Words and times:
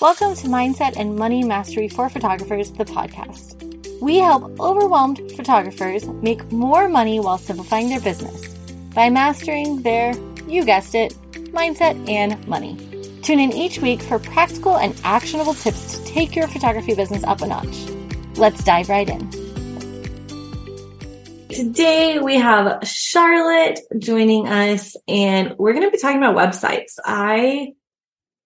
Welcome 0.00 0.34
to 0.36 0.46
Mindset 0.46 0.96
and 0.96 1.14
Money 1.14 1.44
Mastery 1.44 1.86
for 1.86 2.08
Photographers, 2.08 2.72
the 2.72 2.86
podcast. 2.86 4.00
We 4.00 4.16
help 4.16 4.58
overwhelmed 4.58 5.20
photographers 5.32 6.06
make 6.06 6.50
more 6.50 6.88
money 6.88 7.20
while 7.20 7.36
simplifying 7.36 7.90
their 7.90 8.00
business 8.00 8.48
by 8.94 9.10
mastering 9.10 9.82
their, 9.82 10.14
you 10.48 10.64
guessed 10.64 10.94
it, 10.94 11.12
mindset 11.52 12.08
and 12.08 12.48
money. 12.48 12.78
Tune 13.20 13.40
in 13.40 13.52
each 13.52 13.80
week 13.80 14.00
for 14.00 14.18
practical 14.18 14.78
and 14.78 14.98
actionable 15.04 15.52
tips 15.52 15.98
to 15.98 16.04
take 16.06 16.34
your 16.34 16.48
photography 16.48 16.94
business 16.94 17.22
up 17.24 17.42
a 17.42 17.46
notch. 17.46 17.76
Let's 18.36 18.64
dive 18.64 18.88
right 18.88 19.06
in. 19.06 19.30
Today 21.50 22.20
we 22.20 22.36
have 22.36 22.88
Charlotte 22.88 23.80
joining 23.98 24.48
us 24.48 24.96
and 25.06 25.56
we're 25.58 25.74
going 25.74 25.84
to 25.84 25.90
be 25.90 25.98
talking 25.98 26.16
about 26.16 26.36
websites. 26.36 26.94
I 27.04 27.74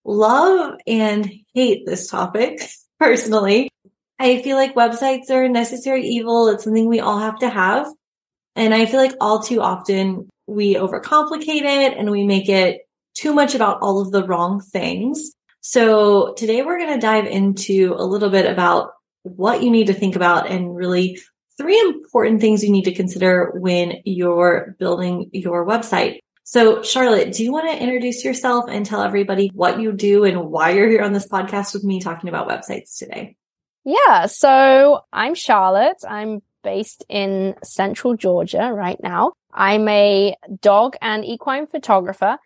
love 0.04 0.76
and 0.86 1.30
hate 1.54 1.86
this 1.86 2.08
topic 2.08 2.60
personally. 2.98 3.70
I 4.18 4.42
feel 4.42 4.56
like 4.56 4.74
websites 4.74 5.30
are 5.30 5.44
a 5.44 5.48
necessary 5.48 6.06
evil. 6.06 6.48
It's 6.48 6.64
something 6.64 6.88
we 6.88 7.00
all 7.00 7.18
have 7.18 7.38
to 7.40 7.48
have. 7.48 7.88
And 8.56 8.72
I 8.72 8.86
feel 8.86 9.00
like 9.00 9.14
all 9.20 9.42
too 9.42 9.60
often 9.60 10.28
we 10.46 10.74
overcomplicate 10.74 11.62
it 11.62 11.96
and 11.96 12.10
we 12.10 12.24
make 12.24 12.48
it 12.48 12.82
too 13.14 13.34
much 13.34 13.54
about 13.54 13.80
all 13.80 14.00
of 14.00 14.12
the 14.12 14.24
wrong 14.24 14.60
things. 14.60 15.32
So 15.60 16.34
today 16.34 16.62
we're 16.62 16.78
going 16.78 16.94
to 16.94 17.00
dive 17.00 17.26
into 17.26 17.94
a 17.96 18.04
little 18.04 18.30
bit 18.30 18.50
about 18.50 18.92
what 19.22 19.62
you 19.62 19.70
need 19.70 19.86
to 19.86 19.94
think 19.94 20.14
about 20.14 20.48
and 20.48 20.76
really 20.76 21.18
three 21.56 21.80
important 21.80 22.40
things 22.40 22.62
you 22.62 22.70
need 22.70 22.84
to 22.84 22.92
consider 22.92 23.52
when 23.54 23.94
you're 24.04 24.76
building 24.78 25.30
your 25.32 25.66
website. 25.66 26.18
So, 26.46 26.82
Charlotte, 26.82 27.32
do 27.32 27.42
you 27.42 27.52
want 27.52 27.70
to 27.70 27.82
introduce 27.82 28.22
yourself 28.22 28.66
and 28.68 28.84
tell 28.84 29.02
everybody 29.02 29.50
what 29.54 29.80
you 29.80 29.92
do 29.92 30.24
and 30.24 30.50
why 30.50 30.70
you're 30.70 30.88
here 30.88 31.02
on 31.02 31.14
this 31.14 31.26
podcast 31.26 31.72
with 31.72 31.84
me 31.84 32.00
talking 32.00 32.28
about 32.28 32.48
websites 32.48 32.98
today? 32.98 33.36
Yeah. 33.82 34.26
So, 34.26 35.00
I'm 35.10 35.34
Charlotte. 35.34 35.96
I'm 36.06 36.42
based 36.62 37.02
in 37.08 37.54
central 37.64 38.14
Georgia 38.14 38.70
right 38.74 39.02
now. 39.02 39.32
I'm 39.54 39.88
a 39.88 40.36
dog 40.60 40.96
and 41.00 41.24
equine 41.24 41.66
photographer. 41.66 42.36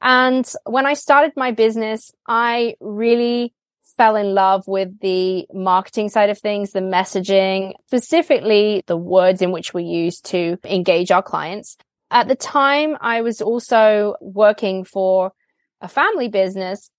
And 0.00 0.48
when 0.64 0.86
I 0.86 0.94
started 0.94 1.32
my 1.36 1.50
business, 1.50 2.12
I 2.28 2.76
really 2.80 3.54
fell 3.96 4.14
in 4.14 4.34
love 4.34 4.68
with 4.68 5.00
the 5.00 5.46
marketing 5.52 6.08
side 6.08 6.30
of 6.30 6.38
things, 6.38 6.70
the 6.70 6.80
messaging, 6.80 7.72
specifically 7.86 8.84
the 8.86 8.96
words 8.96 9.42
in 9.42 9.50
which 9.50 9.74
we 9.74 9.82
use 9.82 10.20
to 10.20 10.58
engage 10.64 11.10
our 11.10 11.22
clients. 11.22 11.76
At 12.10 12.28
the 12.28 12.36
time, 12.36 12.96
I 13.00 13.20
was 13.20 13.40
also 13.40 14.16
working 14.20 14.84
for 14.84 15.32
a 15.80 15.88
family 15.88 16.28
business 16.28 16.90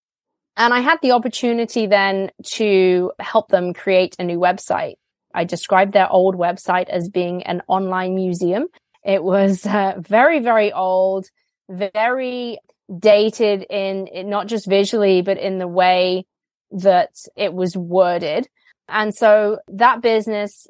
and 0.55 0.73
I 0.73 0.81
had 0.81 0.99
the 1.01 1.11
opportunity 1.11 1.88
then 1.88 2.31
to 2.55 3.11
help 3.19 3.47
them 3.49 3.73
create 3.73 4.16
a 4.19 4.23
new 4.23 4.38
website. 4.39 4.95
I 5.33 5.45
described 5.45 5.93
their 5.93 6.11
old 6.11 6.35
website 6.35 6.89
as 6.89 7.09
being 7.09 7.43
an 7.43 7.61
online 7.67 8.13
museum. 8.13 8.67
It 9.03 9.23
was 9.23 9.66
uh, 9.66 9.93
very, 9.97 10.39
very 10.39 10.71
old, 10.73 11.27
very 11.69 12.59
dated 12.97 13.66
in, 13.69 14.07
in 14.07 14.29
not 14.29 14.47
just 14.47 14.67
visually, 14.67 15.21
but 15.21 15.38
in 15.38 15.59
the 15.59 15.67
way 15.67 16.25
that 16.71 17.11
it 17.35 17.53
was 17.53 17.77
worded. 17.77 18.47
And 18.88 19.16
so 19.16 19.59
that 19.69 20.01
business 20.01 20.67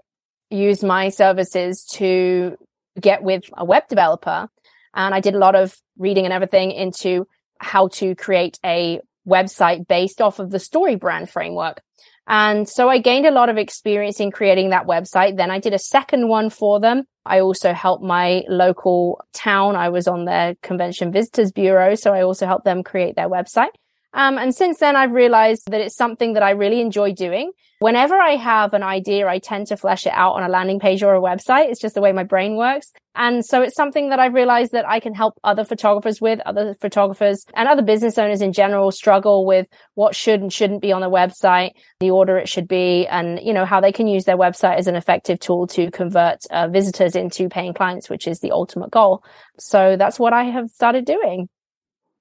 used 0.49 0.83
my 0.83 1.09
services 1.09 1.85
to 1.93 2.57
get 2.99 3.23
with 3.23 3.43
a 3.57 3.65
web 3.65 3.87
developer. 3.87 4.49
And 4.93 5.13
I 5.13 5.19
did 5.19 5.35
a 5.35 5.39
lot 5.39 5.55
of 5.55 5.75
reading 5.97 6.25
and 6.25 6.33
everything 6.33 6.71
into 6.71 7.27
how 7.59 7.89
to 7.89 8.15
create 8.15 8.59
a 8.65 9.01
website 9.27 9.87
based 9.87 10.21
off 10.21 10.39
of 10.39 10.49
the 10.49 10.57
StoryBrand 10.57 11.29
framework. 11.29 11.81
And 12.27 12.69
so 12.69 12.89
I 12.89 12.99
gained 12.99 13.25
a 13.25 13.31
lot 13.31 13.49
of 13.49 13.57
experience 13.57 14.19
in 14.19 14.31
creating 14.31 14.69
that 14.69 14.85
website. 14.85 15.35
Then 15.35 15.49
I 15.49 15.59
did 15.59 15.73
a 15.73 15.79
second 15.79 16.27
one 16.27 16.51
for 16.51 16.79
them. 16.79 17.05
I 17.25 17.39
also 17.39 17.73
helped 17.73 18.03
my 18.03 18.43
local 18.47 19.19
town. 19.33 19.75
I 19.75 19.89
was 19.89 20.07
on 20.07 20.25
their 20.25 20.55
convention 20.61 21.11
visitors 21.11 21.51
bureau. 21.51 21.95
So 21.95 22.13
I 22.13 22.21
also 22.21 22.45
helped 22.45 22.65
them 22.65 22.83
create 22.83 23.15
their 23.15 23.29
website. 23.29 23.69
Um, 24.13 24.37
and 24.37 24.55
since 24.55 24.79
then, 24.79 24.95
I've 24.95 25.11
realized 25.11 25.69
that 25.69 25.81
it's 25.81 25.95
something 25.95 26.33
that 26.33 26.43
I 26.43 26.51
really 26.51 26.81
enjoy 26.81 27.13
doing. 27.13 27.51
Whenever 27.79 28.15
I 28.15 28.35
have 28.35 28.73
an 28.73 28.83
idea, 28.83 29.27
I 29.27 29.39
tend 29.39 29.67
to 29.67 29.77
flesh 29.77 30.05
it 30.05 30.11
out 30.13 30.33
on 30.33 30.43
a 30.43 30.49
landing 30.49 30.79
page 30.79 31.01
or 31.01 31.15
a 31.15 31.21
website. 31.21 31.69
It's 31.69 31.79
just 31.79 31.95
the 31.95 32.01
way 32.01 32.11
my 32.11 32.25
brain 32.25 32.57
works. 32.57 32.91
And 33.15 33.45
so 33.45 33.61
it's 33.61 33.75
something 33.75 34.09
that 34.09 34.19
I've 34.19 34.33
realized 34.33 34.73
that 34.73 34.87
I 34.87 34.99
can 34.99 35.13
help 35.13 35.39
other 35.45 35.63
photographers 35.63 36.19
with, 36.19 36.41
other 36.45 36.75
photographers 36.81 37.45
and 37.53 37.69
other 37.69 37.81
business 37.81 38.17
owners 38.17 38.41
in 38.41 38.51
general 38.51 38.91
struggle 38.91 39.45
with 39.45 39.67
what 39.93 40.13
should 40.13 40.41
and 40.41 40.51
shouldn't 40.51 40.81
be 40.81 40.91
on 40.91 41.01
the 41.01 41.09
website, 41.09 41.71
the 42.01 42.11
order 42.11 42.37
it 42.37 42.49
should 42.49 42.67
be, 42.67 43.07
and, 43.07 43.39
you 43.41 43.53
know, 43.53 43.65
how 43.65 43.79
they 43.79 43.93
can 43.93 44.07
use 44.07 44.25
their 44.25 44.37
website 44.37 44.77
as 44.77 44.87
an 44.87 44.95
effective 44.95 45.39
tool 45.39 45.67
to 45.67 45.89
convert 45.91 46.39
uh, 46.51 46.67
visitors 46.67 47.15
into 47.15 47.47
paying 47.47 47.73
clients, 47.73 48.09
which 48.09 48.27
is 48.27 48.39
the 48.39 48.51
ultimate 48.51 48.91
goal. 48.91 49.23
So 49.57 49.95
that's 49.97 50.19
what 50.19 50.33
I 50.33 50.45
have 50.45 50.69
started 50.69 51.05
doing. 51.05 51.47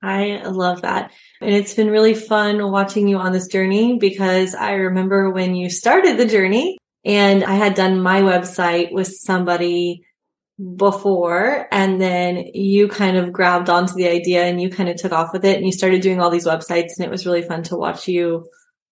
I 0.02 0.42
love 0.44 0.82
that. 0.82 1.12
And 1.40 1.52
it's 1.52 1.74
been 1.74 1.90
really 1.90 2.14
fun 2.14 2.70
watching 2.70 3.08
you 3.08 3.18
on 3.18 3.32
this 3.32 3.48
journey 3.48 3.98
because 3.98 4.54
I 4.54 4.72
remember 4.72 5.30
when 5.30 5.54
you 5.54 5.70
started 5.70 6.16
the 6.16 6.26
journey 6.26 6.78
and 7.04 7.44
I 7.44 7.54
had 7.54 7.74
done 7.74 8.00
my 8.00 8.22
website 8.22 8.92
with 8.92 9.08
somebody 9.08 10.04
before 10.76 11.68
and 11.70 12.00
then 12.00 12.36
you 12.54 12.88
kind 12.88 13.16
of 13.16 13.32
grabbed 13.32 13.70
onto 13.70 13.94
the 13.94 14.08
idea 14.08 14.44
and 14.44 14.60
you 14.60 14.70
kind 14.70 14.88
of 14.88 14.96
took 14.96 15.12
off 15.12 15.32
with 15.32 15.44
it 15.44 15.56
and 15.56 15.64
you 15.64 15.72
started 15.72 16.02
doing 16.02 16.20
all 16.20 16.30
these 16.30 16.46
websites 16.46 16.96
and 16.96 17.04
it 17.04 17.10
was 17.10 17.26
really 17.26 17.42
fun 17.42 17.62
to 17.64 17.76
watch 17.76 18.08
you 18.08 18.44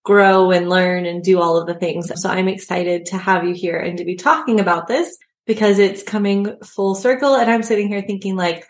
grow 0.04 0.52
and 0.52 0.68
learn 0.68 1.04
and 1.04 1.24
do 1.24 1.40
all 1.40 1.56
of 1.56 1.66
the 1.66 1.74
things. 1.74 2.10
So 2.20 2.30
I'm 2.30 2.46
excited 2.46 3.06
to 3.06 3.18
have 3.18 3.44
you 3.44 3.52
here 3.52 3.78
and 3.78 3.98
to 3.98 4.04
be 4.04 4.14
talking 4.14 4.60
about 4.60 4.86
this 4.86 5.16
because 5.46 5.80
it's 5.80 6.04
coming 6.04 6.56
full 6.62 6.94
circle 6.94 7.34
and 7.34 7.50
I'm 7.50 7.64
sitting 7.64 7.88
here 7.88 8.02
thinking 8.02 8.36
like, 8.36 8.66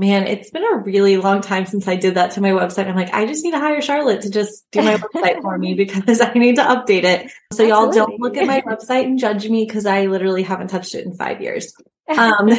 man, 0.00 0.26
it's 0.26 0.50
been 0.50 0.64
a 0.64 0.78
really 0.78 1.18
long 1.18 1.42
time 1.42 1.66
since 1.66 1.86
I 1.86 1.94
did 1.94 2.14
that 2.14 2.30
to 2.32 2.40
my 2.40 2.52
website. 2.52 2.88
I'm 2.88 2.96
like, 2.96 3.12
I 3.12 3.26
just 3.26 3.44
need 3.44 3.50
to 3.50 3.58
hire 3.58 3.82
Charlotte 3.82 4.22
to 4.22 4.30
just 4.30 4.64
do 4.72 4.80
my 4.80 4.96
website 5.14 5.42
for 5.42 5.58
me 5.58 5.74
because 5.74 6.20
I 6.22 6.32
need 6.32 6.56
to 6.56 6.62
update 6.62 7.04
it. 7.04 7.30
So 7.52 7.64
Absolutely. 7.64 7.68
y'all 7.68 7.92
don't 7.92 8.18
look 8.18 8.38
at 8.38 8.46
my 8.46 8.62
website 8.62 9.04
and 9.04 9.18
judge 9.18 9.46
me 9.46 9.66
because 9.66 9.84
I 9.84 10.06
literally 10.06 10.42
haven't 10.42 10.68
touched 10.68 10.94
it 10.94 11.04
in 11.04 11.12
five 11.12 11.40
years. 11.40 11.72
Um, 12.10 12.50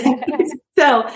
so 0.78 1.10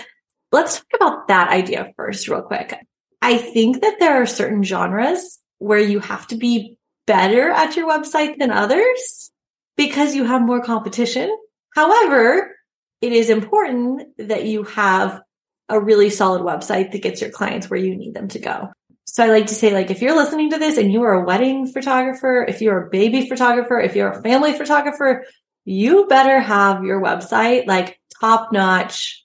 let's 0.52 0.76
talk 0.76 0.86
about 0.94 1.28
that 1.28 1.48
idea 1.48 1.94
first 1.96 2.28
real 2.28 2.42
quick. 2.42 2.78
I 3.22 3.38
think 3.38 3.80
that 3.80 3.98
there 3.98 4.20
are 4.20 4.26
certain 4.26 4.62
genres 4.62 5.38
where 5.56 5.78
you 5.78 6.00
have 6.00 6.26
to 6.26 6.36
be 6.36 6.76
better 7.06 7.48
at 7.48 7.76
your 7.76 7.88
website 7.88 8.36
than 8.38 8.50
others 8.50 9.30
because 9.78 10.14
you 10.14 10.24
have 10.24 10.42
more 10.42 10.60
competition. 10.60 11.34
However, 11.74 12.54
it 13.00 13.12
is 13.12 13.30
important 13.30 14.02
that 14.18 14.44
you 14.44 14.64
have 14.64 15.22
a 15.68 15.80
really 15.80 16.10
solid 16.10 16.42
website 16.42 16.92
that 16.92 17.02
gets 17.02 17.20
your 17.20 17.30
clients 17.30 17.68
where 17.68 17.80
you 17.80 17.96
need 17.96 18.14
them 18.14 18.28
to 18.28 18.38
go. 18.38 18.70
So 19.04 19.24
I 19.24 19.28
like 19.28 19.46
to 19.46 19.54
say, 19.54 19.72
like, 19.72 19.90
if 19.90 20.02
you're 20.02 20.16
listening 20.16 20.50
to 20.50 20.58
this 20.58 20.78
and 20.78 20.92
you 20.92 21.02
are 21.02 21.14
a 21.14 21.24
wedding 21.24 21.66
photographer, 21.66 22.44
if 22.46 22.60
you're 22.60 22.86
a 22.86 22.90
baby 22.90 23.28
photographer, 23.28 23.80
if 23.80 23.94
you're 23.94 24.10
a 24.10 24.22
family 24.22 24.52
photographer, 24.52 25.24
you 25.64 26.06
better 26.06 26.40
have 26.40 26.84
your 26.84 27.00
website 27.00 27.66
like 27.66 28.00
top 28.20 28.52
notch. 28.52 29.24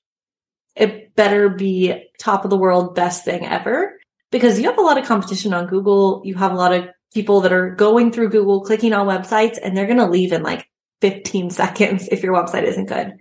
It 0.75 1.15
better 1.15 1.49
be 1.49 2.09
top 2.19 2.43
of 2.43 2.49
the 2.49 2.57
world, 2.57 2.95
best 2.95 3.25
thing 3.25 3.45
ever 3.45 3.97
because 4.31 4.59
you 4.59 4.65
have 4.65 4.77
a 4.77 4.81
lot 4.81 4.97
of 4.97 5.05
competition 5.05 5.53
on 5.53 5.67
Google. 5.67 6.21
You 6.23 6.35
have 6.35 6.53
a 6.53 6.55
lot 6.55 6.73
of 6.73 6.87
people 7.13 7.41
that 7.41 7.53
are 7.53 7.75
going 7.75 8.11
through 8.11 8.29
Google, 8.29 8.61
clicking 8.61 8.93
on 8.93 9.07
websites 9.07 9.59
and 9.61 9.75
they're 9.75 9.85
going 9.85 9.97
to 9.97 10.07
leave 10.07 10.31
in 10.31 10.43
like 10.43 10.67
15 11.01 11.49
seconds 11.51 12.07
if 12.11 12.23
your 12.23 12.33
website 12.33 12.63
isn't 12.63 12.85
good. 12.85 13.13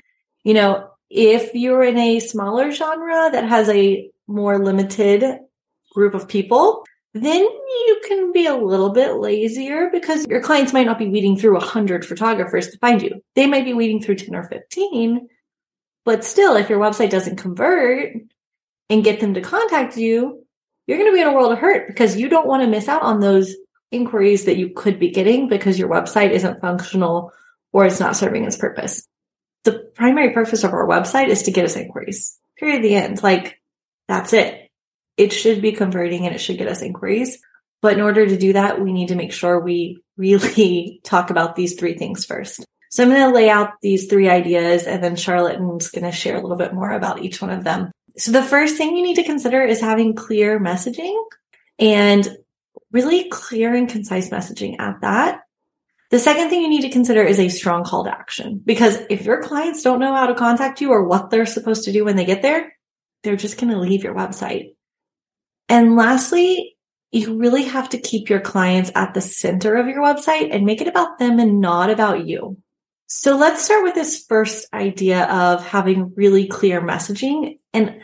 You 0.44 0.54
know, 0.54 0.89
if 1.10 1.54
you're 1.54 1.82
in 1.82 1.98
a 1.98 2.20
smaller 2.20 2.70
genre 2.70 3.30
that 3.32 3.48
has 3.48 3.68
a 3.68 4.08
more 4.28 4.64
limited 4.64 5.24
group 5.92 6.14
of 6.14 6.28
people, 6.28 6.86
then 7.12 7.42
you 7.42 8.00
can 8.06 8.30
be 8.32 8.46
a 8.46 8.56
little 8.56 8.90
bit 8.90 9.16
lazier 9.16 9.90
because 9.90 10.26
your 10.28 10.40
clients 10.40 10.72
might 10.72 10.86
not 10.86 11.00
be 11.00 11.08
weeding 11.08 11.36
through 11.36 11.56
a 11.56 11.64
hundred 11.64 12.06
photographers 12.06 12.68
to 12.68 12.78
find 12.78 13.02
you. 13.02 13.20
They 13.34 13.48
might 13.48 13.64
be 13.64 13.74
weeding 13.74 14.00
through 14.00 14.16
10 14.16 14.36
or 14.36 14.44
15. 14.44 15.28
But 16.04 16.24
still, 16.24 16.54
if 16.54 16.70
your 16.70 16.78
website 16.78 17.10
doesn't 17.10 17.36
convert 17.36 18.14
and 18.88 19.04
get 19.04 19.18
them 19.18 19.34
to 19.34 19.40
contact 19.40 19.96
you, 19.96 20.46
you're 20.86 20.98
going 20.98 21.10
to 21.10 21.14
be 21.14 21.20
in 21.20 21.26
a 21.26 21.32
world 21.32 21.52
of 21.52 21.58
hurt 21.58 21.88
because 21.88 22.16
you 22.16 22.28
don't 22.28 22.46
want 22.46 22.62
to 22.62 22.68
miss 22.68 22.88
out 22.88 23.02
on 23.02 23.20
those 23.20 23.54
inquiries 23.90 24.44
that 24.44 24.56
you 24.56 24.70
could 24.70 25.00
be 25.00 25.10
getting 25.10 25.48
because 25.48 25.78
your 25.78 25.88
website 25.88 26.30
isn't 26.30 26.60
functional 26.60 27.32
or 27.72 27.84
it's 27.84 28.00
not 28.00 28.16
serving 28.16 28.44
its 28.44 28.56
purpose 28.56 29.06
the 29.64 29.90
primary 29.94 30.32
purpose 30.32 30.64
of 30.64 30.72
our 30.72 30.86
website 30.86 31.28
is 31.28 31.44
to 31.44 31.50
get 31.50 31.64
us 31.64 31.76
inquiries. 31.76 32.38
Period. 32.58 32.82
The 32.82 32.94
end. 32.94 33.22
Like 33.22 33.60
that's 34.08 34.32
it. 34.32 34.70
It 35.16 35.32
should 35.32 35.62
be 35.62 35.72
converting 35.72 36.26
and 36.26 36.34
it 36.34 36.40
should 36.40 36.58
get 36.58 36.68
us 36.68 36.82
inquiries. 36.82 37.40
But 37.82 37.94
in 37.94 38.00
order 38.00 38.26
to 38.26 38.36
do 38.36 38.52
that, 38.52 38.80
we 38.80 38.92
need 38.92 39.08
to 39.08 39.14
make 39.14 39.32
sure 39.32 39.58
we 39.58 40.02
really 40.16 41.00
talk 41.04 41.30
about 41.30 41.56
these 41.56 41.74
three 41.74 41.96
things 41.96 42.24
first. 42.24 42.64
So 42.90 43.04
I'm 43.04 43.10
going 43.10 43.20
to 43.20 43.34
lay 43.34 43.48
out 43.48 43.74
these 43.82 44.08
three 44.08 44.28
ideas 44.28 44.84
and 44.84 45.02
then 45.02 45.14
Charlotte 45.14 45.60
is 45.80 45.90
going 45.90 46.04
to 46.04 46.12
share 46.12 46.36
a 46.36 46.40
little 46.40 46.56
bit 46.56 46.74
more 46.74 46.90
about 46.90 47.22
each 47.22 47.40
one 47.40 47.50
of 47.50 47.62
them. 47.62 47.92
So 48.16 48.32
the 48.32 48.42
first 48.42 48.76
thing 48.76 48.96
you 48.96 49.04
need 49.04 49.16
to 49.16 49.22
consider 49.22 49.62
is 49.62 49.80
having 49.80 50.14
clear 50.14 50.58
messaging. 50.58 51.16
And 51.78 52.36
really 52.92 53.28
clear 53.28 53.74
and 53.74 53.88
concise 53.88 54.30
messaging 54.30 54.80
at 54.80 55.00
that. 55.02 55.42
The 56.10 56.18
second 56.18 56.50
thing 56.50 56.62
you 56.62 56.68
need 56.68 56.82
to 56.82 56.90
consider 56.90 57.22
is 57.22 57.38
a 57.38 57.48
strong 57.48 57.84
call 57.84 58.04
to 58.04 58.10
action 58.10 58.60
because 58.64 58.98
if 59.08 59.24
your 59.24 59.42
clients 59.42 59.82
don't 59.82 60.00
know 60.00 60.12
how 60.12 60.26
to 60.26 60.34
contact 60.34 60.80
you 60.80 60.90
or 60.90 61.06
what 61.06 61.30
they're 61.30 61.46
supposed 61.46 61.84
to 61.84 61.92
do 61.92 62.04
when 62.04 62.16
they 62.16 62.24
get 62.24 62.42
there, 62.42 62.72
they're 63.22 63.36
just 63.36 63.58
going 63.58 63.72
to 63.72 63.78
leave 63.78 64.02
your 64.02 64.14
website. 64.14 64.74
And 65.68 65.94
lastly, 65.94 66.76
you 67.12 67.38
really 67.38 67.64
have 67.64 67.90
to 67.90 67.98
keep 67.98 68.28
your 68.28 68.40
clients 68.40 68.90
at 68.94 69.14
the 69.14 69.20
center 69.20 69.76
of 69.76 69.86
your 69.86 70.02
website 70.02 70.52
and 70.52 70.66
make 70.66 70.80
it 70.80 70.88
about 70.88 71.18
them 71.18 71.38
and 71.38 71.60
not 71.60 71.90
about 71.90 72.26
you. 72.26 72.56
So 73.06 73.36
let's 73.36 73.64
start 73.64 73.82
with 73.82 73.94
this 73.94 74.24
first 74.28 74.68
idea 74.72 75.24
of 75.24 75.66
having 75.66 76.12
really 76.14 76.46
clear 76.46 76.80
messaging. 76.80 77.58
And 77.72 78.02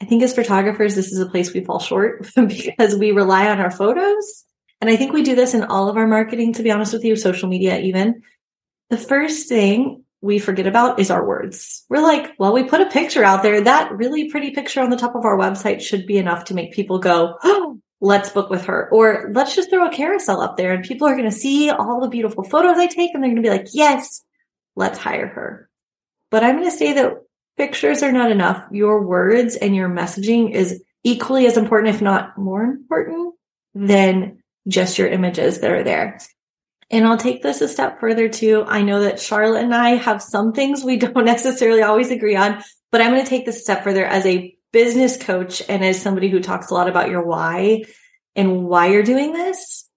I 0.00 0.06
think 0.06 0.22
as 0.22 0.34
photographers, 0.34 0.94
this 0.94 1.12
is 1.12 1.20
a 1.20 1.28
place 1.28 1.52
we 1.52 1.64
fall 1.64 1.78
short 1.78 2.26
because 2.34 2.96
we 2.96 3.12
rely 3.12 3.48
on 3.48 3.60
our 3.60 3.70
photos. 3.70 4.45
And 4.80 4.90
I 4.90 4.96
think 4.96 5.12
we 5.12 5.22
do 5.22 5.34
this 5.34 5.54
in 5.54 5.64
all 5.64 5.88
of 5.88 5.96
our 5.96 6.06
marketing, 6.06 6.52
to 6.54 6.62
be 6.62 6.70
honest 6.70 6.92
with 6.92 7.04
you, 7.04 7.16
social 7.16 7.48
media, 7.48 7.78
even. 7.78 8.22
The 8.90 8.98
first 8.98 9.48
thing 9.48 10.04
we 10.20 10.38
forget 10.38 10.66
about 10.66 10.98
is 10.98 11.10
our 11.10 11.26
words. 11.26 11.84
We're 11.88 12.02
like, 12.02 12.32
well, 12.38 12.52
we 12.52 12.64
put 12.64 12.80
a 12.80 12.90
picture 12.90 13.24
out 13.24 13.42
there. 13.42 13.60
That 13.60 13.92
really 13.92 14.30
pretty 14.30 14.50
picture 14.50 14.80
on 14.80 14.90
the 14.90 14.96
top 14.96 15.14
of 15.14 15.24
our 15.24 15.38
website 15.38 15.80
should 15.80 16.06
be 16.06 16.18
enough 16.18 16.44
to 16.46 16.54
make 16.54 16.72
people 16.72 16.98
go, 16.98 17.36
oh, 17.42 17.80
let's 18.00 18.30
book 18.30 18.50
with 18.50 18.64
her. 18.66 18.88
Or 18.90 19.30
let's 19.32 19.54
just 19.54 19.70
throw 19.70 19.86
a 19.86 19.92
carousel 19.92 20.40
up 20.40 20.56
there 20.56 20.72
and 20.72 20.84
people 20.84 21.06
are 21.06 21.16
going 21.16 21.30
to 21.30 21.36
see 21.36 21.70
all 21.70 22.00
the 22.00 22.08
beautiful 22.08 22.44
photos 22.44 22.76
I 22.76 22.86
take 22.86 23.14
and 23.14 23.22
they're 23.22 23.30
going 23.30 23.42
to 23.42 23.48
be 23.48 23.50
like, 23.50 23.68
yes, 23.72 24.22
let's 24.74 24.98
hire 24.98 25.28
her. 25.28 25.68
But 26.30 26.44
I'm 26.44 26.56
going 26.56 26.70
to 26.70 26.76
say 26.76 26.92
that 26.94 27.14
pictures 27.56 28.02
are 28.02 28.12
not 28.12 28.30
enough. 28.30 28.66
Your 28.70 29.06
words 29.06 29.56
and 29.56 29.74
your 29.74 29.88
messaging 29.88 30.52
is 30.52 30.82
equally 31.04 31.46
as 31.46 31.56
important, 31.56 31.94
if 31.94 32.02
not 32.02 32.36
more 32.36 32.62
important 32.62 33.34
than 33.74 34.42
just 34.68 34.98
your 34.98 35.08
images 35.08 35.60
that 35.60 35.70
are 35.70 35.84
there. 35.84 36.18
And 36.90 37.04
I'll 37.04 37.16
take 37.16 37.42
this 37.42 37.60
a 37.60 37.68
step 37.68 38.00
further 38.00 38.28
too. 38.28 38.64
I 38.66 38.82
know 38.82 39.00
that 39.00 39.20
Charlotte 39.20 39.64
and 39.64 39.74
I 39.74 39.90
have 39.90 40.22
some 40.22 40.52
things 40.52 40.84
we 40.84 40.96
don't 40.96 41.24
necessarily 41.24 41.82
always 41.82 42.10
agree 42.10 42.36
on, 42.36 42.62
but 42.92 43.00
I'm 43.00 43.12
going 43.12 43.24
to 43.24 43.28
take 43.28 43.46
this 43.46 43.58
a 43.58 43.62
step 43.62 43.84
further 43.84 44.04
as 44.04 44.24
a 44.26 44.56
business 44.72 45.16
coach 45.16 45.62
and 45.68 45.84
as 45.84 46.00
somebody 46.00 46.28
who 46.28 46.40
talks 46.40 46.70
a 46.70 46.74
lot 46.74 46.88
about 46.88 47.10
your 47.10 47.24
why 47.24 47.82
and 48.34 48.64
why 48.64 48.88
you're 48.88 49.02
doing 49.02 49.32
this. 49.32 49.88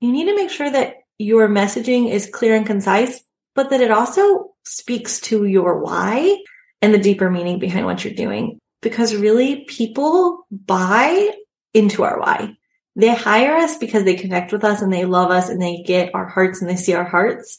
You 0.00 0.12
need 0.12 0.26
to 0.26 0.36
make 0.36 0.50
sure 0.50 0.70
that 0.70 0.96
your 1.18 1.48
messaging 1.48 2.10
is 2.10 2.28
clear 2.30 2.54
and 2.54 2.66
concise, 2.66 3.22
but 3.54 3.70
that 3.70 3.80
it 3.80 3.90
also 3.90 4.54
speaks 4.64 5.20
to 5.22 5.46
your 5.46 5.80
why 5.80 6.36
and 6.82 6.92
the 6.92 6.98
deeper 6.98 7.30
meaning 7.30 7.58
behind 7.58 7.86
what 7.86 8.04
you're 8.04 8.14
doing. 8.14 8.58
Because 8.82 9.16
really 9.16 9.64
people 9.64 10.46
buy 10.50 11.30
into 11.72 12.04
our 12.04 12.20
why. 12.20 12.56
They 12.96 13.14
hire 13.14 13.54
us 13.54 13.76
because 13.76 14.04
they 14.04 14.14
connect 14.14 14.52
with 14.52 14.64
us 14.64 14.82
and 14.82 14.92
they 14.92 15.04
love 15.04 15.30
us 15.30 15.48
and 15.50 15.60
they 15.60 15.82
get 15.86 16.14
our 16.14 16.26
hearts 16.26 16.60
and 16.60 16.70
they 16.70 16.76
see 16.76 16.94
our 16.94 17.04
hearts. 17.04 17.58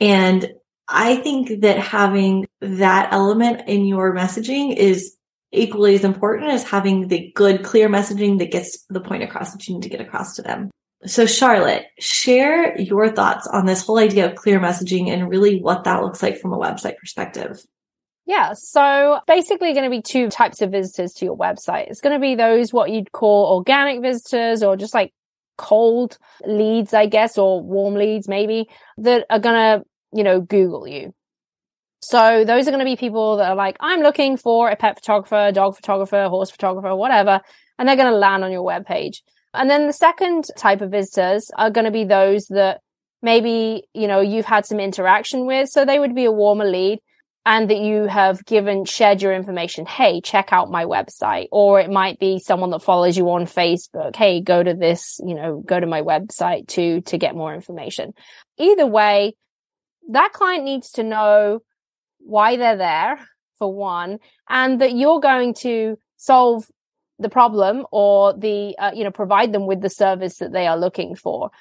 And 0.00 0.48
I 0.88 1.16
think 1.16 1.62
that 1.62 1.78
having 1.78 2.46
that 2.60 3.12
element 3.12 3.68
in 3.68 3.84
your 3.84 4.14
messaging 4.14 4.76
is 4.76 5.16
equally 5.52 5.96
as 5.96 6.04
important 6.04 6.50
as 6.50 6.62
having 6.62 7.08
the 7.08 7.32
good, 7.34 7.64
clear 7.64 7.88
messaging 7.88 8.38
that 8.38 8.52
gets 8.52 8.84
the 8.88 9.00
point 9.00 9.24
across 9.24 9.52
that 9.52 9.66
you 9.66 9.74
need 9.74 9.82
to 9.82 9.88
get 9.88 10.00
across 10.00 10.36
to 10.36 10.42
them. 10.42 10.70
So 11.04 11.26
Charlotte, 11.26 11.86
share 11.98 12.80
your 12.80 13.10
thoughts 13.10 13.46
on 13.46 13.66
this 13.66 13.84
whole 13.84 13.98
idea 13.98 14.28
of 14.28 14.36
clear 14.36 14.60
messaging 14.60 15.08
and 15.08 15.28
really 15.28 15.60
what 15.60 15.84
that 15.84 16.02
looks 16.02 16.22
like 16.22 16.38
from 16.38 16.52
a 16.52 16.58
website 16.58 16.96
perspective. 16.96 17.60
Yeah. 18.26 18.54
So 18.54 19.20
basically 19.26 19.72
going 19.72 19.84
to 19.84 19.90
be 19.90 20.02
two 20.02 20.28
types 20.28 20.60
of 20.60 20.72
visitors 20.72 21.12
to 21.14 21.24
your 21.24 21.36
website. 21.36 21.88
It's 21.88 22.00
going 22.00 22.14
to 22.14 22.20
be 22.20 22.34
those 22.34 22.72
what 22.72 22.90
you'd 22.90 23.12
call 23.12 23.54
organic 23.56 24.02
visitors 24.02 24.64
or 24.64 24.76
just 24.76 24.94
like 24.94 25.12
cold 25.56 26.18
leads, 26.44 26.92
I 26.92 27.06
guess, 27.06 27.38
or 27.38 27.62
warm 27.62 27.94
leads 27.94 28.28
maybe 28.28 28.68
that 28.98 29.26
are 29.30 29.38
going 29.38 29.54
to, 29.54 29.84
you 30.12 30.24
know, 30.24 30.40
Google 30.40 30.88
you. 30.88 31.14
So 32.00 32.44
those 32.44 32.66
are 32.66 32.70
going 32.70 32.80
to 32.80 32.84
be 32.84 32.96
people 32.96 33.36
that 33.36 33.50
are 33.50 33.56
like, 33.56 33.76
I'm 33.80 34.00
looking 34.00 34.36
for 34.36 34.70
a 34.70 34.76
pet 34.76 34.96
photographer, 34.96 35.52
dog 35.52 35.76
photographer, 35.76 36.28
horse 36.28 36.50
photographer, 36.50 36.94
whatever. 36.94 37.40
And 37.78 37.88
they're 37.88 37.96
going 37.96 38.12
to 38.12 38.18
land 38.18 38.44
on 38.44 38.52
your 38.52 38.64
webpage. 38.64 39.18
And 39.54 39.70
then 39.70 39.86
the 39.86 39.92
second 39.92 40.46
type 40.56 40.80
of 40.80 40.90
visitors 40.90 41.50
are 41.56 41.70
going 41.70 41.84
to 41.84 41.90
be 41.90 42.04
those 42.04 42.46
that 42.48 42.80
maybe, 43.22 43.84
you 43.94 44.06
know, 44.08 44.20
you've 44.20 44.46
had 44.46 44.66
some 44.66 44.80
interaction 44.80 45.46
with. 45.46 45.68
So 45.68 45.84
they 45.84 45.98
would 45.98 46.14
be 46.14 46.26
a 46.26 46.32
warmer 46.32 46.64
lead 46.64 46.98
and 47.46 47.70
that 47.70 47.78
you 47.78 48.08
have 48.08 48.44
given, 48.44 48.84
shared 48.84 49.22
your 49.22 49.32
information. 49.32 49.86
Hey, 49.86 50.20
check 50.20 50.48
out 50.52 50.68
my 50.68 50.84
website. 50.84 51.46
Or 51.52 51.78
it 51.78 51.88
might 51.88 52.18
be 52.18 52.40
someone 52.40 52.70
that 52.70 52.82
follows 52.82 53.16
you 53.16 53.30
on 53.30 53.46
Facebook. 53.46 54.16
Hey, 54.16 54.40
go 54.40 54.64
to 54.64 54.74
this, 54.74 55.20
you 55.24 55.36
know, 55.36 55.62
go 55.64 55.78
to 55.78 55.86
my 55.86 56.02
website 56.02 56.66
to, 56.68 57.02
to 57.02 57.16
get 57.16 57.36
more 57.36 57.54
information. 57.54 58.14
Either 58.58 58.84
way, 58.84 59.36
that 60.10 60.32
client 60.32 60.64
needs 60.64 60.90
to 60.92 61.04
know 61.04 61.60
why 62.18 62.56
they're 62.56 62.76
there 62.76 63.20
for 63.60 63.72
one, 63.72 64.18
and 64.48 64.80
that 64.80 64.96
you're 64.96 65.20
going 65.20 65.54
to 65.54 65.96
solve 66.16 66.66
the 67.20 67.28
problem 67.28 67.86
or 67.92 68.36
the, 68.36 68.76
uh, 68.76 68.90
you 68.92 69.04
know, 69.04 69.12
provide 69.12 69.52
them 69.52 69.66
with 69.66 69.80
the 69.80 69.88
service 69.88 70.38
that 70.38 70.52
they 70.52 70.66
are 70.66 70.76
looking 70.76 71.14
for. 71.14 71.52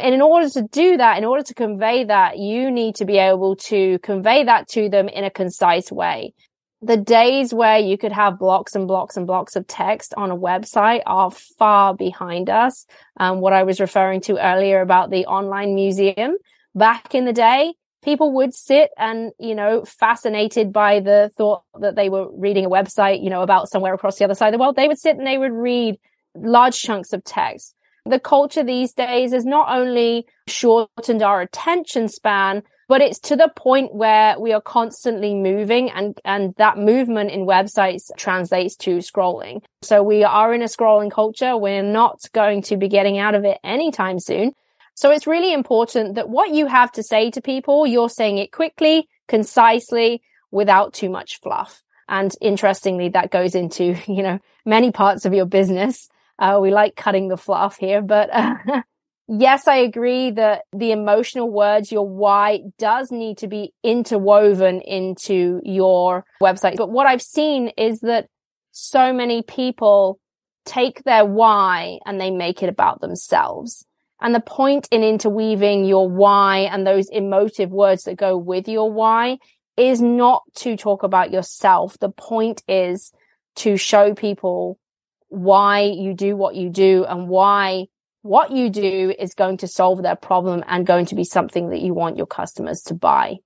And 0.00 0.14
in 0.14 0.22
order 0.22 0.48
to 0.50 0.62
do 0.62 0.96
that, 0.96 1.18
in 1.18 1.24
order 1.24 1.42
to 1.42 1.54
convey 1.54 2.04
that, 2.04 2.38
you 2.38 2.70
need 2.70 2.96
to 2.96 3.04
be 3.04 3.18
able 3.18 3.56
to 3.56 3.98
convey 4.00 4.44
that 4.44 4.68
to 4.70 4.88
them 4.88 5.08
in 5.08 5.24
a 5.24 5.30
concise 5.30 5.92
way. 5.92 6.34
The 6.82 6.96
days 6.96 7.52
where 7.52 7.78
you 7.78 7.98
could 7.98 8.12
have 8.12 8.38
blocks 8.38 8.74
and 8.74 8.88
blocks 8.88 9.16
and 9.16 9.26
blocks 9.26 9.54
of 9.54 9.66
text 9.66 10.14
on 10.16 10.30
a 10.30 10.36
website 10.36 11.02
are 11.04 11.30
far 11.30 11.94
behind 11.94 12.48
us. 12.48 12.86
Um, 13.18 13.40
what 13.40 13.52
I 13.52 13.64
was 13.64 13.80
referring 13.80 14.22
to 14.22 14.38
earlier 14.38 14.80
about 14.80 15.10
the 15.10 15.26
online 15.26 15.74
museum 15.74 16.36
back 16.74 17.14
in 17.14 17.26
the 17.26 17.34
day, 17.34 17.74
people 18.02 18.32
would 18.32 18.54
sit 18.54 18.90
and, 18.96 19.32
you 19.38 19.54
know, 19.54 19.84
fascinated 19.84 20.72
by 20.72 21.00
the 21.00 21.30
thought 21.36 21.64
that 21.80 21.96
they 21.96 22.08
were 22.08 22.28
reading 22.32 22.64
a 22.64 22.70
website, 22.70 23.22
you 23.22 23.28
know, 23.28 23.42
about 23.42 23.68
somewhere 23.68 23.92
across 23.92 24.16
the 24.16 24.24
other 24.24 24.34
side 24.34 24.48
of 24.48 24.52
the 24.52 24.58
world. 24.58 24.76
They 24.76 24.88
would 24.88 24.98
sit 24.98 25.18
and 25.18 25.26
they 25.26 25.36
would 25.36 25.52
read 25.52 25.98
large 26.34 26.80
chunks 26.80 27.12
of 27.12 27.22
text. 27.24 27.74
The 28.10 28.18
culture 28.18 28.64
these 28.64 28.92
days 28.92 29.32
has 29.32 29.44
not 29.44 29.70
only 29.70 30.26
shortened 30.48 31.22
our 31.22 31.40
attention 31.40 32.08
span, 32.08 32.64
but 32.88 33.00
it's 33.00 33.20
to 33.20 33.36
the 33.36 33.52
point 33.54 33.94
where 33.94 34.36
we 34.36 34.52
are 34.52 34.60
constantly 34.60 35.32
moving 35.32 35.92
and, 35.92 36.20
and 36.24 36.52
that 36.56 36.76
movement 36.76 37.30
in 37.30 37.46
websites 37.46 38.10
translates 38.16 38.74
to 38.78 38.96
scrolling. 38.96 39.62
So 39.82 40.02
we 40.02 40.24
are 40.24 40.52
in 40.52 40.60
a 40.60 40.64
scrolling 40.64 41.12
culture. 41.12 41.56
We're 41.56 41.84
not 41.84 42.18
going 42.32 42.62
to 42.62 42.76
be 42.76 42.88
getting 42.88 43.16
out 43.16 43.36
of 43.36 43.44
it 43.44 43.58
anytime 43.62 44.18
soon. 44.18 44.54
So 44.94 45.12
it's 45.12 45.28
really 45.28 45.52
important 45.52 46.16
that 46.16 46.28
what 46.28 46.50
you 46.50 46.66
have 46.66 46.90
to 46.92 47.04
say 47.04 47.30
to 47.30 47.40
people, 47.40 47.86
you're 47.86 48.10
saying 48.10 48.38
it 48.38 48.50
quickly, 48.50 49.08
concisely, 49.28 50.20
without 50.50 50.94
too 50.94 51.10
much 51.10 51.38
fluff. 51.38 51.84
And 52.08 52.34
interestingly, 52.40 53.10
that 53.10 53.30
goes 53.30 53.54
into, 53.54 53.96
you 54.12 54.24
know, 54.24 54.40
many 54.66 54.90
parts 54.90 55.26
of 55.26 55.32
your 55.32 55.46
business. 55.46 56.08
Uh, 56.40 56.58
we 56.60 56.70
like 56.70 56.96
cutting 56.96 57.28
the 57.28 57.36
fluff 57.36 57.76
here, 57.76 58.00
but 58.00 58.30
uh, 58.32 58.54
yes, 59.28 59.68
I 59.68 59.76
agree 59.76 60.30
that 60.32 60.62
the 60.72 60.90
emotional 60.90 61.50
words, 61.50 61.92
your 61.92 62.08
why 62.08 62.60
does 62.78 63.12
need 63.12 63.38
to 63.38 63.46
be 63.46 63.74
interwoven 63.84 64.80
into 64.80 65.60
your 65.62 66.24
website. 66.42 66.76
But 66.76 66.90
what 66.90 67.06
I've 67.06 67.22
seen 67.22 67.68
is 67.76 68.00
that 68.00 68.26
so 68.72 69.12
many 69.12 69.42
people 69.42 70.18
take 70.64 71.04
their 71.04 71.26
why 71.26 71.98
and 72.06 72.20
they 72.20 72.30
make 72.30 72.62
it 72.62 72.68
about 72.70 73.00
themselves. 73.00 73.84
And 74.20 74.34
the 74.34 74.40
point 74.40 74.88
in 74.90 75.02
interweaving 75.02 75.84
your 75.84 76.08
why 76.08 76.60
and 76.60 76.86
those 76.86 77.08
emotive 77.10 77.70
words 77.70 78.04
that 78.04 78.16
go 78.16 78.36
with 78.36 78.66
your 78.66 78.90
why 78.90 79.38
is 79.76 80.00
not 80.00 80.42
to 80.56 80.76
talk 80.76 81.02
about 81.02 81.30
yourself. 81.30 81.98
The 81.98 82.10
point 82.10 82.62
is 82.66 83.12
to 83.56 83.76
show 83.76 84.14
people 84.14 84.78
why 85.30 85.80
you 85.80 86.14
do 86.14 86.36
what 86.36 86.54
you 86.54 86.68
do 86.68 87.04
and 87.08 87.28
why 87.28 87.86
what 88.22 88.50
you 88.50 88.68
do 88.68 89.14
is 89.18 89.34
going 89.34 89.56
to 89.56 89.66
solve 89.66 90.02
their 90.02 90.16
problem 90.16 90.62
and 90.68 90.86
going 90.86 91.06
to 91.06 91.14
be 91.14 91.24
something 91.24 91.70
that 91.70 91.80
you 91.80 91.94
want 91.94 92.18
your 92.18 92.26
customers 92.26 92.82
to 92.82 92.94
buy, 92.94 93.36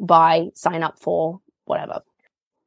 buy, 0.00 0.48
sign 0.54 0.84
up 0.84 1.00
for, 1.00 1.40
whatever. 1.64 2.00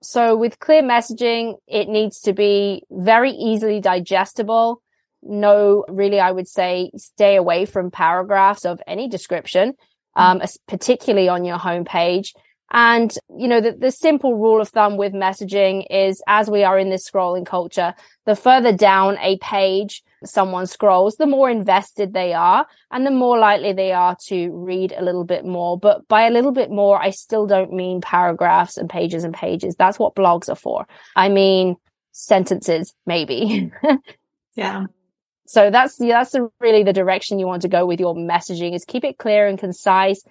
So 0.04 0.36
with 0.36 0.60
clear 0.60 0.84
messaging, 0.84 1.56
it 1.68 1.88
needs 1.88 2.20
to 2.22 2.34
be 2.34 2.84
very 2.92 3.32
easily 3.32 3.80
digestible 3.80 4.82
no, 5.26 5.86
really, 5.90 6.20
I 6.20 6.32
would 6.32 6.48
say 6.48 6.92
stay 6.96 7.36
away 7.36 7.66
from 7.66 7.90
paragraphs 7.90 8.64
of 8.64 8.80
any 8.86 9.10
description, 9.10 9.74
um, 10.16 10.42
particularly 10.68 11.28
on 11.28 11.44
your 11.44 11.58
homepage. 11.58 12.30
And, 12.72 13.14
you 13.38 13.48
know, 13.48 13.62
the, 13.62 13.74
the 13.74 13.92
simple 13.92 14.36
rule 14.36 14.60
of 14.60 14.70
thumb 14.70 14.98
with 14.98 15.14
messaging 15.14 15.86
is 15.90 16.22
as 16.28 16.50
we 16.50 16.64
are 16.64 16.80
in 16.80 16.90
this 16.90 17.10
scrolling 17.10 17.46
culture, 17.46 17.94
the 18.26 18.36
further 18.36 18.72
down 18.72 19.18
a 19.20 19.38
page 19.38 20.04
someone 20.24 20.66
scrolls, 20.66 21.16
the 21.18 21.28
more 21.28 21.50
invested 21.50 22.14
they 22.14 22.34
are 22.34 22.66
and 22.92 23.06
the 23.06 23.12
more 23.12 23.38
likely 23.38 23.74
they 23.74 23.92
are 23.92 24.18
to 24.28 24.50
read 24.52 24.94
a 24.98 25.04
little 25.04 25.24
bit 25.24 25.46
more. 25.46 25.78
But 25.78 26.08
by 26.08 26.24
a 26.24 26.32
little 26.32 26.52
bit 26.52 26.72
more, 26.72 27.02
I 27.02 27.12
still 27.12 27.46
don't 27.46 27.72
mean 27.72 28.02
paragraphs 28.02 28.78
and 28.78 28.90
pages 28.90 29.24
and 29.24 29.34
pages. 29.34 29.76
That's 29.76 30.00
what 30.00 30.16
blogs 30.16 30.50
are 30.50 30.56
for. 30.56 30.88
I 31.16 31.30
mean 31.30 31.76
sentences, 32.12 32.94
maybe. 33.06 33.72
yeah. 34.56 34.86
So 35.48 35.70
that's 35.70 35.98
that's 35.98 36.36
really 36.60 36.84
the 36.84 36.94
direction 36.94 37.38
you 37.38 37.46
want 37.46 37.62
to 37.62 37.68
go 37.68 37.86
with 37.86 38.00
your 38.00 38.16
messaging 38.16 38.74
is 38.74 38.84
keep 38.84 39.04
it 39.04 39.20
clear 39.20 39.48
and 39.48 39.60
concise 39.60 40.24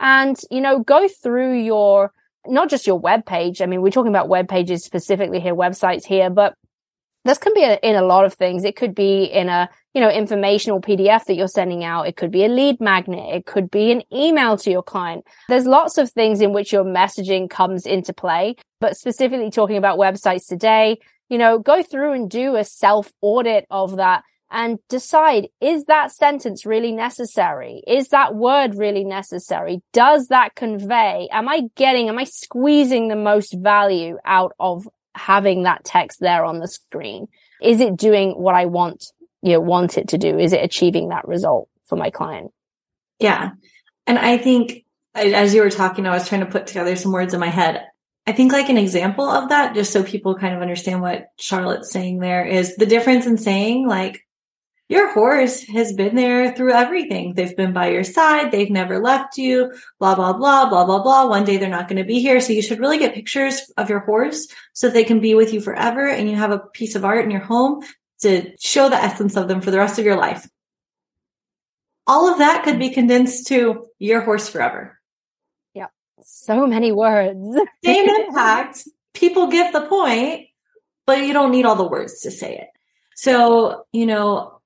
and 0.00 0.40
you 0.50 0.60
know 0.60 0.80
go 0.80 1.06
through 1.06 1.60
your 1.60 2.12
not 2.46 2.70
just 2.70 2.86
your 2.86 2.98
web 2.98 3.26
page. 3.26 3.60
I 3.60 3.66
mean, 3.66 3.82
we're 3.82 3.90
talking 3.90 4.10
about 4.10 4.28
web 4.28 4.48
pages 4.48 4.84
specifically 4.84 5.40
here, 5.40 5.54
websites 5.54 6.04
here, 6.04 6.30
but 6.30 6.54
this 7.24 7.38
can 7.38 7.52
be 7.54 7.64
a, 7.64 7.78
in 7.82 7.96
a 7.96 8.02
lot 8.02 8.24
of 8.24 8.32
things. 8.34 8.64
It 8.64 8.76
could 8.76 8.94
be 8.94 9.24
in 9.24 9.48
a, 9.50 9.68
you 9.92 10.00
know, 10.00 10.10
informational 10.10 10.80
PDF 10.80 11.26
that 11.26 11.34
you're 11.34 11.48
sending 11.48 11.84
out. 11.84 12.08
It 12.08 12.16
could 12.16 12.30
be 12.30 12.44
a 12.44 12.48
lead 12.48 12.80
magnet. 12.80 13.34
It 13.34 13.44
could 13.44 13.70
be 13.70 13.92
an 13.92 14.02
email 14.12 14.56
to 14.56 14.70
your 14.70 14.82
client. 14.82 15.26
There's 15.48 15.66
lots 15.66 15.98
of 15.98 16.10
things 16.10 16.40
in 16.40 16.52
which 16.52 16.72
your 16.72 16.84
messaging 16.84 17.50
comes 17.50 17.84
into 17.84 18.14
play, 18.14 18.56
but 18.80 18.96
specifically 18.96 19.50
talking 19.50 19.76
about 19.76 19.98
websites 19.98 20.46
today, 20.48 20.98
you 21.28 21.36
know, 21.36 21.58
go 21.58 21.82
through 21.82 22.12
and 22.12 22.30
do 22.30 22.56
a 22.56 22.64
self 22.64 23.12
audit 23.20 23.66
of 23.70 23.96
that 23.96 24.24
and 24.50 24.78
decide, 24.88 25.48
is 25.60 25.84
that 25.84 26.12
sentence 26.12 26.66
really 26.66 26.92
necessary? 26.92 27.82
Is 27.86 28.08
that 28.08 28.34
word 28.34 28.74
really 28.74 29.04
necessary? 29.04 29.82
Does 29.92 30.28
that 30.28 30.54
convey? 30.54 31.28
Am 31.30 31.48
I 31.48 31.62
getting, 31.76 32.08
am 32.08 32.18
I 32.18 32.24
squeezing 32.24 33.08
the 33.08 33.16
most 33.16 33.54
value 33.54 34.18
out 34.24 34.52
of 34.58 34.88
having 35.14 35.62
that 35.64 35.84
text 35.84 36.20
there 36.20 36.44
on 36.44 36.58
the 36.58 36.68
screen? 36.68 37.28
Is 37.62 37.80
it 37.80 37.96
doing 37.96 38.32
what 38.32 38.54
I 38.54 38.66
want, 38.66 39.04
you 39.42 39.52
know, 39.52 39.60
want 39.60 39.98
it 39.98 40.08
to 40.08 40.18
do? 40.18 40.38
Is 40.38 40.52
it 40.52 40.64
achieving 40.64 41.10
that 41.10 41.28
result 41.28 41.68
for 41.86 41.96
my 41.96 42.10
client? 42.10 42.52
Yeah. 43.20 43.50
And 44.06 44.18
I 44.18 44.38
think 44.38 44.84
as 45.14 45.54
you 45.54 45.62
were 45.62 45.70
talking, 45.70 46.06
I 46.06 46.14
was 46.14 46.28
trying 46.28 46.40
to 46.40 46.46
put 46.46 46.66
together 46.66 46.96
some 46.96 47.12
words 47.12 47.34
in 47.34 47.40
my 47.40 47.48
head. 47.48 47.86
I 48.26 48.32
think 48.32 48.52
like 48.52 48.68
an 48.68 48.78
example 48.78 49.28
of 49.28 49.48
that, 49.50 49.74
just 49.74 49.92
so 49.92 50.02
people 50.02 50.36
kind 50.36 50.54
of 50.54 50.62
understand 50.62 51.02
what 51.02 51.26
Charlotte's 51.38 51.90
saying 51.90 52.18
there 52.18 52.44
is 52.44 52.76
the 52.76 52.86
difference 52.86 53.26
in 53.26 53.38
saying 53.38 53.86
like, 53.86 54.24
your 54.90 55.12
horse 55.12 55.62
has 55.68 55.92
been 55.92 56.16
there 56.16 56.52
through 56.52 56.72
everything. 56.72 57.34
They've 57.34 57.56
been 57.56 57.72
by 57.72 57.90
your 57.90 58.02
side. 58.02 58.50
They've 58.50 58.68
never 58.68 58.98
left 58.98 59.38
you, 59.38 59.72
blah, 60.00 60.16
blah, 60.16 60.32
blah, 60.32 60.68
blah, 60.68 60.84
blah, 60.84 61.00
blah. 61.00 61.28
One 61.28 61.44
day 61.44 61.58
they're 61.58 61.68
not 61.68 61.86
going 61.86 61.98
to 61.98 62.04
be 62.04 62.18
here. 62.18 62.40
So 62.40 62.52
you 62.52 62.60
should 62.60 62.80
really 62.80 62.98
get 62.98 63.14
pictures 63.14 63.70
of 63.76 63.88
your 63.88 64.00
horse 64.00 64.48
so 64.72 64.88
they 64.88 65.04
can 65.04 65.20
be 65.20 65.34
with 65.34 65.54
you 65.54 65.60
forever. 65.60 66.08
And 66.08 66.28
you 66.28 66.34
have 66.34 66.50
a 66.50 66.58
piece 66.58 66.96
of 66.96 67.04
art 67.04 67.24
in 67.24 67.30
your 67.30 67.40
home 67.40 67.84
to 68.22 68.50
show 68.58 68.88
the 68.88 68.96
essence 68.96 69.36
of 69.36 69.46
them 69.46 69.60
for 69.60 69.70
the 69.70 69.78
rest 69.78 70.00
of 70.00 70.04
your 70.04 70.16
life. 70.16 70.50
All 72.08 72.28
of 72.28 72.38
that 72.38 72.64
could 72.64 72.80
be 72.80 72.90
condensed 72.90 73.46
to 73.46 73.86
your 74.00 74.22
horse 74.22 74.48
forever. 74.48 74.98
Yeah. 75.72 75.86
So 76.22 76.66
many 76.66 76.90
words. 76.90 77.38
Same 77.84 78.08
impact. 78.08 78.88
People 79.14 79.46
get 79.46 79.72
the 79.72 79.86
point, 79.86 80.48
but 81.06 81.24
you 81.24 81.32
don't 81.32 81.52
need 81.52 81.64
all 81.64 81.76
the 81.76 81.86
words 81.86 82.22
to 82.22 82.32
say 82.32 82.56
it. 82.56 82.68
So, 83.14 83.84
you 83.92 84.06
know, 84.06 84.59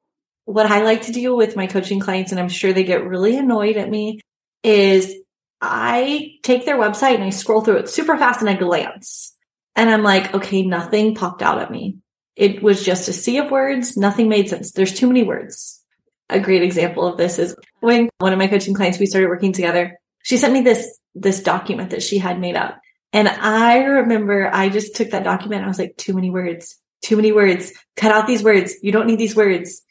what 0.45 0.67
I 0.67 0.83
like 0.83 1.03
to 1.03 1.13
do 1.13 1.35
with 1.35 1.57
my 1.57 1.67
coaching 1.67 2.01
clients, 2.01 2.31
and 2.31 2.41
I'm 2.41 2.49
sure 2.49 2.73
they 2.73 2.85
get 2.85 3.07
really 3.07 3.37
annoyed 3.37 3.77
at 3.77 3.91
me, 3.91 4.21
is 4.63 5.15
I 5.61 6.33
take 6.43 6.67
their 6.67 6.79
website 6.79 7.15
and 7.15 7.25
I 7.25 7.31
scroll 7.31 7.63
through 7.63 7.79
it 7.79 7.89
super 7.89 8.17
fast 8.17 8.41
and 8.41 8.51
I 8.51 8.55
glance. 8.55 9.35
And 9.77 9.91
I'm 9.91 10.03
like, 10.03 10.35
okay, 10.35 10.63
nothing 10.63 11.15
popped 11.15 11.43
out 11.43 11.61
at 11.61 11.71
me. 11.71 11.99
It 12.37 12.63
was 12.63 12.85
just 12.85 13.09
a 13.09 13.13
sea 13.13 13.39
of 13.39 13.51
words. 13.51 13.97
Nothing 13.97 14.29
made 14.29 14.49
sense. 14.49 14.73
There's 14.73 14.93
too 14.93 15.07
many 15.07 15.23
words. 15.23 15.83
A 16.29 16.41
great 16.41 16.63
example 16.63 17.07
of 17.07 17.17
this 17.17 17.39
is 17.39 17.57
when 17.81 18.09
one 18.19 18.33
of 18.33 18.39
my 18.39 18.47
coaching 18.47 18.75
clients, 18.75 18.99
we 18.99 19.07
started 19.07 19.29
working 19.29 19.53
together. 19.53 19.99
She 20.23 20.37
sent 20.37 20.53
me 20.53 20.61
this, 20.61 20.99
this 21.15 21.43
document 21.43 21.91
that 21.91 22.03
she 22.03 22.19
had 22.19 22.41
made 22.41 22.57
up. 22.57 22.81
And 23.13 23.29
I 23.29 23.85
remember 23.85 24.51
I 24.53 24.69
just 24.69 24.97
took 24.97 25.11
that 25.11 25.25
document. 25.25 25.65
I 25.65 25.69
was 25.69 25.79
like, 25.79 25.97
too 25.97 26.15
many 26.15 26.31
words, 26.31 26.77
too 27.03 27.17
many 27.17 27.31
words. 27.31 27.73
Cut 27.97 28.11
out 28.11 28.27
these 28.27 28.43
words. 28.43 28.75
You 28.83 28.91
don't 28.91 29.07
need 29.07 29.19
these 29.19 29.37
words. 29.37 29.83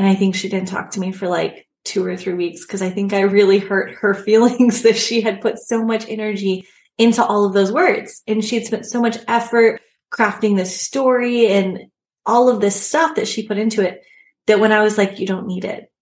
And 0.00 0.08
I 0.08 0.14
think 0.14 0.34
she 0.34 0.48
didn't 0.48 0.68
talk 0.68 0.92
to 0.92 1.00
me 1.00 1.12
for 1.12 1.28
like 1.28 1.68
two 1.84 2.02
or 2.02 2.16
three 2.16 2.32
weeks 2.32 2.64
because 2.64 2.80
I 2.80 2.88
think 2.88 3.12
I 3.12 3.20
really 3.20 3.58
hurt 3.58 3.96
her 3.96 4.14
feelings 4.24 4.80
that 4.80 4.96
she 4.96 5.20
had 5.20 5.42
put 5.42 5.58
so 5.58 5.84
much 5.84 6.08
energy 6.08 6.66
into 6.96 7.22
all 7.22 7.44
of 7.44 7.52
those 7.52 7.70
words. 7.70 8.22
And 8.26 8.42
she 8.42 8.56
had 8.56 8.64
spent 8.64 8.86
so 8.86 9.02
much 9.02 9.18
effort 9.28 9.82
crafting 10.10 10.56
this 10.56 10.80
story 10.80 11.48
and 11.48 11.80
all 12.24 12.48
of 12.48 12.62
this 12.62 12.82
stuff 12.82 13.16
that 13.16 13.28
she 13.28 13.46
put 13.46 13.58
into 13.58 13.86
it 13.86 14.00
that 14.46 14.58
when 14.58 14.72
I 14.72 14.80
was 14.80 14.96
like, 14.96 15.20
you 15.20 15.26
don't 15.26 15.46
need 15.46 15.66
it, 15.66 15.92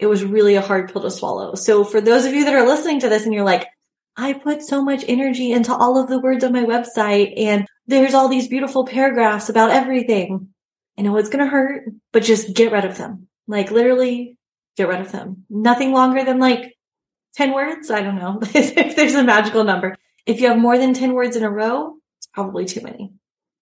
it 0.00 0.08
was 0.08 0.24
really 0.24 0.56
a 0.56 0.60
hard 0.60 0.92
pill 0.92 1.02
to 1.02 1.10
swallow. 1.12 1.54
So 1.54 1.84
for 1.84 2.00
those 2.00 2.24
of 2.24 2.34
you 2.34 2.44
that 2.46 2.54
are 2.56 2.66
listening 2.66 2.98
to 2.98 3.08
this 3.08 3.22
and 3.22 3.32
you're 3.32 3.44
like, 3.44 3.68
I 4.16 4.32
put 4.32 4.60
so 4.60 4.82
much 4.82 5.04
energy 5.06 5.52
into 5.52 5.72
all 5.72 5.98
of 6.02 6.08
the 6.08 6.18
words 6.18 6.42
on 6.42 6.52
my 6.52 6.64
website 6.64 7.34
and 7.36 7.64
there's 7.86 8.14
all 8.14 8.26
these 8.26 8.48
beautiful 8.48 8.84
paragraphs 8.84 9.50
about 9.50 9.70
everything. 9.70 10.48
I 10.98 11.02
know 11.02 11.16
it's 11.16 11.28
going 11.28 11.44
to 11.44 11.50
hurt, 11.50 11.84
but 12.12 12.22
just 12.22 12.54
get 12.54 12.72
rid 12.72 12.84
of 12.84 12.96
them. 12.96 13.28
Like 13.46 13.70
literally 13.70 14.38
get 14.76 14.88
rid 14.88 15.00
of 15.00 15.12
them. 15.12 15.44
Nothing 15.50 15.92
longer 15.92 16.24
than 16.24 16.38
like 16.38 16.76
10 17.34 17.52
words. 17.52 17.90
I 17.90 18.02
don't 18.02 18.16
know 18.16 18.38
if 18.54 18.96
there's 18.96 19.14
a 19.14 19.24
magical 19.24 19.64
number. 19.64 19.96
If 20.26 20.40
you 20.40 20.48
have 20.48 20.58
more 20.58 20.78
than 20.78 20.94
10 20.94 21.12
words 21.12 21.36
in 21.36 21.42
a 21.42 21.50
row, 21.50 21.96
it's 22.18 22.26
probably 22.28 22.64
too 22.64 22.80
many. 22.82 23.12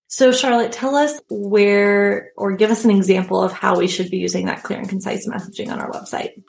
So 0.09 0.31
Charlotte, 0.31 0.73
tell 0.73 0.95
us 0.95 1.19
where 1.31 2.33
or 2.37 2.55
give 2.55 2.71
us 2.71 2.85
an 2.85 2.91
example 2.91 3.43
of 3.43 3.53
how 3.53 3.79
we 3.79 3.89
should 3.89 4.11
be 4.11 4.19
using 4.19 4.45
that 4.47 4.63
clear 4.63 4.79
and 4.79 4.89
concise 4.89 5.27
messaging 5.27 5.73
on 5.73 5.81
our 5.81 5.91
website. 5.91 6.43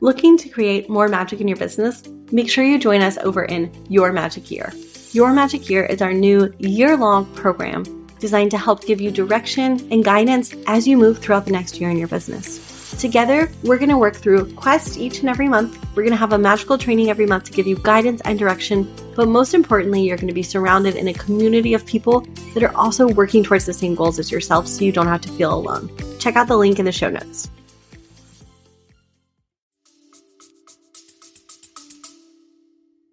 Looking 0.00 0.36
to 0.38 0.48
create 0.48 0.88
more 0.88 1.08
magic 1.08 1.40
in 1.40 1.48
your 1.48 1.56
business? 1.56 2.02
Make 2.32 2.50
sure 2.50 2.64
you 2.64 2.78
join 2.78 3.00
us 3.00 3.16
over 3.18 3.44
in 3.44 3.70
Your 3.88 4.12
Magic 4.12 4.50
Year. 4.50 4.72
Your 5.14 5.32
Magic 5.32 5.70
Year 5.70 5.84
is 5.84 6.02
our 6.02 6.12
new 6.12 6.52
year 6.58 6.96
long 6.96 7.32
program 7.34 7.84
designed 8.18 8.50
to 8.50 8.58
help 8.58 8.84
give 8.84 9.00
you 9.00 9.12
direction 9.12 9.78
and 9.92 10.04
guidance 10.04 10.52
as 10.66 10.88
you 10.88 10.96
move 10.96 11.18
throughout 11.18 11.44
the 11.44 11.52
next 11.52 11.80
year 11.80 11.88
in 11.88 11.96
your 11.96 12.08
business. 12.08 12.90
Together, 12.98 13.48
we're 13.62 13.78
going 13.78 13.90
to 13.90 13.96
work 13.96 14.16
through 14.16 14.52
Quest 14.54 14.98
each 14.98 15.20
and 15.20 15.28
every 15.28 15.48
month. 15.48 15.78
We're 15.94 16.02
going 16.02 16.10
to 16.10 16.16
have 16.16 16.32
a 16.32 16.38
magical 16.38 16.76
training 16.76 17.10
every 17.10 17.26
month 17.26 17.44
to 17.44 17.52
give 17.52 17.64
you 17.64 17.76
guidance 17.76 18.22
and 18.24 18.40
direction. 18.40 18.92
But 19.14 19.28
most 19.28 19.54
importantly, 19.54 20.02
you're 20.02 20.16
going 20.16 20.26
to 20.26 20.34
be 20.34 20.42
surrounded 20.42 20.96
in 20.96 21.06
a 21.06 21.14
community 21.14 21.74
of 21.74 21.86
people 21.86 22.22
that 22.54 22.64
are 22.64 22.76
also 22.76 23.06
working 23.06 23.44
towards 23.44 23.66
the 23.66 23.72
same 23.72 23.94
goals 23.94 24.18
as 24.18 24.32
yourself 24.32 24.66
so 24.66 24.84
you 24.84 24.90
don't 24.90 25.06
have 25.06 25.20
to 25.20 25.32
feel 25.34 25.54
alone. 25.54 25.96
Check 26.18 26.34
out 26.34 26.48
the 26.48 26.56
link 26.56 26.80
in 26.80 26.86
the 26.86 26.92
show 26.92 27.08
notes. 27.08 27.48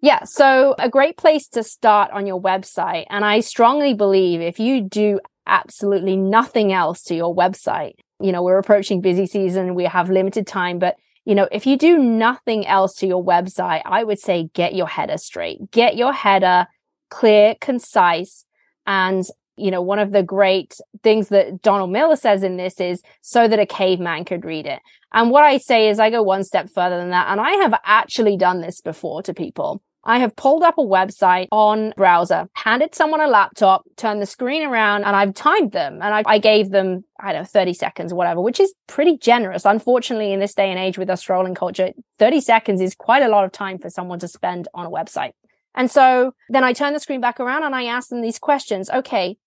Yeah. 0.02 0.24
So 0.24 0.74
a 0.78 0.88
great 0.88 1.16
place 1.16 1.46
to 1.50 1.62
start 1.62 2.10
on 2.10 2.26
your 2.26 2.42
website. 2.42 3.06
And 3.08 3.24
I 3.24 3.38
strongly 3.40 3.94
believe 3.94 4.40
if 4.40 4.58
you 4.58 4.82
do 4.82 5.20
absolutely 5.46 6.16
nothing 6.16 6.72
else 6.72 7.02
to 7.04 7.14
your 7.14 7.34
website, 7.34 7.94
you 8.20 8.32
know, 8.32 8.42
we're 8.42 8.58
approaching 8.58 9.00
busy 9.00 9.26
season, 9.26 9.76
we 9.76 9.84
have 9.84 10.10
limited 10.10 10.46
time, 10.46 10.80
but 10.80 10.96
you 11.24 11.36
know, 11.36 11.48
if 11.52 11.66
you 11.66 11.78
do 11.78 11.98
nothing 11.98 12.66
else 12.66 12.94
to 12.96 13.06
your 13.06 13.24
website, 13.24 13.82
I 13.84 14.02
would 14.02 14.18
say 14.18 14.50
get 14.54 14.74
your 14.74 14.88
header 14.88 15.18
straight, 15.18 15.70
get 15.70 15.96
your 15.96 16.12
header 16.12 16.66
clear, 17.10 17.54
concise. 17.60 18.44
And, 18.86 19.24
you 19.56 19.70
know, 19.70 19.82
one 19.82 20.00
of 20.00 20.10
the 20.10 20.24
great 20.24 20.74
things 21.04 21.28
that 21.28 21.62
Donald 21.62 21.92
Miller 21.92 22.16
says 22.16 22.42
in 22.42 22.56
this 22.56 22.80
is 22.80 23.02
so 23.20 23.46
that 23.46 23.60
a 23.60 23.66
caveman 23.66 24.24
could 24.24 24.44
read 24.44 24.66
it. 24.66 24.80
And 25.12 25.30
what 25.30 25.44
I 25.44 25.58
say 25.58 25.88
is 25.88 26.00
I 26.00 26.10
go 26.10 26.24
one 26.24 26.42
step 26.42 26.70
further 26.70 26.98
than 26.98 27.10
that. 27.10 27.28
And 27.28 27.40
I 27.40 27.52
have 27.52 27.74
actually 27.84 28.36
done 28.36 28.60
this 28.60 28.80
before 28.80 29.22
to 29.22 29.32
people. 29.32 29.80
I 30.04 30.18
have 30.18 30.34
pulled 30.34 30.64
up 30.64 30.78
a 30.78 30.82
website 30.82 31.46
on 31.52 31.92
browser, 31.96 32.48
handed 32.54 32.94
someone 32.94 33.20
a 33.20 33.28
laptop, 33.28 33.84
turned 33.96 34.20
the 34.20 34.26
screen 34.26 34.64
around, 34.64 35.04
and 35.04 35.14
I've 35.14 35.34
timed 35.34 35.72
them. 35.72 36.00
And 36.02 36.12
I, 36.14 36.22
I, 36.26 36.38
gave 36.38 36.70
them, 36.70 37.04
I 37.20 37.32
don't 37.32 37.42
know, 37.42 37.46
30 37.46 37.74
seconds 37.74 38.12
or 38.12 38.16
whatever, 38.16 38.40
which 38.40 38.58
is 38.58 38.74
pretty 38.88 39.16
generous. 39.16 39.64
Unfortunately, 39.64 40.32
in 40.32 40.40
this 40.40 40.54
day 40.54 40.70
and 40.70 40.78
age 40.78 40.98
with 40.98 41.08
our 41.08 41.16
scrolling 41.16 41.54
culture, 41.54 41.90
30 42.18 42.40
seconds 42.40 42.80
is 42.80 42.96
quite 42.96 43.22
a 43.22 43.28
lot 43.28 43.44
of 43.44 43.52
time 43.52 43.78
for 43.78 43.90
someone 43.90 44.18
to 44.18 44.28
spend 44.28 44.66
on 44.74 44.86
a 44.86 44.90
website. 44.90 45.32
And 45.74 45.90
so 45.90 46.34
then 46.48 46.64
I 46.64 46.72
turn 46.72 46.94
the 46.94 47.00
screen 47.00 47.20
back 47.20 47.38
around 47.38 47.62
and 47.62 47.74
I 47.74 47.84
ask 47.84 48.08
them 48.08 48.22
these 48.22 48.38
questions. 48.38 48.90
Okay. 48.90 49.38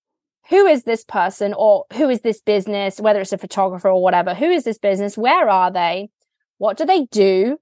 Who 0.50 0.68
is 0.68 0.84
this 0.84 1.04
person 1.04 1.54
or 1.58 1.86
who 1.94 2.08
is 2.08 2.22
this 2.22 2.40
business, 2.40 3.00
whether 3.00 3.20
it's 3.20 3.34
a 3.34 3.38
photographer 3.38 3.90
or 3.90 4.02
whatever? 4.02 4.34
Who 4.36 4.50
is 4.50 4.64
this 4.64 4.78
business? 4.78 5.18
Where 5.18 5.50
are 5.50 5.72
they? 5.72 6.10
What 6.60 6.78
do 6.78 6.86
they 6.86 7.06
do? 7.06 7.58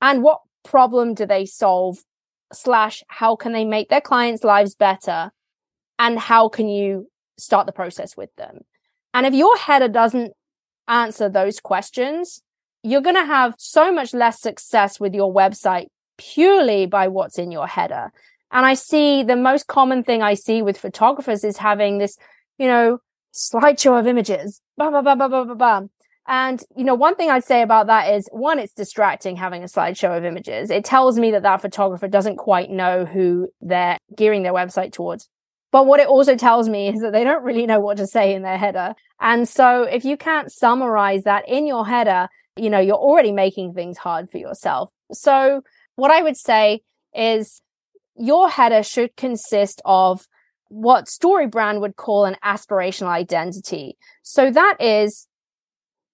And 0.00 0.22
what 0.22 0.40
problem 0.66 1.14
do 1.14 1.26
they 1.26 1.46
solve 1.46 1.98
slash 2.52 3.02
how 3.08 3.36
can 3.36 3.52
they 3.52 3.64
make 3.64 3.88
their 3.88 4.00
clients 4.00 4.44
lives 4.44 4.74
better? 4.74 5.32
And 5.98 6.18
how 6.18 6.48
can 6.48 6.68
you 6.68 7.10
start 7.38 7.66
the 7.66 7.72
process 7.72 8.16
with 8.16 8.34
them? 8.36 8.60
And 9.14 9.26
if 9.26 9.34
your 9.34 9.56
header 9.56 9.88
doesn't 9.88 10.32
answer 10.88 11.28
those 11.28 11.58
questions 11.60 12.42
you're 12.86 13.00
going 13.00 13.16
to 13.16 13.24
have 13.24 13.54
so 13.58 13.92
much 13.92 14.14
less 14.14 14.40
success 14.40 15.00
with 15.00 15.12
your 15.12 15.34
website 15.34 15.86
purely 16.18 16.86
by 16.86 17.08
what's 17.08 17.36
in 17.36 17.50
your 17.50 17.66
header. 17.66 18.12
And 18.52 18.64
i 18.64 18.74
see 18.74 19.24
the 19.24 19.34
most 19.34 19.66
common 19.66 20.04
thing 20.04 20.22
i 20.22 20.34
see 20.34 20.62
with 20.62 20.78
photographers 20.78 21.42
is 21.42 21.56
having 21.56 21.98
this 21.98 22.16
you 22.58 22.68
know 22.68 22.98
slideshow 23.34 23.98
of 23.98 24.06
images 24.06 24.60
blah, 24.76 24.90
blah, 24.90 25.02
blah, 25.02 25.16
blah, 25.16 25.28
blah, 25.28 25.44
blah, 25.44 25.54
blah. 25.54 25.80
And, 26.28 26.60
you 26.76 26.84
know, 26.84 26.94
one 26.94 27.14
thing 27.14 27.30
I'd 27.30 27.44
say 27.44 27.62
about 27.62 27.86
that 27.86 28.12
is 28.12 28.28
one, 28.32 28.58
it's 28.58 28.72
distracting 28.72 29.36
having 29.36 29.62
a 29.62 29.66
slideshow 29.66 30.16
of 30.16 30.24
images. 30.24 30.70
It 30.70 30.84
tells 30.84 31.18
me 31.18 31.30
that 31.30 31.44
that 31.44 31.62
photographer 31.62 32.08
doesn't 32.08 32.36
quite 32.36 32.70
know 32.70 33.04
who 33.04 33.48
they're 33.60 33.98
gearing 34.16 34.42
their 34.42 34.52
website 34.52 34.92
towards. 34.92 35.28
But 35.70 35.86
what 35.86 36.00
it 36.00 36.08
also 36.08 36.36
tells 36.36 36.68
me 36.68 36.88
is 36.88 37.00
that 37.00 37.12
they 37.12 37.22
don't 37.22 37.44
really 37.44 37.66
know 37.66 37.80
what 37.80 37.98
to 37.98 38.06
say 38.06 38.34
in 38.34 38.42
their 38.42 38.58
header. 38.58 38.94
And 39.20 39.48
so 39.48 39.82
if 39.82 40.04
you 40.04 40.16
can't 40.16 40.50
summarize 40.50 41.24
that 41.24 41.48
in 41.48 41.66
your 41.66 41.86
header, 41.86 42.28
you 42.56 42.70
know, 42.70 42.80
you're 42.80 42.96
already 42.96 43.32
making 43.32 43.74
things 43.74 43.98
hard 43.98 44.30
for 44.30 44.38
yourself. 44.38 44.90
So 45.12 45.62
what 45.96 46.10
I 46.10 46.22
would 46.22 46.36
say 46.36 46.80
is 47.14 47.60
your 48.16 48.48
header 48.48 48.82
should 48.82 49.14
consist 49.16 49.82
of 49.84 50.26
what 50.68 51.06
StoryBrand 51.06 51.80
would 51.80 51.96
call 51.96 52.24
an 52.24 52.36
aspirational 52.44 53.08
identity. 53.08 53.96
So 54.22 54.50
that 54.50 54.76
is 54.80 55.25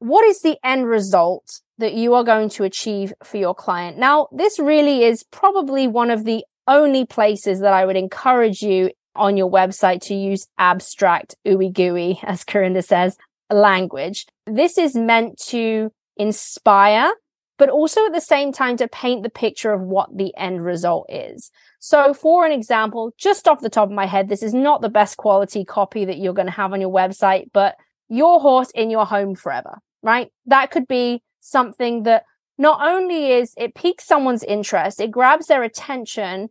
what 0.02 0.24
is 0.24 0.40
the 0.42 0.58
end 0.64 0.88
result 0.88 1.60
that 1.78 1.94
you 1.94 2.14
are 2.14 2.24
going 2.24 2.48
to 2.50 2.64
achieve 2.64 3.12
for 3.22 3.36
your 3.36 3.54
client? 3.54 3.98
Now, 3.98 4.26
this 4.32 4.58
really 4.58 5.04
is 5.04 5.22
probably 5.22 5.86
one 5.86 6.10
of 6.10 6.24
the 6.24 6.44
only 6.66 7.06
places 7.06 7.60
that 7.60 7.72
I 7.72 7.86
would 7.86 7.96
encourage 7.96 8.62
you 8.62 8.90
on 9.14 9.36
your 9.36 9.50
website 9.50 10.00
to 10.02 10.14
use 10.14 10.48
abstract, 10.58 11.36
ooey 11.46 11.72
gooey, 11.72 12.18
as 12.24 12.44
Karinda 12.44 12.84
says, 12.84 13.16
language. 13.48 14.26
This 14.46 14.76
is 14.76 14.96
meant 14.96 15.38
to 15.48 15.92
inspire, 16.16 17.12
but 17.56 17.68
also 17.68 18.06
at 18.06 18.12
the 18.12 18.20
same 18.20 18.52
time 18.52 18.76
to 18.78 18.88
paint 18.88 19.22
the 19.22 19.30
picture 19.30 19.72
of 19.72 19.82
what 19.82 20.16
the 20.16 20.34
end 20.36 20.64
result 20.64 21.06
is. 21.10 21.52
So 21.78 22.12
for 22.12 22.44
an 22.44 22.50
example, 22.50 23.14
just 23.18 23.46
off 23.46 23.60
the 23.60 23.70
top 23.70 23.88
of 23.88 23.94
my 23.94 24.06
head, 24.06 24.28
this 24.28 24.42
is 24.42 24.52
not 24.52 24.82
the 24.82 24.88
best 24.88 25.16
quality 25.16 25.64
copy 25.64 26.04
that 26.04 26.18
you're 26.18 26.34
going 26.34 26.46
to 26.46 26.52
have 26.52 26.72
on 26.72 26.80
your 26.80 26.92
website, 26.92 27.50
but 27.52 27.76
your 28.08 28.40
horse 28.40 28.70
in 28.74 28.90
your 28.90 29.06
home 29.06 29.34
forever, 29.34 29.78
right? 30.02 30.30
That 30.46 30.70
could 30.70 30.86
be 30.86 31.22
something 31.40 32.04
that 32.04 32.24
not 32.58 32.86
only 32.86 33.32
is 33.32 33.54
it 33.56 33.74
piques 33.74 34.06
someone's 34.06 34.44
interest, 34.44 35.00
it 35.00 35.10
grabs 35.10 35.46
their 35.46 35.62
attention, 35.62 36.48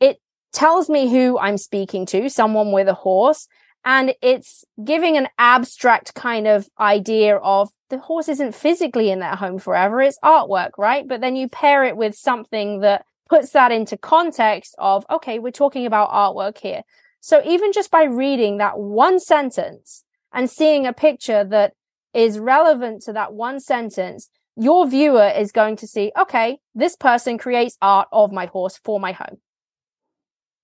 it 0.00 0.18
tells 0.52 0.88
me 0.88 1.10
who 1.10 1.38
I'm 1.38 1.58
speaking 1.58 2.06
to, 2.06 2.28
someone 2.28 2.72
with 2.72 2.88
a 2.88 2.94
horse, 2.94 3.48
and 3.84 4.14
it's 4.22 4.64
giving 4.82 5.16
an 5.16 5.28
abstract 5.38 6.14
kind 6.14 6.46
of 6.46 6.68
idea 6.78 7.36
of 7.36 7.70
the 7.90 7.98
horse 7.98 8.28
isn't 8.28 8.54
physically 8.54 9.10
in 9.10 9.18
their 9.18 9.36
home 9.36 9.58
forever, 9.58 10.00
it's 10.00 10.18
artwork, 10.24 10.70
right? 10.78 11.06
But 11.06 11.20
then 11.20 11.36
you 11.36 11.48
pair 11.48 11.84
it 11.84 11.96
with 11.96 12.14
something 12.14 12.80
that 12.80 13.04
puts 13.28 13.50
that 13.50 13.72
into 13.72 13.96
context 13.96 14.74
of, 14.78 15.04
okay, 15.10 15.38
we're 15.38 15.50
talking 15.50 15.86
about 15.86 16.10
artwork 16.10 16.58
here. 16.58 16.82
So 17.20 17.42
even 17.44 17.72
just 17.72 17.90
by 17.90 18.04
reading 18.04 18.58
that 18.58 18.78
one 18.78 19.20
sentence 19.20 20.04
and 20.32 20.50
seeing 20.50 20.86
a 20.86 20.92
picture 20.92 21.44
that 21.44 21.74
is 22.14 22.38
relevant 22.38 23.02
to 23.02 23.12
that 23.12 23.32
one 23.32 23.60
sentence, 23.60 24.28
your 24.56 24.86
viewer 24.86 25.28
is 25.28 25.52
going 25.52 25.76
to 25.76 25.86
see, 25.86 26.12
okay, 26.18 26.58
this 26.74 26.96
person 26.96 27.38
creates 27.38 27.76
art 27.80 28.08
of 28.12 28.32
my 28.32 28.46
horse 28.46 28.78
for 28.84 29.00
my 29.00 29.12
home. 29.12 29.38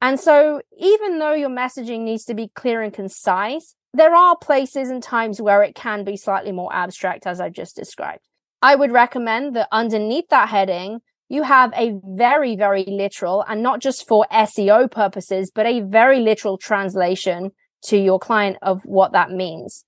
And 0.00 0.20
so 0.20 0.60
even 0.78 1.18
though 1.18 1.32
your 1.32 1.50
messaging 1.50 2.00
needs 2.00 2.24
to 2.26 2.34
be 2.34 2.50
clear 2.54 2.82
and 2.82 2.92
concise, 2.92 3.74
there 3.94 4.14
are 4.14 4.36
places 4.36 4.90
and 4.90 5.02
times 5.02 5.40
where 5.40 5.62
it 5.62 5.74
can 5.74 6.04
be 6.04 6.16
slightly 6.16 6.52
more 6.52 6.72
abstract, 6.72 7.26
as 7.26 7.40
I've 7.40 7.54
just 7.54 7.74
described. 7.74 8.20
I 8.60 8.74
would 8.74 8.92
recommend 8.92 9.56
that 9.56 9.68
underneath 9.72 10.28
that 10.28 10.48
heading, 10.50 11.00
you 11.28 11.42
have 11.42 11.72
a 11.74 11.98
very, 12.04 12.56
very 12.56 12.84
literal 12.86 13.44
and 13.48 13.62
not 13.62 13.80
just 13.80 14.06
for 14.06 14.26
SEO 14.30 14.90
purposes, 14.90 15.50
but 15.54 15.66
a 15.66 15.80
very 15.80 16.20
literal 16.20 16.58
translation 16.58 17.50
to 17.84 17.96
your 17.96 18.18
client 18.18 18.56
of 18.62 18.82
what 18.84 19.12
that 19.12 19.30
means. 19.30 19.84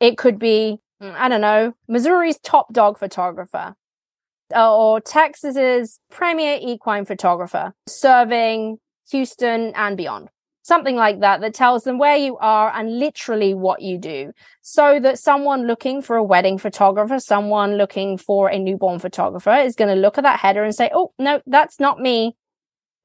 It 0.00 0.16
could 0.16 0.38
be, 0.38 0.78
Mm, 1.02 1.14
I 1.14 1.28
don't 1.28 1.40
know, 1.40 1.74
Missouri's 1.88 2.38
top 2.38 2.72
dog 2.72 2.98
photographer 2.98 3.74
uh, 4.54 4.76
or 4.76 5.00
Texas's 5.00 6.00
premier 6.10 6.58
equine 6.60 7.04
photographer 7.04 7.72
serving 7.86 8.78
Houston, 9.10 9.72
and 9.74 9.96
beyond. 9.96 10.28
Something 10.62 10.94
like 10.94 11.20
that, 11.20 11.40
that 11.40 11.54
tells 11.54 11.84
them 11.84 11.98
where 11.98 12.16
you 12.16 12.36
are 12.38 12.70
and 12.70 12.98
literally 12.98 13.54
what 13.54 13.80
you 13.80 13.98
do. 13.98 14.32
So 14.62 15.00
that 15.00 15.18
someone 15.18 15.66
looking 15.66 16.02
for 16.02 16.16
a 16.16 16.22
wedding 16.22 16.58
photographer, 16.58 17.18
someone 17.18 17.76
looking 17.76 18.18
for 18.18 18.48
a 18.48 18.58
newborn 18.58 18.98
photographer 18.98 19.54
is 19.54 19.74
going 19.74 19.92
to 19.94 20.00
look 20.00 20.18
at 20.18 20.24
that 20.24 20.40
header 20.40 20.62
and 20.62 20.74
say, 20.74 20.90
Oh, 20.94 21.12
no, 21.18 21.40
that's 21.46 21.80
not 21.80 21.98
me. 21.98 22.36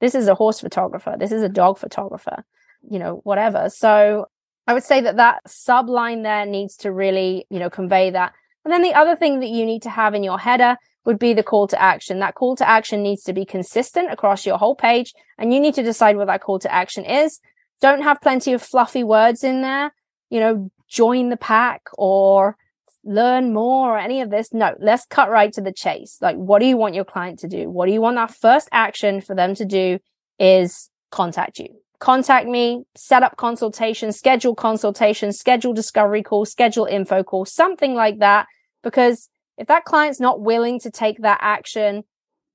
This 0.02 0.16
is 0.16 0.28
a 0.28 0.36
horse 0.36 0.60
photographer. 0.60 1.16
This 1.18 1.32
is 1.32 1.42
a 1.42 1.50
dog 1.50 1.80
photographer, 1.80 2.44
you 2.88 3.00
know, 3.00 3.22
whatever. 3.24 3.70
So 3.70 4.28
I 4.68 4.74
would 4.74 4.84
say 4.84 5.02
that 5.02 5.18
that 5.18 5.46
subline 5.48 6.24
there 6.24 6.46
needs 6.46 6.76
to 6.78 6.92
really, 6.92 7.46
you 7.50 7.60
know, 7.60 7.70
convey 7.70 8.10
that. 8.12 8.34
And 8.64 8.74
then 8.74 8.82
the 8.82 8.96
other 8.96 9.16
thing 9.16 9.40
that 9.42 9.50
you 9.50 9.66
need 9.66 9.84
to 9.84 9.90
have 9.90 10.16
in 10.16 10.24
your 10.24 10.40
header 10.40 10.78
would 11.06 11.20
be 11.20 11.34
the 11.34 11.44
call 11.44 11.68
to 11.68 11.80
action. 11.80 12.20
That 12.20 12.34
call 12.34 12.56
to 12.56 12.68
action 12.68 13.04
needs 13.04 13.24
to 13.24 13.34
be 13.34 13.46
consistent 13.46 14.12
across 14.12 14.46
your 14.46 14.58
whole 14.58 14.76
page 14.76 15.14
and 15.38 15.54
you 15.54 15.60
need 15.60 15.76
to 15.76 15.84
decide 15.84 16.18
what 16.18 16.28
that 16.28 16.42
call 16.42 16.58
to 16.60 16.74
action 16.74 17.06
is. 17.06 17.40
Don't 17.80 18.02
have 18.02 18.22
plenty 18.22 18.54
of 18.54 18.62
fluffy 18.62 19.04
words 19.04 19.44
in 19.44 19.62
there, 19.62 19.94
you 20.30 20.40
know, 20.40 20.72
join 20.88 21.30
the 21.30 21.38
pack 21.38 21.84
or 21.98 22.58
learn 23.04 23.54
more 23.54 23.92
or 23.92 24.00
any 24.00 24.22
of 24.22 24.32
this. 24.32 24.52
No, 24.52 24.74
let's 24.80 25.06
cut 25.06 25.30
right 25.30 25.54
to 25.54 25.62
the 25.62 25.74
chase. 25.74 26.18
Like, 26.22 26.38
what 26.38 26.60
do 26.60 26.66
you 26.66 26.78
want 26.78 26.96
your 26.96 27.06
client 27.06 27.40
to 27.40 27.48
do? 27.48 27.70
What 27.70 27.86
do 27.86 27.92
you 27.92 28.02
want 28.02 28.16
that 28.16 28.34
first 28.34 28.68
action 28.72 29.22
for 29.22 29.36
them 29.36 29.54
to 29.56 29.66
do 29.66 30.00
is 30.40 30.90
contact 31.12 31.60
you. 31.60 31.70
Contact 32.00 32.48
me, 32.48 32.84
set 32.96 33.24
up 33.24 33.38
consultation, 33.38 34.12
schedule 34.12 34.56
consultation, 34.56 35.32
schedule 35.32 35.74
discovery 35.74 36.24
call, 36.24 36.46
schedule 36.46 36.86
info 36.86 37.24
call, 37.24 37.46
something 37.46 37.94
like 37.94 38.20
that. 38.20 38.48
Because 38.84 39.30
if 39.58 39.68
that 39.68 39.86
client's 39.86 40.20
not 40.20 40.42
willing 40.42 40.80
to 40.82 40.92
take 40.92 41.22
that 41.22 41.40
action 41.42 42.04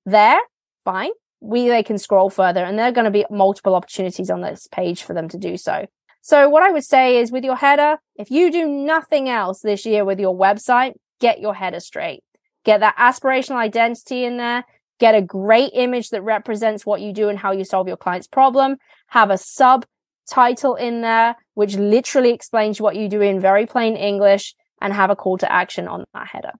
there, 0.04 0.38
fine. 0.84 1.10
We 1.40 1.68
they 1.68 1.82
can 1.82 1.98
scroll 1.98 2.28
further 2.28 2.62
and 2.64 2.78
there 2.78 2.86
are 2.86 2.92
going 2.92 3.06
to 3.06 3.10
be 3.10 3.24
multiple 3.30 3.74
opportunities 3.74 4.30
on 4.30 4.42
this 4.42 4.68
page 4.70 5.02
for 5.02 5.14
them 5.14 5.28
to 5.30 5.38
do 5.38 5.56
so. 5.56 5.86
So 6.20 6.50
what 6.50 6.62
I 6.62 6.70
would 6.70 6.84
say 6.84 7.16
is 7.16 7.32
with 7.32 7.44
your 7.44 7.56
header, 7.56 7.96
if 8.16 8.30
you 8.30 8.52
do 8.52 8.68
nothing 8.68 9.28
else 9.28 9.60
this 9.60 9.86
year 9.86 10.04
with 10.04 10.20
your 10.20 10.36
website, 10.36 10.92
get 11.18 11.40
your 11.40 11.54
header 11.54 11.80
straight. 11.80 12.22
Get 12.64 12.80
that 12.80 12.96
aspirational 12.98 13.56
identity 13.56 14.24
in 14.24 14.36
there. 14.36 14.64
Get 15.00 15.14
a 15.14 15.22
great 15.22 15.70
image 15.74 16.10
that 16.10 16.22
represents 16.22 16.86
what 16.86 17.00
you 17.00 17.12
do 17.12 17.28
and 17.28 17.38
how 17.38 17.52
you 17.52 17.64
solve 17.64 17.88
your 17.88 17.96
client's 17.96 18.28
problem. 18.28 18.76
Have 19.08 19.30
a 19.30 19.38
subtitle 19.38 20.76
in 20.76 21.00
there, 21.00 21.36
which 21.54 21.74
literally 21.74 22.32
explains 22.32 22.80
what 22.80 22.96
you 22.96 23.08
do 23.08 23.20
in 23.20 23.40
very 23.40 23.66
plain 23.66 23.96
English 23.96 24.54
and 24.80 24.92
have 24.92 25.10
a 25.10 25.16
call 25.16 25.38
to 25.38 25.50
action 25.50 25.88
on 25.88 26.04
that 26.14 26.28
header. 26.28 26.52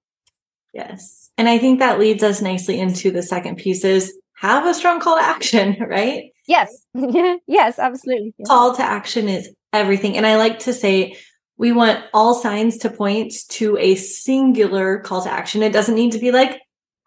Yes. 0.73 1.31
And 1.37 1.49
I 1.49 1.59
think 1.59 1.79
that 1.79 1.99
leads 1.99 2.23
us 2.23 2.41
nicely 2.41 2.79
into 2.79 3.11
the 3.11 3.23
second 3.23 3.57
piece 3.57 3.85
is 3.85 4.19
have 4.39 4.67
a 4.67 4.75
strong 4.75 5.01
call 5.01 5.17
to 5.17 5.23
action, 5.23 5.77
right? 5.89 6.33
Yes. 6.47 6.71
yes, 7.47 7.79
absolutely. 7.79 8.35
Call 8.47 8.75
to 8.75 8.83
action 8.83 9.29
is 9.29 9.51
everything. 9.73 10.17
And 10.17 10.27
I 10.27 10.37
like 10.37 10.61
to 10.61 10.73
say 10.73 11.15
we 11.59 11.73
want 11.73 12.03
all 12.15 12.35
signs 12.35 12.79
to 12.79 12.91
point 12.91 13.35
to 13.51 13.77
a 13.77 13.95
singular 13.97 15.01
call 15.01 15.23
to 15.23 15.31
action. 15.31 15.63
It 15.63 15.75
doesn't 15.75 15.95
need 15.95 16.13
to 16.13 16.19
be 16.19 16.33
like, 16.33 16.59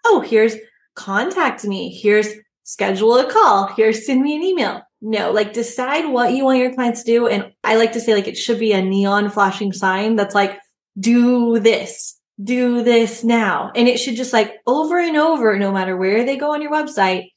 oh, 0.06 0.20
here's 0.22 0.56
contact 0.96 1.64
me. 1.66 1.90
Here's 1.90 2.30
schedule 2.64 3.18
a 3.18 3.32
call. 3.32 3.68
Here's 3.68 4.06
send 4.06 4.22
me 4.22 4.36
an 4.36 4.44
email. 4.44 4.82
No, 5.02 5.32
like 5.32 5.54
decide 5.54 6.08
what 6.08 6.34
you 6.34 6.46
want 6.46 6.60
your 6.60 6.74
clients 6.74 7.04
to 7.04 7.12
do. 7.12 7.28
And 7.28 7.52
I 7.64 7.76
like 7.76 7.92
to 7.94 8.00
say 8.00 8.14
like 8.14 8.28
it 8.28 8.38
should 8.38 8.60
be 8.60 8.72
a 8.72 8.82
neon 8.82 9.30
flashing 9.30 9.74
sign 9.74 10.16
that's 10.16 10.36
like, 10.36 10.58
do 11.00 11.60
this 11.60 12.20
do 12.42 12.84
this 12.84 13.24
now. 13.24 13.72
And 13.76 13.88
it 13.88 14.00
should 14.00 14.16
just 14.16 14.34
like 14.34 14.56
over 14.66 15.00
and 15.00 15.18
over, 15.18 15.58
no 15.58 15.72
matter 15.72 15.96
where 15.96 16.26
they 16.26 16.38
go 16.38 16.54
on 16.54 16.62
your 16.62 16.72
website, 16.72 17.30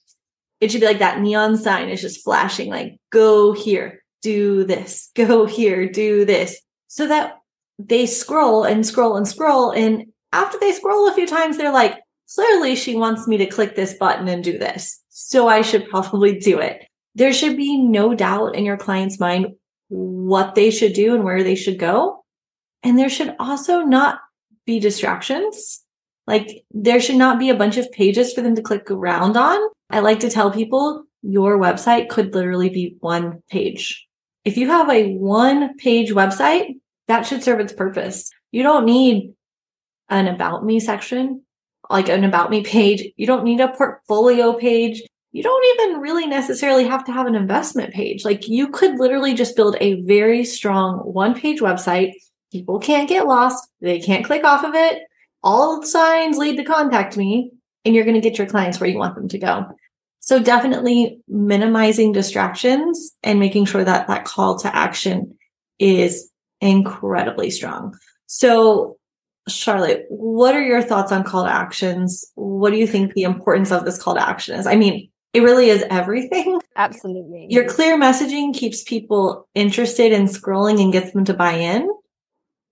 it 0.60 0.70
should 0.70 0.80
be 0.80 0.86
like 0.86 1.00
that 1.00 1.20
neon 1.20 1.56
sign 1.56 1.88
is 1.90 2.00
just 2.00 2.24
flashing, 2.24 2.70
like, 2.70 2.96
go 3.10 3.52
here, 3.52 4.02
do 4.22 4.64
this, 4.64 5.10
go 5.14 5.46
here, 5.46 5.88
do 5.88 6.24
this. 6.24 6.60
So 6.88 7.08
that 7.08 7.38
they 7.78 8.06
scroll 8.06 8.64
and 8.64 8.86
scroll 8.86 9.16
and 9.16 9.28
scroll. 9.28 9.70
And 9.70 10.06
after 10.32 10.58
they 10.58 10.72
scroll 10.72 11.08
a 11.08 11.14
few 11.14 11.26
times, 11.26 11.58
they're 11.58 11.72
like, 11.72 11.98
clearly 12.34 12.76
she 12.76 12.96
wants 12.96 13.26
me 13.26 13.36
to 13.38 13.46
click 13.46 13.74
this 13.74 13.94
button 13.94 14.28
and 14.28 14.42
do 14.42 14.58
this. 14.58 15.02
So 15.08 15.48
I 15.48 15.62
should 15.62 15.88
probably 15.88 16.38
do 16.38 16.58
it. 16.58 16.84
There 17.14 17.32
should 17.32 17.56
be 17.56 17.78
no 17.78 18.14
doubt 18.14 18.54
in 18.54 18.64
your 18.64 18.76
client's 18.76 19.18
mind 19.18 19.46
what 19.88 20.54
they 20.54 20.70
should 20.70 20.92
do 20.92 21.14
and 21.14 21.24
where 21.24 21.42
they 21.42 21.54
should 21.54 21.78
go. 21.78 22.24
And 22.82 22.98
there 22.98 23.08
should 23.08 23.34
also 23.38 23.80
not 23.80 24.18
be 24.66 24.80
distractions. 24.80 25.82
Like 26.26 26.64
there 26.72 27.00
should 27.00 27.16
not 27.16 27.38
be 27.38 27.50
a 27.50 27.56
bunch 27.56 27.76
of 27.76 27.90
pages 27.92 28.32
for 28.32 28.42
them 28.42 28.54
to 28.56 28.62
click 28.62 28.90
around 28.90 29.36
on. 29.36 29.58
I 29.90 30.00
like 30.00 30.20
to 30.20 30.30
tell 30.30 30.50
people 30.50 31.04
your 31.22 31.58
website 31.58 32.08
could 32.08 32.34
literally 32.34 32.68
be 32.68 32.96
one 33.00 33.42
page. 33.48 34.06
If 34.44 34.56
you 34.56 34.68
have 34.68 34.90
a 34.90 35.14
one 35.14 35.76
page 35.76 36.10
website, 36.10 36.74
that 37.08 37.22
should 37.22 37.42
serve 37.42 37.60
its 37.60 37.72
purpose. 37.72 38.30
You 38.50 38.62
don't 38.62 38.84
need 38.84 39.32
an 40.08 40.28
about 40.28 40.64
me 40.64 40.80
section, 40.80 41.42
like 41.90 42.08
an 42.08 42.24
about 42.24 42.50
me 42.50 42.62
page. 42.62 43.04
You 43.16 43.26
don't 43.26 43.44
need 43.44 43.60
a 43.60 43.68
portfolio 43.68 44.54
page. 44.54 45.02
You 45.32 45.42
don't 45.42 45.80
even 45.80 46.00
really 46.00 46.26
necessarily 46.26 46.86
have 46.86 47.04
to 47.04 47.12
have 47.12 47.26
an 47.26 47.34
investment 47.34 47.92
page. 47.92 48.24
Like 48.24 48.48
you 48.48 48.68
could 48.68 48.98
literally 48.98 49.34
just 49.34 49.56
build 49.56 49.76
a 49.80 50.02
very 50.02 50.44
strong 50.44 50.98
one 50.98 51.34
page 51.34 51.60
website 51.60 52.12
people 52.52 52.78
can't 52.78 53.08
get 53.08 53.26
lost. 53.26 53.68
They 53.80 54.00
can't 54.00 54.24
click 54.24 54.44
off 54.44 54.64
of 54.64 54.74
it. 54.74 55.02
All 55.42 55.82
signs 55.82 56.38
lead 56.38 56.56
to 56.56 56.64
contact 56.64 57.16
me, 57.16 57.52
and 57.84 57.94
you're 57.94 58.04
going 58.04 58.20
to 58.20 58.26
get 58.26 58.38
your 58.38 58.46
clients 58.46 58.80
where 58.80 58.90
you 58.90 58.98
want 58.98 59.14
them 59.14 59.28
to 59.28 59.38
go. 59.38 59.66
So 60.20 60.40
definitely 60.40 61.20
minimizing 61.28 62.12
distractions 62.12 63.12
and 63.22 63.38
making 63.38 63.66
sure 63.66 63.84
that 63.84 64.08
that 64.08 64.24
call 64.24 64.58
to 64.58 64.74
action 64.74 65.36
is 65.78 66.30
incredibly 66.60 67.50
strong. 67.50 67.94
So 68.26 68.96
Charlotte, 69.48 70.06
what 70.08 70.54
are 70.54 70.62
your 70.62 70.82
thoughts 70.82 71.12
on 71.12 71.22
call 71.22 71.44
to 71.44 71.50
actions? 71.50 72.24
What 72.34 72.70
do 72.70 72.76
you 72.76 72.86
think 72.86 73.14
the 73.14 73.22
importance 73.22 73.70
of 73.70 73.84
this 73.84 74.00
call 74.00 74.14
to 74.14 74.28
action 74.28 74.58
is? 74.58 74.66
I 74.66 74.76
mean, 74.76 75.08
it 75.32 75.42
really 75.42 75.68
is 75.68 75.84
everything. 75.90 76.60
Absolutely. 76.76 77.46
Your 77.50 77.68
clear 77.68 77.98
messaging 77.98 78.54
keeps 78.54 78.82
people 78.82 79.48
interested 79.54 80.12
in 80.12 80.24
scrolling 80.24 80.82
and 80.82 80.92
gets 80.92 81.12
them 81.12 81.24
to 81.26 81.34
buy 81.34 81.52
in, 81.52 81.88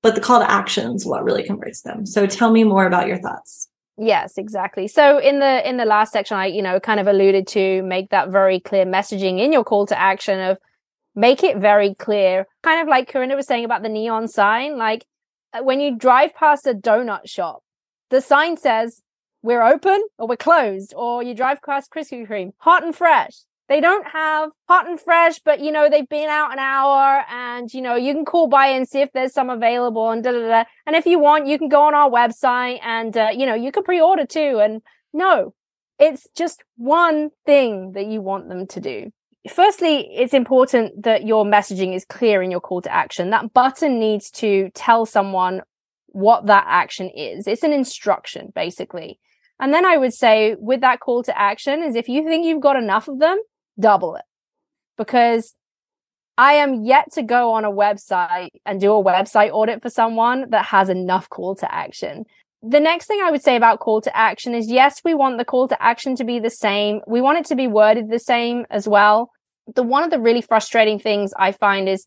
but 0.03 0.15
the 0.15 0.21
call 0.21 0.41
to 0.41 0.51
actions 0.51 1.05
what 1.05 1.25
really 1.25 1.45
converts 1.45 1.83
them. 1.83 2.07
So 2.07 2.27
tell 2.27 2.51
me 2.51 2.65
more 2.65 2.87
about 2.87 3.07
your 3.07 3.19
thoughts. 3.19 3.69
Yes, 3.97 4.39
exactly. 4.39 4.89
So 4.89 5.19
in 5.19 5.39
the 5.39 5.69
in 5.69 5.77
the 5.77 5.85
last 5.85 6.13
section 6.13 6.37
I, 6.37 6.47
you 6.47 6.63
know, 6.63 6.81
kind 6.81 6.99
of 6.99 7.07
alluded 7.07 7.47
to 7.49 7.83
make 7.83 8.11
that 8.11 8.31
very 8.31 8.59
clear 8.59 8.85
messaging 8.85 9.39
in 9.39 9.53
your 9.53 9.63
call 9.63 9.87
to 9.87 9.99
action 9.99 10.41
of 10.41 10.59
make 11.15 11.45
it 11.45 11.59
very 11.59 11.95
clear. 11.95 12.47
Kind 12.63 12.83
of 12.83 12.89
like 12.89 13.11
Karinda 13.11 13.37
was 13.37 13.47
saying 13.47 13.65
about 13.65 13.83
the 13.83 13.89
neon 13.89 14.27
sign, 14.27 14.79
like 14.79 15.05
when 15.63 15.81
you 15.81 15.97
drive 15.97 16.35
past 16.35 16.67
a 16.67 16.75
donut 16.75 17.29
shop, 17.29 17.63
the 18.11 18.21
sign 18.21 18.57
says 18.57 19.03
we're 19.43 19.63
open 19.63 20.03
or 20.19 20.27
we're 20.27 20.37
closed, 20.37 20.95
or 20.97 21.23
you 21.23 21.35
drive 21.35 21.63
past 21.63 21.91
Krispy 21.91 22.27
Kreme, 22.27 22.53
hot 22.59 22.83
and 22.83 22.95
fresh. 22.95 23.43
They 23.69 23.81
don't 23.81 24.07
have 24.09 24.51
hot 24.69 24.89
and 24.89 25.01
fresh, 25.01 25.39
but 25.39 25.61
you 25.61 25.73
know, 25.73 25.89
they've 25.89 26.09
been 26.09 26.29
out 26.29 26.53
an 26.53 26.59
hour 26.59 27.25
and 27.31 27.73
you 27.73 27.81
know, 27.81 27.95
you 27.95 28.13
can 28.13 28.25
call 28.25 28.47
by 28.47 28.67
and 28.69 28.87
see 28.87 29.01
if 29.01 29.11
there's 29.13 29.33
some 29.33 29.49
available 29.49 30.11
and 30.11 30.23
da 30.23 30.33
da 30.33 30.49
da. 30.49 30.65
And 30.87 30.95
if 30.97 31.07
you 31.07 31.19
want, 31.19 31.47
you 31.47 31.59
can 31.59 31.69
go 31.69 31.83
on 31.83 31.95
our 31.95 32.11
website 32.11 32.81
and, 32.83 33.17
uh, 33.17 33.31
you 33.33 33.47
know, 33.47 33.55
you 33.55 33.73
can 33.73 33.83
pre-order 33.83 34.27
too. 34.27 34.61
And 34.63 34.83
no, 35.13 35.55
it's 35.99 36.27
just 36.37 36.63
one 36.77 37.31
thing 37.47 37.93
that 37.93 38.07
you 38.07 38.21
want 38.21 38.49
them 38.49 38.67
to 38.67 38.81
do. 38.81 39.13
Firstly, 39.53 40.09
it's 40.15 40.33
important 40.33 41.03
that 41.03 41.27
your 41.27 41.45
messaging 41.45 41.95
is 41.95 42.05
clear 42.05 42.43
in 42.43 42.51
your 42.51 42.61
call 42.61 42.81
to 42.83 42.93
action. 42.93 43.31
That 43.31 43.53
button 43.53 43.99
needs 43.99 44.31
to 44.33 44.71
tell 44.75 45.05
someone 45.05 45.63
what 46.07 46.47
that 46.47 46.65
action 46.67 47.11
is. 47.11 47.47
It's 47.47 47.63
an 47.63 47.73
instruction, 47.73 48.53
basically. 48.55 49.19
And 49.61 49.73
then 49.73 49.85
I 49.85 49.97
would 49.99 50.15
say 50.15 50.57
with 50.59 50.81
that 50.81 51.01
call 51.01 51.23
to 51.25 51.39
action 51.39 51.83
is 51.83 51.95
if 51.95 52.09
you 52.09 52.25
think 52.25 52.47
you've 52.47 52.63
got 52.63 52.77
enough 52.77 53.09
of 53.09 53.19
them, 53.19 53.39
double 53.79 54.17
it 54.17 54.25
because 54.97 55.55
I 56.37 56.55
am 56.55 56.85
yet 56.85 57.13
to 57.13 57.23
go 57.23 57.53
on 57.53 57.65
a 57.65 57.71
website 57.71 58.51
and 58.67 58.81
do 58.81 58.93
a 58.93 59.05
website 59.05 59.51
audit 59.53 59.83
for 59.83 59.91
someone 59.91 60.51
that 60.51 60.67
has 60.67 60.89
enough 60.89 61.29
call 61.29 61.55
to 61.57 61.73
action. 61.73 62.25
The 62.67 62.81
next 62.81 63.07
thing 63.07 63.21
I 63.23 63.31
would 63.31 63.43
say 63.43 63.57
about 63.57 63.81
call 63.81 64.01
to 64.01 64.17
action 64.17 64.55
is 64.55 64.71
yes, 64.71 65.03
we 65.05 65.13
want 65.13 65.37
the 65.37 65.45
call 65.45 65.69
to 65.69 65.83
action 65.83 66.17
to 66.17 66.25
be 66.25 66.39
the 66.39 66.49
same. 66.49 67.01
We 67.07 67.21
want 67.21 67.39
it 67.39 67.45
to 67.47 67.57
be 67.57 67.67
worded 67.67 68.09
the 68.09 68.19
same 68.19 68.65
as 68.71 68.89
well. 68.89 69.31
The 69.75 69.83
one 69.83 70.03
of 70.03 70.11
the 70.11 70.21
really 70.21 70.41
frustrating 70.41 70.99
things 70.99 71.33
I 71.39 71.53
find 71.53 71.89
is, 71.89 72.07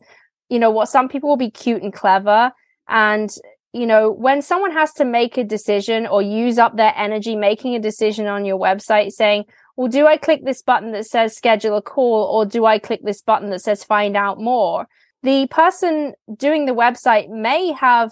you 0.50 0.58
know, 0.58 0.72
what 0.72 0.90
some 0.90 1.10
people 1.10 1.30
will 1.30 1.38
be 1.38 1.52
cute 1.52 1.84
and 1.84 1.94
clever. 1.94 2.52
And, 2.88 3.30
you 3.72 3.86
know, 3.86 4.10
when 4.12 4.42
someone 4.42 4.72
has 4.72 4.92
to 4.94 5.06
make 5.06 5.38
a 5.38 5.44
decision 5.44 6.08
or 6.08 6.24
use 6.24 6.58
up 6.58 6.76
their 6.76 6.94
energy 6.96 7.36
making 7.36 7.76
a 7.76 7.80
decision 7.80 8.26
on 8.26 8.44
your 8.44 8.58
website 8.58 9.12
saying, 9.12 9.46
well, 9.76 9.90
do 9.90 10.08
I 10.08 10.18
click 10.18 10.44
this 10.44 10.64
button 10.64 10.92
that 10.94 11.06
says 11.06 11.36
schedule 11.36 11.78
a 11.78 11.84
call 11.84 12.24
or 12.24 12.48
do 12.48 12.66
I 12.66 12.80
click 12.80 13.02
this 13.04 13.22
button 13.22 13.52
that 13.52 13.62
says 13.62 13.84
find 13.84 14.18
out 14.18 14.40
more? 14.40 14.88
The 15.22 15.46
person 15.52 16.14
doing 16.36 16.66
the 16.66 16.74
website 16.74 17.30
may 17.30 17.74
have 17.74 18.12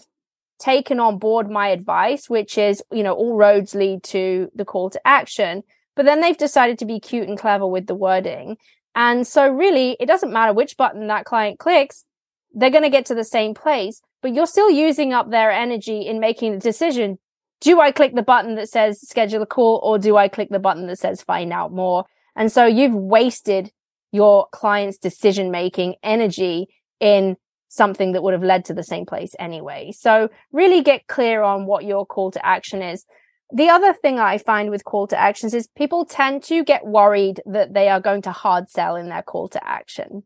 taken 0.60 1.00
on 1.00 1.18
board 1.18 1.50
my 1.50 1.70
advice, 1.70 2.30
which 2.30 2.58
is, 2.58 2.82
you 2.92 3.04
know, 3.04 3.14
all 3.14 3.36
roads 3.36 3.76
lead 3.76 4.04
to 4.04 4.50
the 4.56 4.66
call 4.66 4.90
to 4.90 5.08
action, 5.08 5.64
but 5.96 6.06
then 6.06 6.22
they've 6.22 6.38
decided 6.38 6.80
to 6.80 6.86
be 6.86 7.00
cute 7.00 7.28
and 7.28 7.38
clever 7.38 7.68
with 7.68 7.88
the 7.88 7.96
wording. 7.96 8.58
And 8.96 9.28
so 9.28 9.48
really, 9.50 9.98
it 10.00 10.06
doesn't 10.06 10.32
matter 10.32 10.54
which 10.54 10.78
button 10.78 11.08
that 11.08 11.26
client 11.26 11.60
clicks, 11.60 12.06
they're 12.54 12.70
going 12.70 12.84
to 12.84 12.90
get 12.90 13.06
to 13.08 13.16
the 13.16 13.26
same 13.26 13.54
place, 13.54 14.02
but 14.22 14.34
you're 14.34 14.48
still 14.48 14.70
using 14.70 15.14
up 15.14 15.30
their 15.30 15.52
energy 15.52 16.02
in 16.02 16.20
making 16.20 16.54
the 16.54 16.60
decision 16.60 17.20
do 17.62 17.80
I 17.80 17.92
click 17.92 18.14
the 18.14 18.22
button 18.22 18.56
that 18.56 18.70
says 18.70 19.02
schedule 19.02 19.42
a 19.42 19.46
call 19.46 19.80
or 19.84 19.98
do 19.98 20.18
I 20.18 20.28
click 20.28 20.50
the 20.50 20.60
button 20.60 20.88
that 20.88 21.00
says 21.00 21.22
find 21.22 21.52
out 21.52 21.72
more? 21.74 22.06
And 22.36 22.52
so 22.52 22.66
you've 22.66 22.94
wasted 22.94 23.72
your 24.12 24.48
client's 24.52 24.98
decision 24.98 25.52
making 25.52 25.96
energy 26.04 26.68
in 27.00 27.38
something 27.76 28.14
that 28.14 28.24
would 28.24 28.34
have 28.34 28.44
led 28.44 28.66
to 28.66 28.74
the 28.74 28.84
same 28.84 29.06
place 29.06 29.36
anyway. 29.40 29.92
So 29.92 30.30
really 30.52 30.82
get 30.82 31.08
clear 31.08 31.42
on 31.44 31.66
what 31.66 31.86
your 31.86 32.06
call 32.06 32.32
to 32.32 32.46
action 32.46 32.82
is. 32.82 33.06
The 33.54 33.70
other 33.70 33.94
thing 33.94 34.20
I 34.20 34.38
find 34.38 34.72
with 34.72 34.86
call 34.86 35.08
to 35.08 35.20
actions 35.20 35.54
is 35.54 35.68
people 35.78 36.06
tend 36.06 36.44
to 36.44 36.64
get 36.64 36.86
worried 36.86 37.42
that 37.46 37.74
they 37.74 37.90
are 37.90 38.00
going 38.00 38.24
to 38.24 38.32
hard 38.32 38.70
sell 38.70 38.96
in 38.96 39.10
their 39.10 39.22
call 39.22 39.48
to 39.50 39.68
action. 39.68 40.24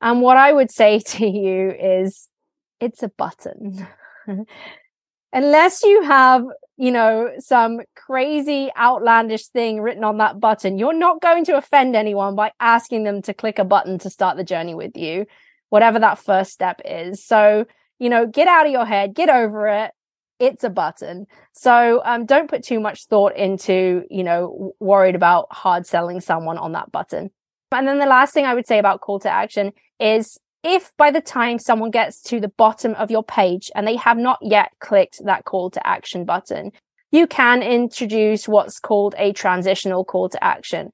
And 0.00 0.20
what 0.20 0.36
I 0.36 0.52
would 0.52 0.70
say 0.70 0.98
to 1.06 1.26
you 1.26 1.70
is 1.70 2.28
it's 2.80 3.02
a 3.02 3.08
button. 3.08 3.86
Unless 5.32 5.82
you 5.82 6.02
have 6.02 6.44
you 6.76 6.90
know, 6.90 7.30
some 7.38 7.80
crazy 7.94 8.70
outlandish 8.76 9.46
thing 9.46 9.80
written 9.80 10.04
on 10.04 10.18
that 10.18 10.38
button. 10.38 10.78
You're 10.78 10.92
not 10.92 11.22
going 11.22 11.44
to 11.46 11.56
offend 11.56 11.96
anyone 11.96 12.36
by 12.36 12.52
asking 12.60 13.04
them 13.04 13.22
to 13.22 13.34
click 13.34 13.58
a 13.58 13.64
button 13.64 13.98
to 14.00 14.10
start 14.10 14.36
the 14.36 14.44
journey 14.44 14.74
with 14.74 14.96
you, 14.96 15.26
whatever 15.70 15.98
that 15.98 16.18
first 16.18 16.52
step 16.52 16.80
is. 16.84 17.24
So, 17.24 17.66
you 17.98 18.08
know, 18.08 18.26
get 18.26 18.48
out 18.48 18.66
of 18.66 18.72
your 18.72 18.86
head, 18.86 19.14
get 19.14 19.28
over 19.28 19.68
it. 19.68 19.92
It's 20.38 20.64
a 20.64 20.70
button. 20.70 21.26
So, 21.52 22.02
um, 22.04 22.26
don't 22.26 22.50
put 22.50 22.62
too 22.62 22.78
much 22.78 23.06
thought 23.06 23.34
into, 23.36 24.04
you 24.10 24.22
know, 24.22 24.72
worried 24.80 25.14
about 25.14 25.46
hard 25.50 25.86
selling 25.86 26.20
someone 26.20 26.58
on 26.58 26.72
that 26.72 26.92
button. 26.92 27.30
And 27.72 27.88
then 27.88 27.98
the 27.98 28.06
last 28.06 28.32
thing 28.32 28.44
I 28.44 28.54
would 28.54 28.66
say 28.66 28.78
about 28.78 29.00
call 29.00 29.18
to 29.20 29.30
action 29.30 29.72
is 29.98 30.38
if 30.62 30.92
by 30.96 31.10
the 31.10 31.20
time 31.20 31.58
someone 31.58 31.90
gets 31.90 32.20
to 32.22 32.40
the 32.40 32.48
bottom 32.48 32.94
of 32.94 33.10
your 33.10 33.22
page 33.22 33.70
and 33.74 33.86
they 33.86 33.96
have 33.96 34.18
not 34.18 34.38
yet 34.42 34.72
clicked 34.80 35.24
that 35.24 35.44
call 35.44 35.70
to 35.70 35.86
action 35.86 36.24
button, 36.24 36.72
you 37.12 37.26
can 37.26 37.62
introduce 37.62 38.48
what's 38.48 38.80
called 38.80 39.14
a 39.16 39.32
transitional 39.32 40.04
call 40.04 40.28
to 40.28 40.42
action. 40.42 40.90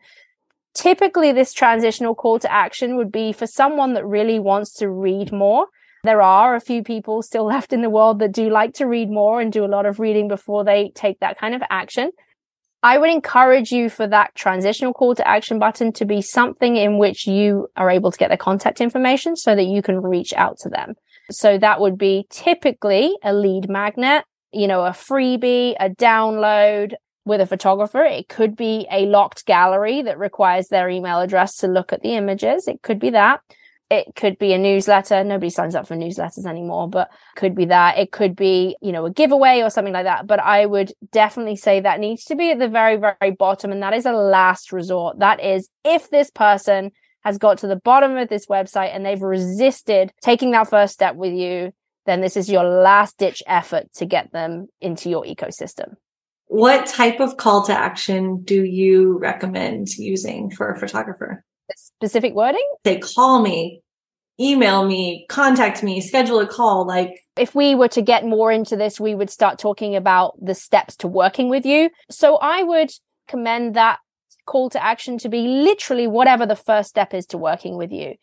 Typically, 0.75 1.33
this 1.33 1.53
transitional 1.53 2.15
call 2.15 2.39
to 2.39 2.51
action 2.51 2.97
would 2.97 3.13
be 3.13 3.33
for 3.33 3.47
someone 3.47 3.95
that 3.95 4.07
really 4.07 4.39
wants 4.39 4.73
to 4.75 4.89
read 4.89 5.33
more. 5.33 5.67
There 6.05 6.23
are 6.23 6.55
a 6.55 6.61
few 6.61 6.83
people 6.83 7.23
still 7.23 7.45
left 7.55 7.73
in 7.73 7.83
the 7.83 7.91
world 7.91 8.19
that 8.21 8.33
do 8.33 8.51
like 8.51 8.75
to 8.75 8.87
read 8.87 9.11
more 9.11 9.41
and 9.41 9.53
do 9.53 9.65
a 9.65 9.67
lot 9.67 9.87
of 9.87 10.01
reading 10.01 10.29
before 10.29 10.65
they 10.65 10.93
take 10.95 11.21
that 11.21 11.39
kind 11.39 11.55
of 11.55 11.63
action. 11.71 12.11
I 12.85 12.99
would 12.99 13.11
encourage 13.11 13.71
you 13.71 13.89
for 13.89 14.09
that 14.09 14.35
transitional 14.35 14.93
call 14.93 15.15
to 15.15 15.29
action 15.29 15.61
button 15.61 15.93
to 15.93 16.05
be 16.05 16.21
something 16.21 16.77
in 16.77 16.99
which 16.99 17.29
you 17.29 17.69
are 17.77 17.89
able 17.89 18.11
to 18.11 18.19
get 18.19 18.29
their 18.29 18.37
contact 18.37 18.81
information 18.81 19.37
so 19.37 19.55
that 19.55 19.67
you 19.67 19.83
can 19.83 20.03
reach 20.03 20.33
out 20.33 20.59
to 20.63 20.69
them. 20.69 20.95
So 21.31 21.59
that 21.59 21.81
would 21.81 21.97
be 21.97 22.27
typically 22.29 23.15
a 23.23 23.33
lead 23.33 23.69
magnet, 23.69 24.25
you 24.53 24.67
know, 24.67 24.85
a 24.85 24.91
freebie, 24.91 25.77
a 25.79 25.91
download 25.91 26.95
with 27.25 27.41
a 27.41 27.47
photographer. 27.47 28.05
It 28.05 28.29
could 28.29 28.57
be 28.57 28.87
a 28.91 29.07
locked 29.07 29.47
gallery 29.47 30.03
that 30.03 30.19
requires 30.19 30.69
their 30.69 30.89
email 30.89 31.21
address 31.21 31.57
to 31.59 31.69
look 31.69 31.93
at 31.93 32.03
the 32.03 32.15
images. 32.15 32.69
It 32.69 32.83
could 32.83 32.99
be 32.99 33.11
that. 33.11 33.41
It 33.91 34.15
could 34.17 34.39
be 34.39 34.55
a 34.55 34.59
newsletter. 34.59 35.23
Nobody 35.23 35.51
signs 35.51 35.75
up 35.75 35.87
for 35.87 35.95
newsletters 35.95 36.47
anymore, 36.47 36.89
but 36.89 37.11
could 37.37 37.55
be 37.55 37.67
that. 37.67 37.99
It 37.99 38.11
could 38.11 38.35
be, 38.35 38.75
you 38.81 38.91
know, 38.91 39.05
a 39.05 39.13
giveaway 39.13 39.61
or 39.61 39.69
something 39.69 39.93
like 39.93 40.07
that. 40.07 40.27
But 40.27 40.41
I 40.41 40.65
would 40.65 40.93
definitely 41.13 41.57
say 41.57 41.81
that 41.81 42.01
needs 42.01 42.25
to 42.25 42.35
be 42.35 42.51
at 42.53 42.59
the 42.59 42.69
very, 42.69 42.97
very 42.97 43.33
bottom. 43.33 43.71
And 43.71 43.83
that 43.83 43.93
is 43.93 44.07
a 44.07 44.13
last 44.13 44.73
resort. 44.73 45.19
That 45.19 45.45
is 45.45 45.69
if 45.85 46.09
this 46.09 46.31
person 46.31 46.93
has 47.23 47.37
got 47.37 47.59
to 47.59 47.67
the 47.67 47.77
bottom 47.77 48.17
of 48.17 48.31
this 48.31 48.47
website 48.47 48.95
and 48.95 49.05
they've 49.05 49.21
resisted 49.21 50.11
taking 50.23 50.53
that 50.53 50.71
first 50.71 50.95
step 50.95 51.15
with 51.15 51.35
you, 51.35 51.73
then 52.07 52.23
this 52.23 52.37
is 52.37 52.49
your 52.49 52.65
last 52.65 53.19
ditch 53.19 53.43
effort 53.47 53.93
to 53.97 54.07
get 54.07 54.33
them 54.33 54.69
into 54.81 55.11
your 55.11 55.25
ecosystem. 55.25 55.97
What 56.53 56.85
type 56.85 57.19
of 57.19 57.39
call 57.39 57.65
to 57.65 57.73
action 57.73 58.43
do 58.43 58.63
you 58.63 59.19
recommend 59.19 59.89
using 59.97 60.51
for 60.51 60.71
a 60.71 60.79
photographer? 60.79 61.43
specific 61.75 62.35
wording? 62.35 62.69
They 62.85 62.99
call 62.99 63.41
me, 63.41 63.81
email 64.39 64.85
me, 64.85 65.25
contact 65.31 65.83
me, 65.83 66.03
schedule 66.03 66.41
a 66.41 66.47
call. 66.47 66.87
Like, 66.87 67.21
if 67.39 67.55
we 67.55 67.75
were 67.75 67.89
to 67.89 68.03
get 68.03 68.27
more 68.27 68.53
into 68.53 68.77
this, 68.77 69.01
we 69.01 69.15
would 69.15 69.31
start 69.31 69.59
talking 69.59 69.97
about 69.97 70.35
the 70.45 70.55
steps 70.55 70.95
to 70.97 71.09
working 71.09 71.49
with 71.49 71.65
you. 71.65 71.89
So 72.11 72.37
I 72.37 72.63
would 72.63 72.91
commend 73.29 73.75
that 73.77 74.01
call 74.45 74.69
to 74.71 74.85
action 74.85 75.17
to 75.21 75.31
be 75.31 75.49
literally 75.49 76.07
whatever 76.07 76.45
the 76.45 76.55
first 76.55 76.91
step 76.91 77.15
is 77.15 77.25
to 77.29 77.39
working 77.39 77.79
with 77.79 77.93
you. 77.93 78.17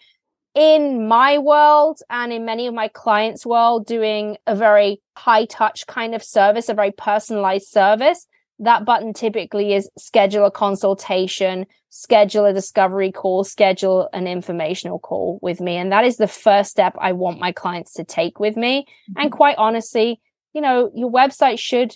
In 0.55 1.07
my 1.07 1.37
world 1.37 1.99
and 2.09 2.33
in 2.33 2.43
many 2.43 2.67
of 2.67 2.73
my 2.73 2.87
clients' 2.87 3.45
world, 3.45 3.85
doing 3.85 4.37
a 4.47 4.55
very 4.55 5.01
high 5.15 5.45
touch 5.45 5.85
kind 5.87 6.15
of 6.15 6.23
service, 6.23 6.69
a 6.69 6.73
very 6.73 6.91
personalized 6.91 7.67
service, 7.67 8.25
that 8.59 8.83
button 8.83 9.13
typically 9.13 9.73
is 9.73 9.89
schedule 9.97 10.45
a 10.45 10.51
consultation, 10.51 11.65
schedule 11.89 12.45
a 12.45 12.53
discovery 12.53 13.11
call, 13.11 13.43
schedule 13.43 14.09
an 14.11 14.27
informational 14.27 14.99
call 14.99 15.39
with 15.41 15.61
me. 15.61 15.77
And 15.77 15.91
that 15.91 16.03
is 16.03 16.17
the 16.17 16.27
first 16.27 16.71
step 16.71 16.95
I 16.99 17.13
want 17.13 17.39
my 17.39 17.51
clients 17.51 17.93
to 17.93 18.03
take 18.03 18.39
with 18.39 18.57
me. 18.57 18.81
Mm-hmm. 18.81 19.21
And 19.21 19.31
quite 19.31 19.57
honestly, 19.57 20.19
you 20.53 20.61
know, 20.61 20.91
your 20.93 21.11
website 21.11 21.59
should 21.59 21.95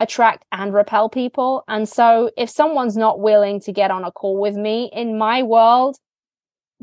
attract 0.00 0.44
and 0.50 0.72
repel 0.72 1.08
people. 1.08 1.62
And 1.68 1.88
so 1.88 2.30
if 2.36 2.50
someone's 2.50 2.96
not 2.96 3.20
willing 3.20 3.60
to 3.60 3.72
get 3.72 3.90
on 3.90 4.04
a 4.04 4.10
call 4.10 4.40
with 4.40 4.56
me 4.56 4.90
in 4.92 5.18
my 5.18 5.42
world, 5.42 5.96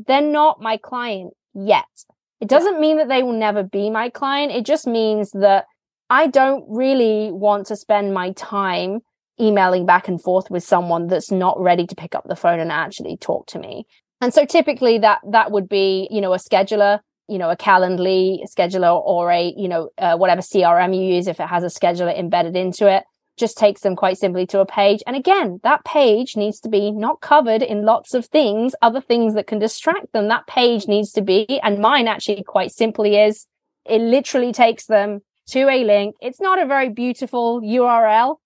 they're 0.06 0.20
not 0.20 0.60
my 0.60 0.76
client 0.76 1.34
yet. 1.54 1.86
It 2.40 2.48
doesn't 2.48 2.80
mean 2.80 2.98
that 2.98 3.08
they 3.08 3.22
will 3.22 3.38
never 3.38 3.62
be 3.62 3.90
my 3.90 4.10
client. 4.10 4.52
It 4.52 4.64
just 4.64 4.86
means 4.86 5.30
that 5.32 5.66
I 6.08 6.28
don't 6.28 6.64
really 6.68 7.30
want 7.32 7.66
to 7.66 7.76
spend 7.76 8.14
my 8.14 8.32
time 8.32 9.00
emailing 9.40 9.86
back 9.86 10.08
and 10.08 10.22
forth 10.22 10.50
with 10.50 10.62
someone 10.62 11.06
that's 11.06 11.30
not 11.30 11.60
ready 11.60 11.86
to 11.86 11.94
pick 11.94 12.14
up 12.14 12.24
the 12.28 12.36
phone 12.36 12.60
and 12.60 12.72
actually 12.72 13.16
talk 13.16 13.46
to 13.48 13.58
me. 13.58 13.86
And 14.20 14.34
so 14.34 14.44
typically 14.44 14.98
that, 14.98 15.20
that 15.30 15.52
would 15.52 15.68
be, 15.68 16.08
you 16.10 16.20
know, 16.20 16.32
a 16.32 16.38
scheduler, 16.38 17.00
you 17.28 17.38
know, 17.38 17.50
a 17.50 17.56
Calendly 17.56 18.38
scheduler 18.48 19.00
or 19.04 19.30
a, 19.30 19.54
you 19.56 19.68
know, 19.68 19.90
uh, 19.98 20.16
whatever 20.16 20.40
CRM 20.40 20.96
you 20.96 21.14
use, 21.14 21.26
if 21.26 21.40
it 21.40 21.46
has 21.46 21.62
a 21.62 21.66
scheduler 21.66 22.16
embedded 22.16 22.56
into 22.56 22.90
it, 22.92 23.04
just 23.38 23.56
takes 23.56 23.80
them 23.82 23.96
quite 23.96 24.18
simply 24.18 24.46
to 24.48 24.60
a 24.60 24.66
page. 24.66 25.02
And 25.06 25.16
again, 25.16 25.60
that 25.62 25.84
page 25.84 26.36
needs 26.36 26.60
to 26.60 26.68
be 26.68 26.90
not 26.90 27.20
covered 27.20 27.62
in 27.62 27.84
lots 27.84 28.14
of 28.14 28.26
things, 28.26 28.74
other 28.82 29.00
things 29.00 29.34
that 29.34 29.46
can 29.46 29.58
distract 29.58 30.12
them. 30.12 30.28
That 30.28 30.46
page 30.46 30.86
needs 30.86 31.12
to 31.12 31.22
be, 31.22 31.60
and 31.62 31.78
mine 31.78 32.08
actually 32.08 32.42
quite 32.42 32.72
simply 32.72 33.16
is, 33.16 33.46
it 33.84 34.00
literally 34.00 34.52
takes 34.52 34.86
them 34.86 35.20
to 35.48 35.68
a 35.68 35.84
link. 35.84 36.16
It's 36.20 36.40
not 36.40 36.60
a 36.60 36.66
very 36.66 36.90
beautiful 36.90 37.60
URL 37.60 38.36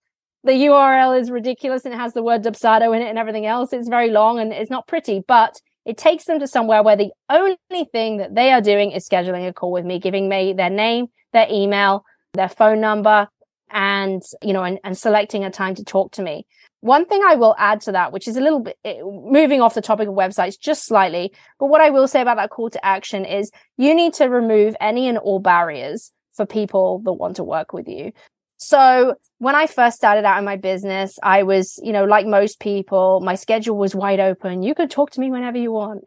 the 0.44 0.52
URL 0.52 1.20
is 1.20 1.30
ridiculous 1.30 1.84
and 1.84 1.94
it 1.94 1.98
has 1.98 2.14
the 2.14 2.22
word 2.22 2.42
Dubsado 2.42 2.94
in 2.96 3.02
it 3.02 3.08
and 3.08 3.18
everything 3.18 3.46
else. 3.46 3.72
It's 3.72 3.88
very 3.88 4.10
long 4.10 4.40
and 4.40 4.52
it's 4.52 4.70
not 4.70 4.88
pretty, 4.88 5.22
but 5.26 5.60
it 5.84 5.96
takes 5.96 6.24
them 6.24 6.40
to 6.40 6.46
somewhere 6.46 6.82
where 6.82 6.96
the 6.96 7.10
only 7.28 7.84
thing 7.92 8.16
that 8.18 8.34
they 8.34 8.52
are 8.52 8.60
doing 8.60 8.90
is 8.90 9.08
scheduling 9.08 9.48
a 9.48 9.52
call 9.52 9.72
with 9.72 9.84
me, 9.84 9.98
giving 9.98 10.28
me 10.28 10.52
their 10.52 10.70
name, 10.70 11.06
their 11.32 11.46
email, 11.50 12.04
their 12.34 12.48
phone 12.48 12.80
number, 12.80 13.28
and, 13.72 14.22
you 14.42 14.52
know, 14.52 14.62
and, 14.62 14.78
and 14.84 14.96
selecting 14.96 15.44
a 15.44 15.50
time 15.50 15.74
to 15.74 15.84
talk 15.84 16.12
to 16.12 16.22
me. 16.22 16.46
One 16.80 17.04
thing 17.06 17.22
I 17.24 17.36
will 17.36 17.54
add 17.58 17.80
to 17.82 17.92
that, 17.92 18.12
which 18.12 18.26
is 18.26 18.36
a 18.36 18.40
little 18.40 18.60
bit 18.60 18.76
eh, 18.84 19.00
moving 19.02 19.60
off 19.60 19.74
the 19.74 19.80
topic 19.82 20.08
of 20.08 20.14
websites 20.14 20.58
just 20.58 20.84
slightly, 20.84 21.32
but 21.58 21.66
what 21.66 21.80
I 21.80 21.90
will 21.90 22.08
say 22.08 22.20
about 22.20 22.36
that 22.36 22.50
call 22.50 22.70
to 22.70 22.84
action 22.84 23.24
is 23.24 23.50
you 23.76 23.94
need 23.94 24.14
to 24.14 24.26
remove 24.26 24.76
any 24.80 25.08
and 25.08 25.18
all 25.18 25.38
barriers 25.38 26.12
for 26.34 26.44
people 26.44 27.00
that 27.04 27.12
want 27.12 27.36
to 27.36 27.44
work 27.44 27.72
with 27.72 27.88
you. 27.88 28.12
So 28.56 29.14
when 29.38 29.54
I 29.54 29.66
first 29.66 29.96
started 29.96 30.24
out 30.24 30.38
in 30.38 30.44
my 30.44 30.56
business, 30.56 31.18
I 31.22 31.42
was, 31.42 31.80
you 31.82 31.92
know, 31.92 32.04
like 32.04 32.26
most 32.26 32.60
people, 32.60 33.20
my 33.20 33.34
schedule 33.34 33.76
was 33.76 33.94
wide 33.94 34.20
open. 34.20 34.62
You 34.62 34.74
could 34.74 34.90
talk 34.90 35.10
to 35.12 35.20
me 35.20 35.30
whenever 35.30 35.58
you 35.58 35.72
want. 35.72 36.04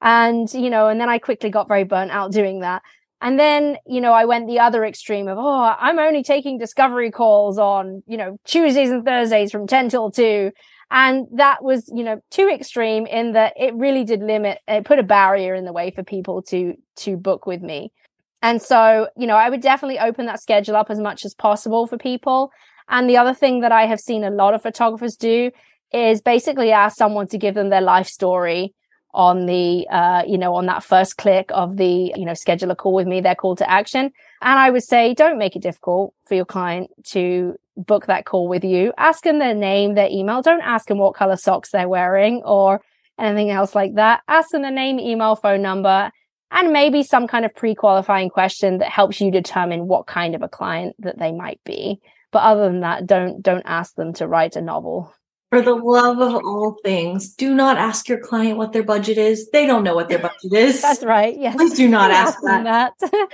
And, 0.00 0.52
you 0.54 0.70
know, 0.70 0.88
and 0.88 1.00
then 1.00 1.08
I 1.08 1.18
quickly 1.18 1.50
got 1.50 1.68
very 1.68 1.84
burnt 1.84 2.10
out 2.10 2.32
doing 2.32 2.60
that. 2.60 2.82
And 3.20 3.38
then, 3.38 3.78
you 3.86 4.00
know, 4.00 4.12
I 4.12 4.26
went 4.26 4.46
the 4.46 4.60
other 4.60 4.84
extreme 4.84 5.26
of, 5.26 5.38
oh, 5.38 5.74
I'm 5.78 5.98
only 5.98 6.22
taking 6.22 6.58
discovery 6.58 7.10
calls 7.10 7.58
on, 7.58 8.02
you 8.06 8.16
know, 8.16 8.38
Tuesdays 8.44 8.90
and 8.90 9.04
Thursdays 9.04 9.50
from 9.50 9.66
10 9.66 9.88
till 9.88 10.10
2. 10.10 10.52
And 10.90 11.26
that 11.32 11.62
was, 11.62 11.90
you 11.94 12.04
know, 12.04 12.20
too 12.30 12.48
extreme 12.48 13.06
in 13.06 13.32
that 13.32 13.54
it 13.56 13.74
really 13.74 14.04
did 14.04 14.20
limit, 14.20 14.58
it 14.68 14.84
put 14.84 15.00
a 15.00 15.02
barrier 15.02 15.54
in 15.54 15.64
the 15.64 15.72
way 15.72 15.90
for 15.90 16.02
people 16.02 16.42
to, 16.42 16.74
to 16.96 17.16
book 17.16 17.46
with 17.46 17.60
me. 17.60 17.92
And 18.40 18.62
so, 18.62 19.08
you 19.16 19.26
know, 19.26 19.34
I 19.34 19.50
would 19.50 19.60
definitely 19.60 19.98
open 19.98 20.26
that 20.26 20.40
schedule 20.40 20.76
up 20.76 20.90
as 20.90 21.00
much 21.00 21.24
as 21.24 21.34
possible 21.34 21.88
for 21.88 21.98
people. 21.98 22.52
And 22.88 23.10
the 23.10 23.16
other 23.16 23.34
thing 23.34 23.60
that 23.60 23.72
I 23.72 23.86
have 23.86 24.00
seen 24.00 24.22
a 24.22 24.30
lot 24.30 24.54
of 24.54 24.62
photographers 24.62 25.16
do 25.16 25.50
is 25.92 26.22
basically 26.22 26.70
ask 26.70 26.96
someone 26.96 27.26
to 27.28 27.38
give 27.38 27.54
them 27.54 27.70
their 27.70 27.80
life 27.80 28.06
story 28.06 28.74
on 29.14 29.46
the, 29.46 29.86
uh, 29.90 30.22
you 30.26 30.38
know, 30.38 30.54
on 30.54 30.66
that 30.66 30.84
first 30.84 31.16
click 31.16 31.50
of 31.50 31.76
the, 31.76 32.12
you 32.14 32.24
know, 32.24 32.34
schedule 32.34 32.70
a 32.70 32.76
call 32.76 32.94
with 32.94 33.06
me, 33.06 33.20
their 33.20 33.34
call 33.34 33.56
to 33.56 33.68
action. 33.68 34.12
And 34.42 34.58
I 34.58 34.70
would 34.70 34.84
say, 34.84 35.14
don't 35.14 35.38
make 35.38 35.56
it 35.56 35.62
difficult 35.62 36.14
for 36.26 36.34
your 36.34 36.44
client 36.44 36.90
to 37.10 37.54
book 37.76 38.06
that 38.06 38.24
call 38.24 38.48
with 38.48 38.64
you. 38.64 38.92
Ask 38.98 39.24
them 39.24 39.38
their 39.38 39.54
name, 39.54 39.94
their 39.94 40.08
email. 40.10 40.42
Don't 40.42 40.62
ask 40.62 40.86
them 40.86 40.98
what 40.98 41.14
color 41.14 41.36
socks 41.36 41.70
they're 41.70 41.88
wearing 41.88 42.42
or 42.44 42.80
anything 43.18 43.50
else 43.50 43.74
like 43.74 43.94
that. 43.94 44.22
Ask 44.28 44.50
them 44.50 44.62
their 44.62 44.70
name, 44.70 45.00
email, 45.00 45.36
phone 45.36 45.62
number, 45.62 46.10
and 46.50 46.72
maybe 46.72 47.02
some 47.02 47.26
kind 47.26 47.44
of 47.44 47.54
pre-qualifying 47.54 48.30
question 48.30 48.78
that 48.78 48.90
helps 48.90 49.20
you 49.20 49.30
determine 49.30 49.86
what 49.86 50.06
kind 50.06 50.34
of 50.34 50.42
a 50.42 50.48
client 50.48 50.96
that 51.00 51.18
they 51.18 51.32
might 51.32 51.60
be. 51.64 52.00
But 52.30 52.42
other 52.42 52.64
than 52.64 52.80
that, 52.80 53.06
don't 53.06 53.42
don't 53.42 53.64
ask 53.64 53.94
them 53.94 54.12
to 54.14 54.28
write 54.28 54.56
a 54.56 54.60
novel. 54.60 55.14
For 55.50 55.62
the 55.62 55.74
love 55.74 56.20
of 56.20 56.34
all 56.34 56.76
things, 56.84 57.34
do 57.34 57.54
not 57.54 57.78
ask 57.78 58.08
your 58.08 58.18
client 58.18 58.58
what 58.58 58.72
their 58.72 58.82
budget 58.82 59.16
is. 59.16 59.48
They 59.50 59.66
don't 59.66 59.82
know 59.82 59.94
what 59.94 60.10
their 60.10 60.18
budget 60.18 60.52
is. 60.52 60.82
That's 60.82 61.02
right. 61.02 61.38
Yes. 61.38 61.56
Please 61.56 61.74
do 61.74 61.88
not 61.88 62.10
ask, 62.10 62.38
that. 62.42 62.92
that. 62.98 63.28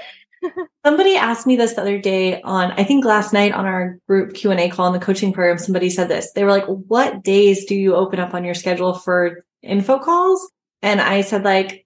somebody 0.85 1.17
asked 1.17 1.47
me 1.47 1.57
this 1.57 1.75
the 1.75 1.81
other 1.81 1.99
day 1.99 2.41
on 2.43 2.71
I 2.73 2.85
think 2.85 3.05
last 3.05 3.33
night 3.33 3.53
on 3.53 3.65
our 3.67 3.99
group 4.07 4.35
Q&A 4.35 4.69
call 4.69 4.87
in 4.87 4.93
the 4.93 5.05
coaching 5.05 5.33
program 5.33 5.59
somebody 5.59 5.91
said 5.91 6.09
this. 6.09 6.31
They 6.33 6.45
were 6.45 6.51
like, 6.51 6.67
"What 6.67 7.25
days 7.25 7.65
do 7.65 7.75
you 7.75 7.95
open 7.95 8.21
up 8.21 8.35
on 8.35 8.45
your 8.45 8.55
schedule 8.55 8.95
for 8.95 9.45
info 9.63 9.99
calls?" 9.99 10.49
And 10.83 11.01
I 11.01 11.23
said 11.23 11.45
like 11.45 11.85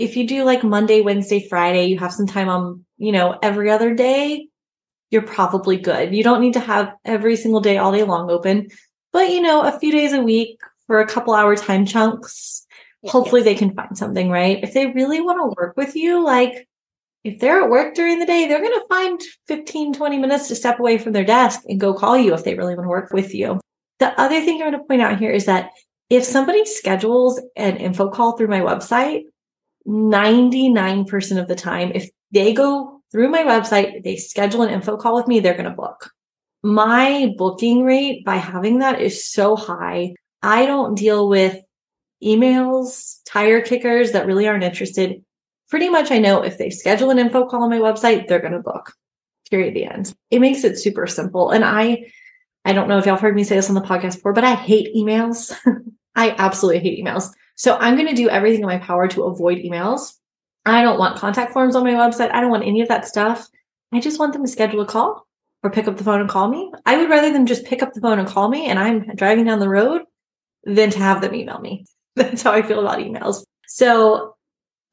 if 0.00 0.16
you 0.16 0.26
do 0.26 0.44
like 0.44 0.64
Monday, 0.64 1.02
Wednesday, 1.02 1.46
Friday, 1.46 1.84
you 1.84 1.98
have 1.98 2.12
some 2.12 2.26
time 2.26 2.48
on, 2.48 2.86
you 2.96 3.12
know, 3.12 3.38
every 3.42 3.70
other 3.70 3.94
day, 3.94 4.48
you're 5.10 5.20
probably 5.20 5.76
good. 5.76 6.14
You 6.14 6.24
don't 6.24 6.40
need 6.40 6.54
to 6.54 6.60
have 6.60 6.94
every 7.04 7.36
single 7.36 7.60
day 7.60 7.76
all 7.76 7.92
day 7.92 8.04
long 8.04 8.30
open, 8.30 8.68
but 9.12 9.30
you 9.30 9.40
know, 9.40 9.62
a 9.62 9.78
few 9.78 9.92
days 9.92 10.12
a 10.12 10.22
week 10.22 10.60
for 10.86 11.00
a 11.00 11.06
couple 11.06 11.34
hour 11.34 11.56
time 11.56 11.86
chunks, 11.86 12.66
yes, 13.02 13.12
hopefully 13.12 13.40
yes. 13.40 13.46
they 13.46 13.54
can 13.54 13.74
find 13.74 13.96
something, 13.96 14.30
right? 14.30 14.62
If 14.62 14.74
they 14.74 14.86
really 14.86 15.20
want 15.20 15.38
to 15.38 15.54
work 15.60 15.76
with 15.76 15.96
you, 15.96 16.24
like 16.24 16.68
if 17.24 17.38
they're 17.38 17.62
at 17.62 17.70
work 17.70 17.94
during 17.94 18.18
the 18.18 18.26
day, 18.26 18.46
they're 18.46 18.62
going 18.62 18.78
to 18.80 18.86
find 18.88 19.20
15, 19.46 19.94
20 19.94 20.18
minutes 20.18 20.48
to 20.48 20.54
step 20.54 20.78
away 20.78 20.98
from 20.98 21.12
their 21.12 21.24
desk 21.24 21.60
and 21.68 21.80
go 21.80 21.92
call 21.92 22.16
you 22.16 22.32
if 22.32 22.44
they 22.44 22.54
really 22.54 22.74
want 22.74 22.86
to 22.86 22.90
work 22.90 23.12
with 23.12 23.34
you. 23.34 23.60
The 23.98 24.18
other 24.18 24.40
thing 24.40 24.62
I 24.62 24.66
want 24.66 24.76
to 24.76 24.88
point 24.88 25.02
out 25.02 25.18
here 25.18 25.30
is 25.30 25.44
that 25.44 25.70
if 26.08 26.24
somebody 26.24 26.64
schedules 26.64 27.40
an 27.56 27.76
info 27.76 28.08
call 28.08 28.36
through 28.36 28.48
my 28.48 28.60
website, 28.60 29.24
99% 29.86 31.40
of 31.40 31.48
the 31.48 31.54
time, 31.54 31.92
if 31.94 32.10
they 32.32 32.52
go 32.52 33.02
through 33.12 33.28
my 33.28 33.42
website, 33.42 34.02
they 34.02 34.16
schedule 34.16 34.62
an 34.62 34.70
info 34.70 34.96
call 34.96 35.14
with 35.14 35.28
me, 35.28 35.40
they're 35.40 35.54
going 35.54 35.64
to 35.64 35.70
book. 35.70 36.10
My 36.62 37.32
booking 37.38 37.84
rate 37.84 38.24
by 38.24 38.36
having 38.36 38.80
that 38.80 39.00
is 39.00 39.24
so 39.24 39.56
high. 39.56 40.14
I 40.42 40.66
don't 40.66 40.94
deal 40.94 41.28
with 41.28 41.58
emails, 42.22 43.20
tire 43.26 43.62
kickers 43.62 44.12
that 44.12 44.26
really 44.26 44.46
aren't 44.46 44.64
interested. 44.64 45.24
Pretty 45.70 45.88
much 45.88 46.10
I 46.10 46.18
know 46.18 46.42
if 46.42 46.58
they 46.58 46.70
schedule 46.70 47.10
an 47.10 47.18
info 47.18 47.46
call 47.46 47.62
on 47.62 47.70
my 47.70 47.78
website, 47.78 48.26
they're 48.26 48.40
going 48.40 48.52
to 48.52 48.60
book. 48.60 48.92
Period. 49.50 49.74
The 49.74 49.84
end. 49.84 50.14
It 50.30 50.40
makes 50.40 50.62
it 50.64 50.78
super 50.78 51.06
simple. 51.06 51.50
And 51.50 51.64
I, 51.64 52.10
I 52.64 52.72
don't 52.72 52.88
know 52.88 52.98
if 52.98 53.06
y'all 53.06 53.16
heard 53.16 53.34
me 53.34 53.44
say 53.44 53.56
this 53.56 53.68
on 53.68 53.74
the 53.74 53.80
podcast 53.80 54.16
before, 54.16 54.32
but 54.32 54.44
I 54.44 54.54
hate 54.54 54.94
emails. 54.94 55.52
I 56.14 56.34
absolutely 56.38 56.80
hate 56.80 57.04
emails. 57.04 57.30
So 57.56 57.76
I'm 57.76 57.96
going 57.96 58.08
to 58.08 58.14
do 58.14 58.28
everything 58.28 58.60
in 58.60 58.66
my 58.66 58.78
power 58.78 59.08
to 59.08 59.24
avoid 59.24 59.58
emails. 59.58 60.14
I 60.66 60.82
don't 60.82 60.98
want 60.98 61.18
contact 61.18 61.52
forms 61.52 61.74
on 61.74 61.84
my 61.84 61.94
website. 61.94 62.32
I 62.32 62.40
don't 62.40 62.50
want 62.50 62.66
any 62.66 62.80
of 62.80 62.88
that 62.88 63.06
stuff. 63.06 63.48
I 63.92 64.00
just 64.00 64.18
want 64.18 64.34
them 64.34 64.44
to 64.44 64.50
schedule 64.50 64.82
a 64.82 64.86
call 64.86 65.26
or 65.62 65.70
pick 65.70 65.86
up 65.86 65.96
the 65.96 66.04
phone 66.04 66.20
and 66.20 66.28
call 66.28 66.48
me. 66.48 66.72
I 66.86 66.96
would 66.96 67.10
rather 67.10 67.32
them 67.32 67.46
just 67.46 67.64
pick 67.64 67.82
up 67.82 67.92
the 67.92 68.00
phone 68.00 68.18
and 68.18 68.28
call 68.28 68.48
me 68.48 68.66
and 68.66 68.78
I'm 68.78 69.14
driving 69.14 69.44
down 69.44 69.60
the 69.60 69.68
road 69.68 70.02
than 70.64 70.90
to 70.90 70.98
have 70.98 71.20
them 71.20 71.34
email 71.34 71.60
me. 71.60 71.86
That's 72.16 72.42
how 72.42 72.52
I 72.52 72.62
feel 72.62 72.80
about 72.80 72.98
emails. 72.98 73.44
So 73.66 74.34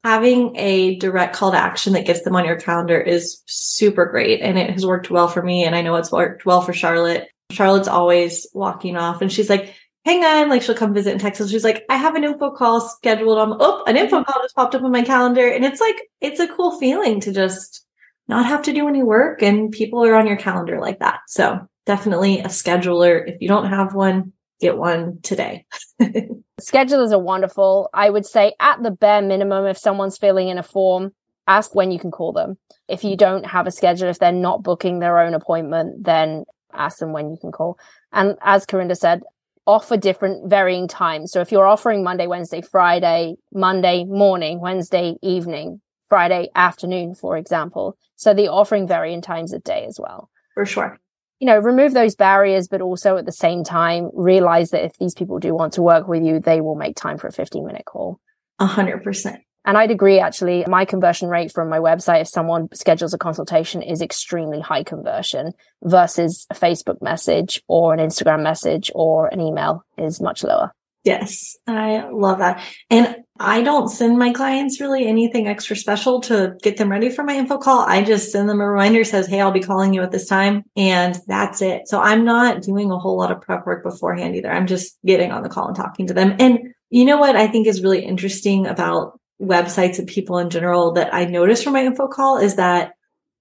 having 0.04 0.56
a 0.56 0.96
direct 0.96 1.34
call 1.34 1.50
to 1.50 1.58
action 1.58 1.92
that 1.94 2.06
gets 2.06 2.22
them 2.22 2.36
on 2.36 2.44
your 2.44 2.56
calendar 2.56 3.00
is 3.00 3.42
super 3.46 4.06
great. 4.06 4.40
And 4.40 4.58
it 4.58 4.70
has 4.70 4.86
worked 4.86 5.10
well 5.10 5.28
for 5.28 5.42
me. 5.42 5.64
And 5.64 5.74
I 5.74 5.82
know 5.82 5.96
it's 5.96 6.12
worked 6.12 6.46
well 6.46 6.60
for 6.60 6.72
Charlotte. 6.72 7.28
Charlotte's 7.50 7.88
always 7.88 8.46
walking 8.52 8.96
off 8.96 9.22
and 9.22 9.32
she's 9.32 9.50
like, 9.50 9.74
hang 10.04 10.24
on, 10.24 10.48
like 10.48 10.62
she'll 10.62 10.74
come 10.74 10.94
visit 10.94 11.12
in 11.12 11.18
Texas. 11.18 11.50
She's 11.50 11.64
like, 11.64 11.84
I 11.90 11.96
have 11.96 12.14
an 12.14 12.24
info 12.24 12.50
call 12.50 12.80
scheduled 12.80 13.38
on, 13.38 13.56
oh, 13.60 13.84
an 13.86 13.96
info 13.96 14.16
mm-hmm. 14.16 14.30
call 14.30 14.42
just 14.42 14.54
popped 14.54 14.74
up 14.74 14.82
on 14.82 14.92
my 14.92 15.02
calendar. 15.02 15.48
And 15.48 15.64
it's 15.64 15.80
like, 15.80 15.96
it's 16.20 16.40
a 16.40 16.48
cool 16.48 16.78
feeling 16.78 17.20
to 17.20 17.32
just 17.32 17.84
not 18.28 18.46
have 18.46 18.62
to 18.62 18.72
do 18.72 18.88
any 18.88 19.02
work 19.02 19.42
and 19.42 19.72
people 19.72 20.04
are 20.04 20.14
on 20.14 20.26
your 20.26 20.36
calendar 20.36 20.78
like 20.80 20.98
that. 21.00 21.20
So 21.26 21.66
definitely 21.86 22.40
a 22.40 22.48
scheduler. 22.48 23.26
If 23.26 23.40
you 23.40 23.48
don't 23.48 23.70
have 23.70 23.94
one, 23.94 24.32
get 24.60 24.76
one 24.76 25.20
today. 25.22 25.64
Schedulers 26.60 27.12
are 27.12 27.18
wonderful. 27.18 27.88
I 27.94 28.10
would 28.10 28.26
say 28.26 28.52
at 28.60 28.82
the 28.82 28.90
bare 28.90 29.22
minimum, 29.22 29.66
if 29.66 29.78
someone's 29.78 30.18
filling 30.18 30.48
in 30.48 30.58
a 30.58 30.62
form, 30.62 31.12
ask 31.46 31.74
when 31.74 31.90
you 31.90 31.98
can 31.98 32.10
call 32.10 32.32
them. 32.32 32.58
If 32.88 33.04
you 33.04 33.16
don't 33.16 33.46
have 33.46 33.66
a 33.66 33.70
schedule, 33.70 34.08
if 34.08 34.18
they're 34.18 34.32
not 34.32 34.62
booking 34.62 34.98
their 34.98 35.18
own 35.20 35.34
appointment, 35.34 36.04
then 36.04 36.44
ask 36.72 36.98
them 36.98 37.12
when 37.12 37.30
you 37.30 37.38
can 37.40 37.52
call. 37.52 37.78
And 38.12 38.36
as 38.42 38.66
Karinda 38.66 38.96
said, 38.96 39.22
offer 39.66 39.96
different 39.96 40.48
varying 40.48 40.88
times. 40.88 41.30
So 41.30 41.40
if 41.40 41.52
you're 41.52 41.66
offering 41.66 42.02
Monday, 42.02 42.26
Wednesday, 42.26 42.62
Friday, 42.62 43.36
Monday 43.52 44.04
morning, 44.04 44.60
Wednesday 44.60 45.16
evening, 45.22 45.80
Friday 46.08 46.48
afternoon, 46.54 47.14
for 47.14 47.36
example. 47.36 47.96
So 48.16 48.34
the 48.34 48.48
offering 48.48 48.86
varying 48.88 49.22
times 49.22 49.52
of 49.52 49.62
day 49.62 49.84
as 49.86 49.98
well. 50.00 50.30
For 50.54 50.66
sure. 50.66 50.98
You 51.40 51.46
know, 51.46 51.58
remove 51.58 51.94
those 51.94 52.16
barriers, 52.16 52.66
but 52.66 52.80
also 52.80 53.16
at 53.16 53.26
the 53.26 53.32
same 53.32 53.62
time, 53.62 54.10
realize 54.12 54.70
that 54.70 54.84
if 54.84 54.96
these 54.98 55.14
people 55.14 55.38
do 55.38 55.54
want 55.54 55.74
to 55.74 55.82
work 55.82 56.08
with 56.08 56.24
you, 56.24 56.40
they 56.40 56.60
will 56.60 56.74
make 56.74 56.96
time 56.96 57.16
for 57.16 57.28
a 57.28 57.32
15 57.32 57.64
minute 57.64 57.84
call. 57.84 58.18
A 58.58 58.66
hundred 58.66 59.04
percent. 59.04 59.40
And 59.64 59.76
I'd 59.76 59.90
agree, 59.90 60.18
actually, 60.18 60.64
my 60.66 60.84
conversion 60.84 61.28
rate 61.28 61.52
from 61.52 61.68
my 61.68 61.78
website, 61.78 62.22
if 62.22 62.28
someone 62.28 62.68
schedules 62.72 63.12
a 63.12 63.18
consultation, 63.18 63.82
is 63.82 64.00
extremely 64.00 64.60
high 64.60 64.82
conversion 64.82 65.52
versus 65.82 66.46
a 66.48 66.54
Facebook 66.54 67.02
message 67.02 67.62
or 67.68 67.92
an 67.92 68.00
Instagram 68.00 68.42
message 68.42 68.90
or 68.94 69.26
an 69.28 69.40
email 69.40 69.84
is 69.98 70.20
much 70.22 70.42
lower. 70.42 70.72
Yes, 71.04 71.56
I 71.66 72.08
love 72.10 72.38
that. 72.38 72.62
And 72.90 73.16
I 73.40 73.62
don't 73.62 73.88
send 73.88 74.18
my 74.18 74.32
clients 74.32 74.80
really 74.80 75.06
anything 75.06 75.46
extra 75.46 75.76
special 75.76 76.20
to 76.22 76.56
get 76.62 76.76
them 76.76 76.90
ready 76.90 77.08
for 77.08 77.22
my 77.22 77.36
info 77.36 77.58
call. 77.58 77.80
I 77.80 78.02
just 78.02 78.32
send 78.32 78.48
them 78.48 78.60
a 78.60 78.68
reminder 78.68 79.04
says, 79.04 79.26
Hey, 79.26 79.40
I'll 79.40 79.52
be 79.52 79.62
calling 79.62 79.94
you 79.94 80.02
at 80.02 80.10
this 80.10 80.26
time. 80.26 80.64
And 80.76 81.18
that's 81.26 81.62
it. 81.62 81.88
So 81.88 82.00
I'm 82.00 82.24
not 82.24 82.62
doing 82.62 82.90
a 82.90 82.98
whole 82.98 83.16
lot 83.16 83.30
of 83.30 83.40
prep 83.40 83.64
work 83.64 83.84
beforehand 83.84 84.34
either. 84.34 84.50
I'm 84.50 84.66
just 84.66 84.98
getting 85.06 85.30
on 85.30 85.42
the 85.42 85.48
call 85.48 85.68
and 85.68 85.76
talking 85.76 86.06
to 86.08 86.14
them. 86.14 86.34
And 86.40 86.74
you 86.90 87.04
know 87.04 87.18
what 87.18 87.36
I 87.36 87.46
think 87.46 87.66
is 87.66 87.82
really 87.82 88.04
interesting 88.04 88.66
about 88.66 89.20
websites 89.40 89.98
and 89.98 90.08
people 90.08 90.38
in 90.38 90.50
general 90.50 90.92
that 90.92 91.14
I 91.14 91.24
noticed 91.24 91.62
from 91.62 91.74
my 91.74 91.84
info 91.84 92.08
call 92.08 92.38
is 92.38 92.56
that 92.56 92.92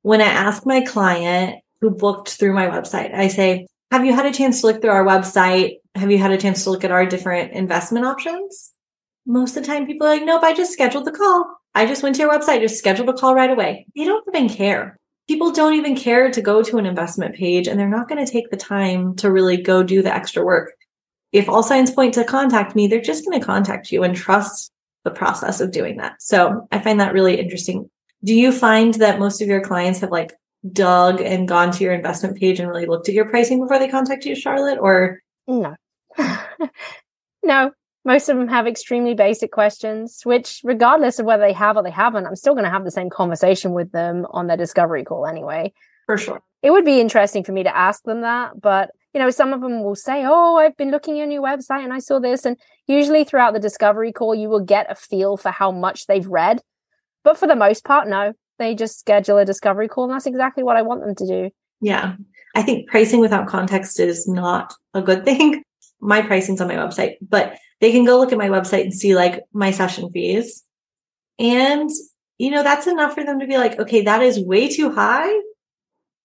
when 0.04 0.22
I 0.22 0.26
ask 0.26 0.66
my 0.66 0.82
client 0.82 1.62
who 1.82 1.90
booked 1.90 2.30
through 2.30 2.54
my 2.54 2.68
website, 2.68 3.14
I 3.14 3.30
say, 3.30 3.68
have 3.92 4.06
you 4.06 4.14
had 4.14 4.26
a 4.26 4.34
chance 4.34 4.62
to 4.62 4.68
look 4.68 4.82
through 4.82 4.92
our 4.92 5.06
website? 5.06 5.78
Have 5.96 6.12
you 6.12 6.18
had 6.18 6.32
a 6.32 6.38
chance 6.38 6.66
to 6.66 6.70
look 6.70 6.84
at 6.84 6.92
our 6.92 7.06
different 7.06 7.54
investment 7.54 8.06
options? 8.06 8.74
Most 9.28 9.58
of 9.58 9.64
the 9.64 9.68
time 9.68 9.86
people 9.86 10.08
are 10.08 10.12
like, 10.12 10.26
nope, 10.26 10.42
I 10.44 10.54
just 10.54 10.72
scheduled 10.72 11.06
the 11.06 11.12
call. 11.12 11.58
I 11.76 11.86
just 11.86 12.02
went 12.02 12.16
to 12.16 12.22
your 12.24 12.32
website, 12.32 12.62
just 12.62 12.80
scheduled 12.80 13.10
a 13.10 13.14
call 13.14 13.36
right 13.36 13.52
away. 13.52 13.86
They 13.96 14.06
don't 14.06 14.28
even 14.34 14.50
care. 14.50 14.98
People 15.28 15.52
don't 15.52 15.74
even 15.74 15.96
care 15.96 16.32
to 16.32 16.42
go 16.42 16.64
to 16.64 16.78
an 16.78 16.86
investment 16.86 17.36
page 17.36 17.68
and 17.68 17.78
they're 17.78 17.90
not 17.90 18.08
going 18.08 18.26
to 18.26 18.32
take 18.32 18.50
the 18.50 18.58
time 18.58 19.16
to 19.18 19.30
really 19.30 19.58
go 19.58 19.84
do 19.84 20.02
the 20.02 20.14
extra 20.14 20.44
work. 20.44 20.72
If 21.34 21.50
all 21.50 21.62
signs 21.62 21.92
point 21.92 22.14
to 22.14 22.24
contact 22.24 22.74
me, 22.76 22.88
they're 22.88 23.02
just 23.02 23.26
going 23.26 23.38
to 23.38 23.46
contact 23.46 23.92
you 23.92 24.04
and 24.04 24.16
trust 24.16 24.72
the 25.04 25.12
process 25.12 25.60
of 25.60 25.72
doing 25.72 25.98
that. 25.98 26.22
So 26.22 26.68
I 26.72 26.80
find 26.80 27.00
that 27.02 27.14
really 27.14 27.40
interesting. 27.40 27.90
Do 28.24 28.34
you 28.34 28.52
find 28.54 28.94
that 28.96 29.20
most 29.20 29.42
of 29.42 29.50
your 29.50 29.62
clients 29.62 30.00
have 30.00 30.12
like 30.12 30.34
dug 30.72 31.22
and 31.22 31.48
gone 31.48 31.72
to 31.72 31.84
your 31.84 31.94
investment 31.94 32.38
page 32.38 32.60
and 32.60 32.70
really 32.70 32.86
looked 32.86 33.10
at 33.10 33.16
your 33.16 33.30
pricing 33.30 33.60
before 33.60 33.78
they 33.78 33.90
contact 33.90 34.26
you, 34.26 34.36
Charlotte? 34.36 34.80
Or 34.80 35.22
no, 35.48 35.76
no, 37.44 37.72
most 38.08 38.30
of 38.30 38.38
them 38.38 38.48
have 38.48 38.68
extremely 38.68 39.14
basic 39.14 39.52
questions, 39.52 40.22
which, 40.24 40.62
regardless 40.64 41.20
of 41.20 41.26
whether 41.26 41.46
they 41.46 41.52
have 41.52 41.76
or 41.76 41.84
they 41.84 41.92
haven't, 41.92 42.26
I'm 42.26 42.38
still 42.38 42.54
going 42.54 42.64
to 42.64 42.72
have 42.72 42.86
the 42.86 42.90
same 42.90 43.10
conversation 43.10 43.74
with 43.74 43.92
them 43.92 44.26
on 44.30 44.48
their 44.48 44.56
discovery 44.56 45.04
call 45.04 45.28
anyway. 45.28 45.74
For 46.06 46.18
sure. 46.18 46.42
It 46.64 46.72
would 46.72 46.86
be 46.86 47.02
interesting 47.02 47.44
for 47.44 47.52
me 47.52 47.64
to 47.64 47.78
ask 47.78 48.04
them 48.04 48.22
that, 48.22 48.62
but 48.62 48.92
you 49.14 49.20
know, 49.20 49.30
some 49.30 49.52
of 49.52 49.60
them 49.60 49.84
will 49.84 49.96
say, 49.96 50.24
Oh, 50.26 50.56
I've 50.56 50.78
been 50.78 50.90
looking 50.90 51.16
at 51.16 51.18
your 51.18 51.28
new 51.28 51.42
website 51.42 51.84
and 51.84 51.92
I 51.92 52.00
saw 52.00 52.20
this. 52.20 52.46
And 52.46 52.56
usually 52.88 53.26
throughout 53.26 53.54
the 53.54 53.60
discovery 53.60 54.14
call, 54.14 54.34
you 54.34 54.48
will 54.48 54.62
get 54.62 54.90
a 54.90 54.96
feel 54.96 55.36
for 55.36 55.52
how 55.52 55.72
much 55.72 56.08
they've 56.08 56.26
read. 56.26 56.62
But 57.26 57.38
for 57.38 57.46
the 57.46 57.58
most 57.58 57.84
part, 57.84 58.08
no, 58.08 58.32
they 58.58 58.74
just 58.74 59.00
schedule 59.00 59.38
a 59.38 59.44
discovery 59.44 59.90
call. 59.90 60.06
And 60.06 60.14
that's 60.14 60.28
exactly 60.28 60.64
what 60.64 60.78
I 60.78 60.82
want 60.82 61.02
them 61.02 61.16
to 61.16 61.28
do. 61.28 61.50
Yeah. 61.82 62.16
I 62.56 62.62
think 62.62 62.88
pricing 62.90 63.20
without 63.20 63.48
context 63.48 64.00
is 64.00 64.30
not 64.30 64.74
a 64.94 65.02
good 65.02 65.26
thing. 65.26 65.62
My 66.00 66.22
pricing's 66.22 66.62
on 66.62 66.68
my 66.68 66.76
website, 66.76 67.16
but 67.28 67.58
they 67.82 67.92
can 67.92 68.06
go 68.06 68.18
look 68.18 68.32
at 68.32 68.38
my 68.38 68.50
website 68.50 68.84
and 68.84 68.94
see 68.94 69.16
like 69.16 69.44
my 69.54 69.72
session 69.72 70.10
fees. 70.12 70.64
And, 71.40 71.90
you 72.38 72.50
know, 72.50 72.64
that's 72.64 72.88
enough 72.88 73.14
for 73.14 73.24
them 73.24 73.40
to 73.40 73.48
be 73.48 73.58
like, 73.58 73.80
okay, 73.80 74.04
that 74.04 74.22
is 74.22 74.40
way 74.40 74.68
too 74.68 74.92
high. 74.94 75.32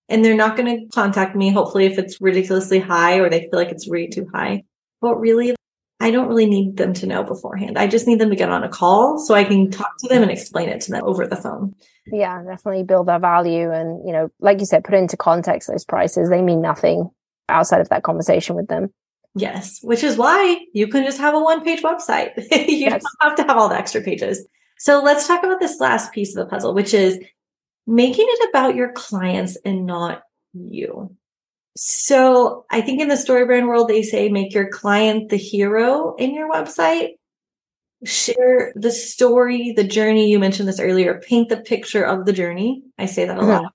And 0.08 0.24
they're 0.24 0.34
not 0.36 0.56
going 0.56 0.80
to 0.80 0.86
contact 0.94 1.36
me, 1.36 1.50
hopefully, 1.50 1.86
if 1.86 1.98
it's 1.98 2.20
ridiculously 2.20 2.80
high 2.80 3.18
or 3.18 3.30
they 3.30 3.40
feel 3.40 3.50
like 3.54 3.70
it's 3.70 3.88
way 3.88 4.08
too 4.08 4.28
high. 4.32 4.64
But 5.00 5.16
really, 5.16 5.54
I 6.00 6.10
don't 6.10 6.28
really 6.28 6.46
need 6.46 6.76
them 6.76 6.92
to 6.94 7.06
know 7.06 7.22
beforehand. 7.22 7.78
I 7.78 7.86
just 7.86 8.06
need 8.06 8.18
them 8.18 8.30
to 8.30 8.36
get 8.36 8.50
on 8.50 8.64
a 8.64 8.68
call 8.68 9.18
so 9.18 9.34
I 9.34 9.44
can 9.44 9.68
mm-hmm. 9.68 9.70
talk 9.70 9.92
to 10.00 10.08
them 10.08 10.22
and 10.22 10.30
explain 10.30 10.68
it 10.68 10.80
to 10.82 10.90
them 10.90 11.04
over 11.04 11.26
the 11.26 11.36
phone. 11.36 11.74
Yeah, 12.06 12.42
definitely 12.42 12.82
build 12.82 13.06
their 13.06 13.20
value. 13.20 13.70
And, 13.70 14.06
you 14.06 14.12
know, 14.12 14.28
like 14.40 14.58
you 14.58 14.66
said, 14.66 14.84
put 14.84 14.94
into 14.94 15.16
context 15.16 15.68
those 15.68 15.84
prices. 15.84 16.28
They 16.28 16.42
mean 16.42 16.60
nothing 16.60 17.10
outside 17.48 17.80
of 17.80 17.88
that 17.90 18.02
conversation 18.02 18.56
with 18.56 18.66
them. 18.66 18.92
Yes, 19.34 19.80
which 19.82 20.04
is 20.04 20.16
why 20.16 20.58
you 20.74 20.88
can 20.88 21.04
just 21.04 21.18
have 21.18 21.34
a 21.34 21.40
one 21.40 21.64
page 21.64 21.82
website. 21.82 22.32
you 22.50 22.76
yes. 22.76 23.02
don't 23.02 23.30
have 23.30 23.36
to 23.36 23.42
have 23.44 23.56
all 23.56 23.68
the 23.68 23.76
extra 23.76 24.02
pages. 24.02 24.46
So 24.78 25.02
let's 25.02 25.26
talk 25.26 25.42
about 25.42 25.60
this 25.60 25.80
last 25.80 26.12
piece 26.12 26.36
of 26.36 26.44
the 26.44 26.50
puzzle, 26.50 26.74
which 26.74 26.92
is 26.92 27.18
making 27.86 28.26
it 28.28 28.48
about 28.50 28.74
your 28.74 28.92
clients 28.92 29.56
and 29.64 29.86
not 29.86 30.22
you. 30.52 31.16
So 31.76 32.66
I 32.70 32.82
think 32.82 33.00
in 33.00 33.08
the 33.08 33.14
StoryBrand 33.14 33.66
world, 33.66 33.88
they 33.88 34.02
say 34.02 34.28
make 34.28 34.52
your 34.52 34.68
client 34.68 35.30
the 35.30 35.36
hero 35.36 36.14
in 36.16 36.34
your 36.34 36.50
website. 36.50 37.12
Share 38.04 38.72
the 38.74 38.90
story, 38.90 39.72
the 39.72 39.84
journey. 39.84 40.28
You 40.28 40.38
mentioned 40.38 40.68
this 40.68 40.80
earlier. 40.80 41.22
Paint 41.26 41.48
the 41.48 41.58
picture 41.58 42.04
of 42.04 42.26
the 42.26 42.32
journey. 42.32 42.82
I 42.98 43.06
say 43.06 43.24
that 43.24 43.38
a 43.38 43.40
mm-hmm. 43.40 43.50
lot. 43.50 43.72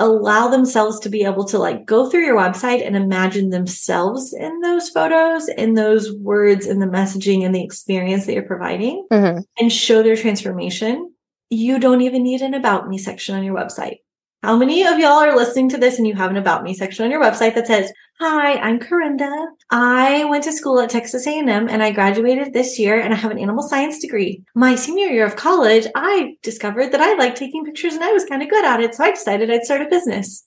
Allow 0.00 0.48
themselves 0.48 1.00
to 1.00 1.08
be 1.08 1.24
able 1.24 1.44
to 1.46 1.58
like 1.58 1.84
go 1.84 2.08
through 2.08 2.24
your 2.24 2.36
website 2.36 2.86
and 2.86 2.96
imagine 2.96 3.50
themselves 3.50 4.32
in 4.32 4.60
those 4.60 4.88
photos, 4.90 5.48
in 5.48 5.74
those 5.74 6.12
words, 6.12 6.66
in 6.66 6.78
the 6.78 6.86
messaging 6.86 7.44
and 7.44 7.54
the 7.54 7.64
experience 7.64 8.26
that 8.26 8.34
you're 8.34 8.42
providing 8.42 9.06
mm-hmm. 9.10 9.40
and 9.58 9.72
show 9.72 10.02
their 10.02 10.16
transformation. 10.16 11.12
You 11.50 11.80
don't 11.80 12.02
even 12.02 12.22
need 12.22 12.42
an 12.42 12.54
about 12.54 12.88
me 12.88 12.98
section 12.98 13.34
on 13.34 13.42
your 13.42 13.56
website. 13.56 13.98
How 14.44 14.56
many 14.56 14.86
of 14.86 15.00
y'all 15.00 15.18
are 15.18 15.34
listening 15.34 15.68
to 15.70 15.78
this 15.78 15.98
and 15.98 16.06
you 16.06 16.14
have 16.14 16.30
an 16.30 16.36
about 16.36 16.62
me 16.62 16.72
section 16.72 17.04
on 17.04 17.10
your 17.10 17.20
website 17.20 17.56
that 17.56 17.66
says, 17.66 17.92
Hi, 18.20 18.54
I'm 18.54 18.78
Karinda. 18.78 19.48
I 19.68 20.26
went 20.26 20.44
to 20.44 20.52
school 20.52 20.78
at 20.78 20.90
Texas 20.90 21.26
A&M 21.26 21.48
and 21.68 21.82
I 21.82 21.90
graduated 21.90 22.52
this 22.52 22.78
year 22.78 23.00
and 23.00 23.12
I 23.12 23.16
have 23.16 23.32
an 23.32 23.38
animal 23.40 23.64
science 23.64 23.98
degree. 23.98 24.44
My 24.54 24.76
senior 24.76 25.08
year 25.08 25.26
of 25.26 25.34
college, 25.34 25.88
I 25.96 26.36
discovered 26.44 26.92
that 26.92 27.00
I 27.00 27.16
liked 27.16 27.36
taking 27.36 27.64
pictures 27.64 27.94
and 27.94 28.04
I 28.04 28.12
was 28.12 28.26
kind 28.26 28.40
of 28.40 28.48
good 28.48 28.64
at 28.64 28.80
it. 28.80 28.94
So 28.94 29.02
I 29.02 29.10
decided 29.10 29.50
I'd 29.50 29.64
start 29.64 29.82
a 29.82 29.88
business. 29.88 30.46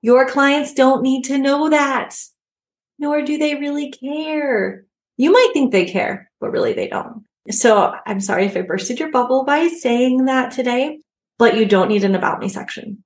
Your 0.00 0.28
clients 0.28 0.72
don't 0.72 1.02
need 1.02 1.24
to 1.24 1.36
know 1.36 1.70
that, 1.70 2.16
nor 3.00 3.22
do 3.22 3.36
they 3.36 3.56
really 3.56 3.90
care. 3.90 4.84
You 5.16 5.32
might 5.32 5.50
think 5.52 5.72
they 5.72 5.86
care, 5.86 6.30
but 6.40 6.52
really 6.52 6.72
they 6.72 6.86
don't. 6.86 7.24
So 7.50 7.96
I'm 8.06 8.20
sorry 8.20 8.46
if 8.46 8.56
I 8.56 8.62
bursted 8.62 9.00
your 9.00 9.10
bubble 9.10 9.44
by 9.44 9.66
saying 9.66 10.26
that 10.26 10.52
today, 10.52 11.00
but 11.36 11.56
you 11.56 11.66
don't 11.66 11.88
need 11.88 12.04
an 12.04 12.14
about 12.14 12.38
me 12.38 12.48
section 12.48 13.02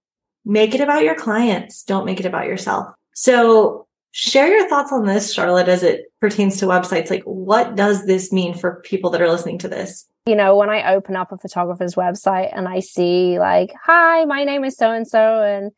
make 0.49 0.75
it 0.75 0.81
about 0.81 1.05
your 1.05 1.15
clients. 1.15 1.85
Don't 1.85 2.07
make 2.07 2.19
it 2.19 2.27
about 2.27 2.47
yourself. 2.47 2.89
So 3.13 3.87
share 4.13 4.49
your 4.49 4.69
thoughts 4.69 4.91
on 4.91 5.05
this, 5.05 5.33
Charlotte, 5.33 5.69
as 5.69 5.83
it 5.83 6.07
pertains 6.21 6.57
to 6.57 6.67
websites. 6.67 7.11
Like, 7.11 7.23
what 7.25 7.77
does 7.77 8.07
this 8.07 8.33
mean 8.33 8.55
for 8.55 8.81
people 8.85 9.11
that 9.11 9.21
are 9.21 9.31
listening 9.31 9.59
to 9.59 9.69
this? 9.69 10.09
You 10.27 10.35
know, 10.35 10.57
when 10.57 10.71
I 10.71 10.95
open 10.95 11.17
up 11.17 11.31
a 11.31 11.39
photographer's 11.39 11.95
website 11.95 12.51
and 12.57 12.67
I 12.67 12.81
see, 12.81 13.39
like, 13.39 13.73
hi, 13.81 14.25
my 14.25 14.45
name 14.45 14.65
is 14.65 14.77
so 14.77 14.91
and 14.91 15.07
so, 15.07 15.43
and, 15.43 15.71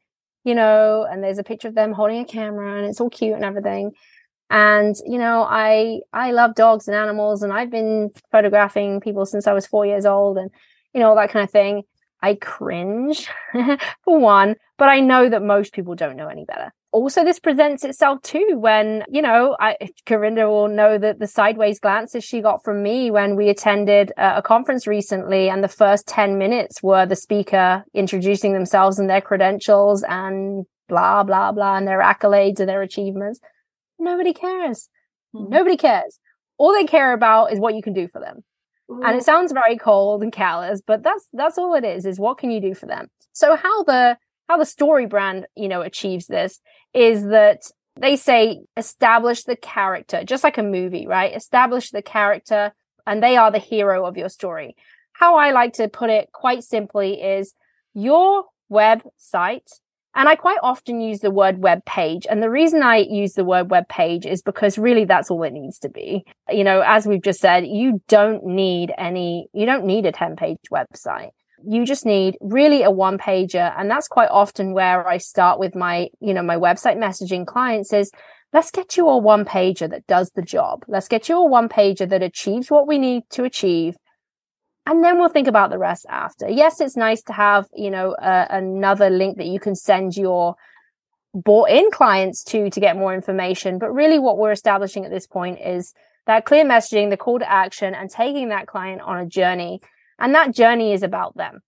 you 0.44 0.54
know, 0.54 1.06
and 1.10 1.22
there's 1.22 1.38
a 1.38 1.44
picture 1.44 1.68
of 1.68 1.74
them 1.74 1.92
holding 1.92 2.20
a 2.20 2.24
camera 2.24 2.78
and 2.78 2.86
it's 2.86 3.00
all 3.00 3.10
cute 3.10 3.34
and 3.34 3.44
everything. 3.44 3.90
And, 4.50 4.96
you 5.06 5.18
know, 5.18 5.42
I, 5.42 6.00
I 6.12 6.32
love 6.32 6.54
dogs 6.54 6.88
and 6.88 6.96
animals 6.96 7.42
and 7.42 7.52
I've 7.52 7.70
been 7.70 8.10
photographing 8.32 9.00
people 9.00 9.26
since 9.26 9.46
I 9.46 9.52
was 9.52 9.66
four 9.66 9.86
years 9.86 10.06
old 10.06 10.38
and, 10.38 10.50
you 10.92 11.00
know, 11.00 11.10
all 11.10 11.16
that 11.16 11.30
kind 11.30 11.44
of 11.44 11.50
thing. 11.50 11.82
I 12.22 12.34
cringe 12.34 13.28
for 14.04 14.18
one, 14.18 14.56
but 14.78 14.88
I 14.88 15.00
know 15.00 15.28
that 15.28 15.42
most 15.42 15.72
people 15.72 15.94
don't 15.94 16.16
know 16.16 16.28
any 16.28 16.44
better. 16.44 16.72
Also, 16.92 17.24
this 17.24 17.38
presents 17.38 17.84
itself 17.84 18.20
too 18.22 18.56
when, 18.58 19.04
you 19.08 19.22
know, 19.22 19.56
I, 19.60 19.76
Karinda 20.06 20.48
will 20.48 20.68
know 20.68 20.98
that 20.98 21.20
the 21.20 21.28
sideways 21.28 21.78
glances 21.78 22.24
she 22.24 22.40
got 22.40 22.64
from 22.64 22.82
me 22.82 23.12
when 23.12 23.36
we 23.36 23.48
attended 23.48 24.12
a, 24.16 24.38
a 24.38 24.42
conference 24.42 24.88
recently. 24.88 25.48
And 25.48 25.62
the 25.62 25.68
first 25.68 26.08
10 26.08 26.36
minutes 26.36 26.82
were 26.82 27.06
the 27.06 27.14
speaker 27.14 27.84
introducing 27.94 28.54
themselves 28.54 28.98
and 28.98 29.08
their 29.08 29.20
credentials 29.20 30.02
and 30.02 30.66
blah, 30.88 31.22
blah, 31.22 31.52
blah, 31.52 31.76
and 31.76 31.86
their 31.86 32.00
accolades 32.00 32.58
and 32.58 32.68
their 32.68 32.82
achievements. 32.82 33.38
Nobody 34.00 34.32
cares. 34.32 34.88
Mm-hmm. 35.34 35.48
Nobody 35.48 35.76
cares. 35.76 36.18
All 36.58 36.72
they 36.72 36.86
care 36.86 37.12
about 37.12 37.52
is 37.52 37.60
what 37.60 37.74
you 37.76 37.82
can 37.82 37.92
do 37.92 38.08
for 38.08 38.20
them. 38.20 38.42
And 38.90 39.16
it 39.16 39.24
sounds 39.24 39.52
very 39.52 39.76
cold 39.76 40.22
and 40.22 40.32
callous, 40.32 40.82
but 40.84 41.02
that's 41.02 41.26
that's 41.32 41.58
all 41.58 41.74
it 41.74 41.84
is, 41.84 42.04
is 42.04 42.18
what 42.18 42.38
can 42.38 42.50
you 42.50 42.60
do 42.60 42.74
for 42.74 42.86
them? 42.86 43.08
So 43.32 43.54
how 43.56 43.84
the 43.84 44.18
how 44.48 44.56
the 44.56 44.64
StoryBrand, 44.64 45.44
you 45.54 45.68
know, 45.68 45.82
achieves 45.82 46.26
this 46.26 46.60
is 46.92 47.24
that 47.28 47.62
they 48.00 48.16
say 48.16 48.60
establish 48.76 49.44
the 49.44 49.56
character, 49.56 50.24
just 50.24 50.42
like 50.42 50.58
a 50.58 50.62
movie, 50.62 51.06
right? 51.06 51.34
Establish 51.34 51.90
the 51.90 52.02
character 52.02 52.72
and 53.06 53.22
they 53.22 53.36
are 53.36 53.50
the 53.50 53.58
hero 53.58 54.06
of 54.06 54.16
your 54.16 54.28
story. 54.28 54.74
How 55.12 55.36
I 55.36 55.52
like 55.52 55.74
to 55.74 55.88
put 55.88 56.10
it 56.10 56.30
quite 56.32 56.64
simply 56.64 57.20
is 57.22 57.54
your 57.94 58.46
website 58.70 59.70
and 60.14 60.28
I 60.28 60.34
quite 60.34 60.58
often 60.62 61.00
use 61.00 61.20
the 61.20 61.30
word 61.30 61.62
web 61.62 61.84
page. 61.84 62.26
And 62.28 62.42
the 62.42 62.50
reason 62.50 62.82
I 62.82 62.96
use 62.96 63.34
the 63.34 63.44
word 63.44 63.70
web 63.70 63.88
page 63.88 64.26
is 64.26 64.42
because 64.42 64.76
really 64.76 65.04
that's 65.04 65.30
all 65.30 65.42
it 65.44 65.52
needs 65.52 65.78
to 65.80 65.88
be. 65.88 66.24
You 66.48 66.64
know, 66.64 66.82
as 66.84 67.06
we've 67.06 67.22
just 67.22 67.40
said, 67.40 67.66
you 67.66 68.02
don't 68.08 68.44
need 68.44 68.92
any, 68.98 69.46
you 69.52 69.66
don't 69.66 69.84
need 69.84 70.06
a 70.06 70.12
10 70.12 70.36
page 70.36 70.58
website. 70.72 71.30
You 71.64 71.84
just 71.84 72.04
need 72.04 72.36
really 72.40 72.82
a 72.82 72.90
one 72.90 73.18
pager. 73.18 73.72
And 73.78 73.88
that's 73.88 74.08
quite 74.08 74.30
often 74.30 74.72
where 74.72 75.06
I 75.06 75.18
start 75.18 75.60
with 75.60 75.76
my, 75.76 76.08
you 76.20 76.34
know, 76.34 76.42
my 76.42 76.56
website 76.56 76.96
messaging 76.96 77.46
clients 77.46 77.92
is 77.92 78.10
let's 78.52 78.72
get 78.72 78.96
you 78.96 79.08
a 79.08 79.16
one 79.16 79.44
pager 79.44 79.88
that 79.88 80.06
does 80.08 80.30
the 80.34 80.42
job. 80.42 80.84
Let's 80.88 81.06
get 81.06 81.28
you 81.28 81.36
a 81.36 81.46
one 81.46 81.68
pager 81.68 82.08
that 82.08 82.22
achieves 82.22 82.70
what 82.70 82.88
we 82.88 82.98
need 82.98 83.22
to 83.30 83.44
achieve 83.44 83.96
and 84.86 85.04
then 85.04 85.18
we'll 85.18 85.28
think 85.28 85.48
about 85.48 85.70
the 85.70 85.78
rest 85.78 86.06
after. 86.08 86.48
Yes, 86.48 86.80
it's 86.80 86.96
nice 86.96 87.22
to 87.22 87.32
have, 87.32 87.66
you 87.74 87.90
know, 87.90 88.12
uh, 88.12 88.46
another 88.50 89.10
link 89.10 89.36
that 89.36 89.46
you 89.46 89.60
can 89.60 89.74
send 89.74 90.16
your 90.16 90.56
bought 91.32 91.70
in 91.70 91.90
clients 91.92 92.42
to 92.44 92.70
to 92.70 92.80
get 92.80 92.96
more 92.96 93.14
information. 93.14 93.78
But 93.78 93.92
really, 93.92 94.18
what 94.18 94.38
we're 94.38 94.52
establishing 94.52 95.04
at 95.04 95.10
this 95.10 95.26
point 95.26 95.60
is 95.60 95.92
that 96.26 96.44
clear 96.44 96.64
messaging, 96.64 97.10
the 97.10 97.16
call 97.16 97.38
to 97.38 97.50
action, 97.50 97.94
and 97.94 98.10
taking 98.10 98.48
that 98.48 98.66
client 98.66 99.00
on 99.02 99.18
a 99.18 99.26
journey. 99.26 99.80
And 100.18 100.34
that 100.34 100.54
journey 100.54 100.92
is 100.92 101.02
about 101.02 101.36
them. 101.36 101.60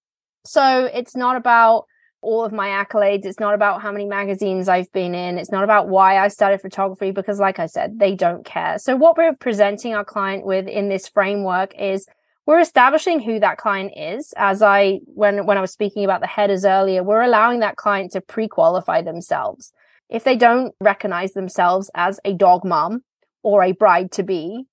So 0.44 0.84
it's 0.92 1.16
not 1.16 1.36
about 1.36 1.86
all 2.20 2.44
of 2.44 2.52
my 2.52 2.68
accolades. 2.68 3.24
It's 3.24 3.40
not 3.40 3.54
about 3.54 3.82
how 3.82 3.90
many 3.92 4.04
magazines 4.04 4.68
I've 4.68 4.90
been 4.92 5.14
in. 5.14 5.38
It's 5.38 5.50
not 5.50 5.64
about 5.64 5.88
why 5.88 6.18
I 6.18 6.28
started 6.28 6.60
photography 6.60 7.10
because, 7.10 7.40
like 7.40 7.58
I 7.58 7.66
said, 7.66 7.98
they 7.98 8.14
don't 8.14 8.44
care. 8.44 8.78
So, 8.78 8.96
what 8.96 9.16
we're 9.16 9.34
presenting 9.34 9.94
our 9.94 10.04
client 10.04 10.46
with 10.46 10.68
in 10.68 10.88
this 10.88 11.08
framework 11.08 11.74
is 11.78 12.06
we're 12.46 12.60
establishing 12.60 13.20
who 13.20 13.40
that 13.40 13.58
client 13.58 13.92
is. 13.96 14.34
As 14.36 14.62
I, 14.62 15.00
when, 15.06 15.46
when 15.46 15.58
I 15.58 15.60
was 15.60 15.72
speaking 15.72 16.04
about 16.04 16.20
the 16.20 16.26
headers 16.26 16.64
earlier, 16.64 17.02
we're 17.02 17.22
allowing 17.22 17.60
that 17.60 17.76
client 17.76 18.12
to 18.12 18.20
pre 18.20 18.48
qualify 18.48 19.02
themselves. 19.02 19.72
If 20.08 20.24
they 20.24 20.36
don't 20.36 20.74
recognize 20.80 21.32
themselves 21.32 21.90
as 21.94 22.20
a 22.24 22.34
dog 22.34 22.64
mom 22.64 23.02
or 23.42 23.62
a 23.62 23.72
bride 23.72 24.12
to 24.12 24.22
be 24.22 24.64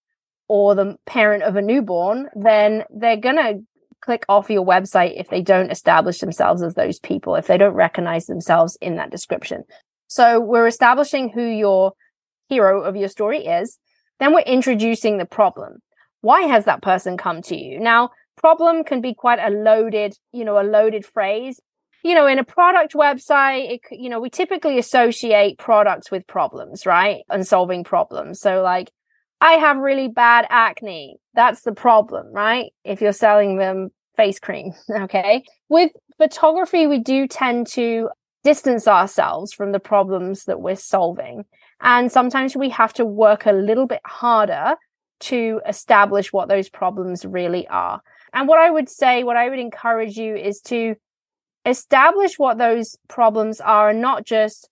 or 0.48 0.76
the 0.76 0.98
parent 1.06 1.44
of 1.44 1.56
a 1.56 1.62
newborn, 1.62 2.28
then 2.36 2.84
they're 2.90 3.18
going 3.18 3.38
to 3.38 3.60
click 4.02 4.26
off 4.28 4.50
your 4.50 4.66
website 4.66 5.20
if 5.20 5.30
they 5.30 5.42
don't 5.42 5.72
establish 5.72 6.20
themselves 6.20 6.64
as 6.64 6.74
those 6.74 7.00
people, 7.00 7.36
if 7.36 7.48
they 7.48 7.58
don't 7.58 7.74
recognize 7.74 8.26
themselves 8.26 8.78
in 8.82 8.96
that 8.96 9.12
description. 9.12 9.64
So 10.08 10.40
we're 10.40 10.68
establishing 10.68 11.30
who 11.30 11.44
your 11.44 11.94
hero 12.48 12.82
of 12.82 12.96
your 12.96 13.10
story 13.10 13.46
is. 13.46 13.78
Then 14.20 14.34
we're 14.34 14.40
introducing 14.40 15.18
the 15.18 15.26
problem. 15.26 15.80
Why 16.22 16.42
has 16.44 16.66
that 16.66 16.82
person 16.82 17.18
come 17.18 17.42
to 17.44 17.56
you? 17.56 17.80
Now, 17.80 18.10
problem 18.38 18.84
can 18.84 19.02
be 19.02 19.14
quite 19.14 19.40
a 19.40 19.50
loaded, 19.50 20.16
you 20.32 20.46
know, 20.46 20.60
a 20.60 20.64
loaded 20.64 21.06
phrase. 21.06 21.60
You 22.04 22.16
know, 22.16 22.28
in 22.28 22.40
a 22.40 22.44
product 22.46 22.94
website, 22.94 23.74
it, 23.74 23.82
you 23.92 24.10
know, 24.10 24.22
we 24.22 24.30
typically 24.30 24.80
associate 24.80 25.58
products 25.58 26.10
with 26.10 26.26
problems, 26.28 26.86
right? 26.86 27.24
And 27.30 27.46
solving 27.46 27.84
problems. 27.84 28.40
So 28.40 28.62
like, 28.62 28.92
I 29.42 29.54
have 29.54 29.78
really 29.78 30.08
bad 30.08 30.46
acne. 30.50 31.18
That's 31.34 31.62
the 31.62 31.74
problem, 31.74 32.32
right? 32.34 32.72
If 32.84 33.02
you're 33.02 33.14
selling 33.14 33.58
them 33.58 33.90
face 34.16 34.40
cream. 34.40 34.74
Okay. 34.90 35.44
With 35.70 35.92
photography, 36.18 36.88
we 36.88 37.00
do 37.00 37.28
tend 37.28 37.68
to 37.68 38.10
distance 38.44 38.88
ourselves 38.88 39.54
from 39.54 39.72
the 39.72 39.80
problems 39.80 40.46
that 40.46 40.62
we're 40.62 40.76
solving. 40.76 41.46
And 41.82 42.12
sometimes 42.12 42.56
we 42.56 42.70
have 42.70 42.94
to 42.94 43.06
work 43.06 43.46
a 43.46 43.52
little 43.52 43.88
bit 43.88 44.02
harder 44.06 44.76
to 45.22 45.62
establish 45.68 46.32
what 46.32 46.50
those 46.50 46.70
problems 46.70 47.26
really 47.26 47.68
are. 47.68 48.02
And 48.34 48.48
what 48.48 48.60
I 48.60 48.70
would 48.70 48.90
say, 48.90 49.24
what 49.24 49.38
I 49.38 49.50
would 49.50 49.60
encourage 49.60 50.18
you 50.18 50.36
is 50.36 50.62
to 50.62 50.96
establish 51.66 52.38
what 52.38 52.58
those 52.58 52.98
problems 53.08 53.60
are 53.60 53.90
and 53.90 54.02
not 54.02 54.26
just, 54.26 54.70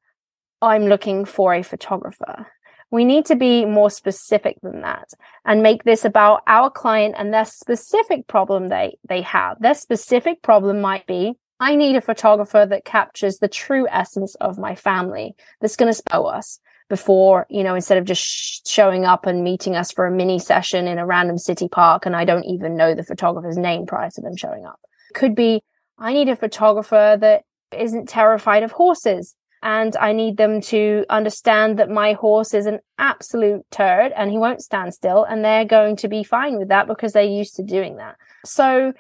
I'm 0.62 0.86
looking 0.86 1.26
for 1.26 1.54
a 1.54 1.64
photographer 1.64 2.48
we 2.90 3.04
need 3.04 3.26
to 3.26 3.36
be 3.36 3.66
more 3.66 3.90
specific 3.90 4.58
than 4.62 4.82
that 4.82 5.10
and 5.46 5.62
make 5.62 5.84
this 5.84 6.06
about 6.06 6.42
our 6.48 6.70
client 6.70 7.16
and 7.18 7.34
their 7.34 7.46
specific 7.46 8.28
problem 8.28 8.70
they, 8.70 8.98
they 9.08 9.22
have. 9.22 9.60
Their 9.60 9.74
specific 9.74 10.42
problem 10.42 10.80
might 10.80 11.06
be, 11.06 11.34
I 11.60 11.76
need 11.76 11.96
a 11.96 12.02
photographer 12.02 12.66
that 12.66 12.86
captures 12.86 13.40
the 13.40 13.48
true 13.48 13.88
essence 13.90 14.36
of 14.36 14.58
my 14.58 14.76
family 14.76 15.36
that's 15.60 15.76
going 15.76 15.92
to 15.92 15.98
spell 15.98 16.28
us 16.28 16.60
before, 16.90 17.46
you 17.50 17.64
know, 17.64 17.76
instead 17.76 17.98
of 17.98 18.06
just 18.06 18.24
sh- 18.24 18.60
showing 18.66 19.06
up 19.06 19.26
and 19.26 19.44
meeting 19.44 19.76
us 19.76 19.92
for 19.92 20.06
a 20.06 20.12
mini 20.12 20.40
session 20.40 20.88
in 20.88 20.98
a 20.98 21.06
random 21.06 21.38
city 21.38 21.68
park 21.68 22.06
and 22.06 22.16
I 22.16 22.26
don't 22.26 22.46
even 22.46 22.78
know 22.78 22.94
the 22.94 23.04
photographer's 23.04 23.58
name 23.58 23.86
prior 23.86 24.10
to 24.10 24.22
them 24.22 24.36
showing 24.38 24.66
up. 24.66 24.80
Could 25.14 25.36
be, 25.36 25.62
I 25.98 26.14
need 26.14 26.30
a 26.30 26.36
photographer 26.36 27.18
that 27.20 27.44
isn't 27.72 28.08
terrified 28.08 28.64
of 28.64 28.72
horses 28.72 29.36
and 29.64 29.96
I 29.98 30.14
need 30.14 30.38
them 30.38 30.62
to 30.62 31.06
understand 31.10 31.80
that 31.80 31.90
my 31.90 32.14
horse 32.14 32.54
is 32.54 32.68
an 32.68 32.80
absolute 32.98 33.66
turd 33.72 34.14
and 34.16 34.32
he 34.32 34.38
won't 34.38 34.62
stand 34.62 34.94
still 34.94 35.24
and 35.24 35.44
they're 35.44 35.66
going 35.66 35.96
to 35.98 36.08
be 36.08 36.24
fine 36.24 36.58
with 36.58 36.70
that 36.70 36.88
because 36.88 37.14
they're 37.14 37.24
used 37.24 37.56
to 37.56 37.64
doing 37.64 37.98
that. 37.98 38.16
So 38.46 38.94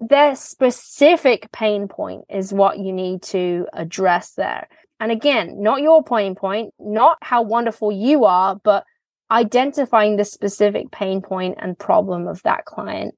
their 0.00 0.36
specific 0.36 1.50
pain 1.52 1.88
point 1.88 2.24
is 2.28 2.52
what 2.52 2.78
you 2.78 2.92
need 2.92 3.22
to 3.22 3.66
address 3.72 4.32
there. 4.32 4.68
And 5.00 5.12
again, 5.12 5.62
not 5.62 5.82
your 5.82 6.02
pain 6.02 6.34
point, 6.34 6.72
not 6.78 7.18
how 7.22 7.42
wonderful 7.42 7.92
you 7.92 8.24
are, 8.24 8.56
but 8.62 8.84
identifying 9.30 10.16
the 10.16 10.24
specific 10.24 10.90
pain 10.90 11.20
point 11.20 11.58
and 11.60 11.78
problem 11.78 12.26
of 12.26 12.42
that 12.42 12.64
client. 12.64 13.14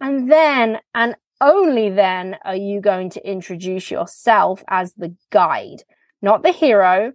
And 0.00 0.30
then, 0.30 0.78
and 0.94 1.14
only 1.40 1.90
then 1.90 2.36
are 2.44 2.56
you 2.56 2.80
going 2.80 3.10
to 3.10 3.28
introduce 3.28 3.90
yourself 3.90 4.62
as 4.68 4.92
the 4.94 5.14
guide 5.30 5.84
not 6.22 6.42
the 6.42 6.52
hero, 6.52 7.12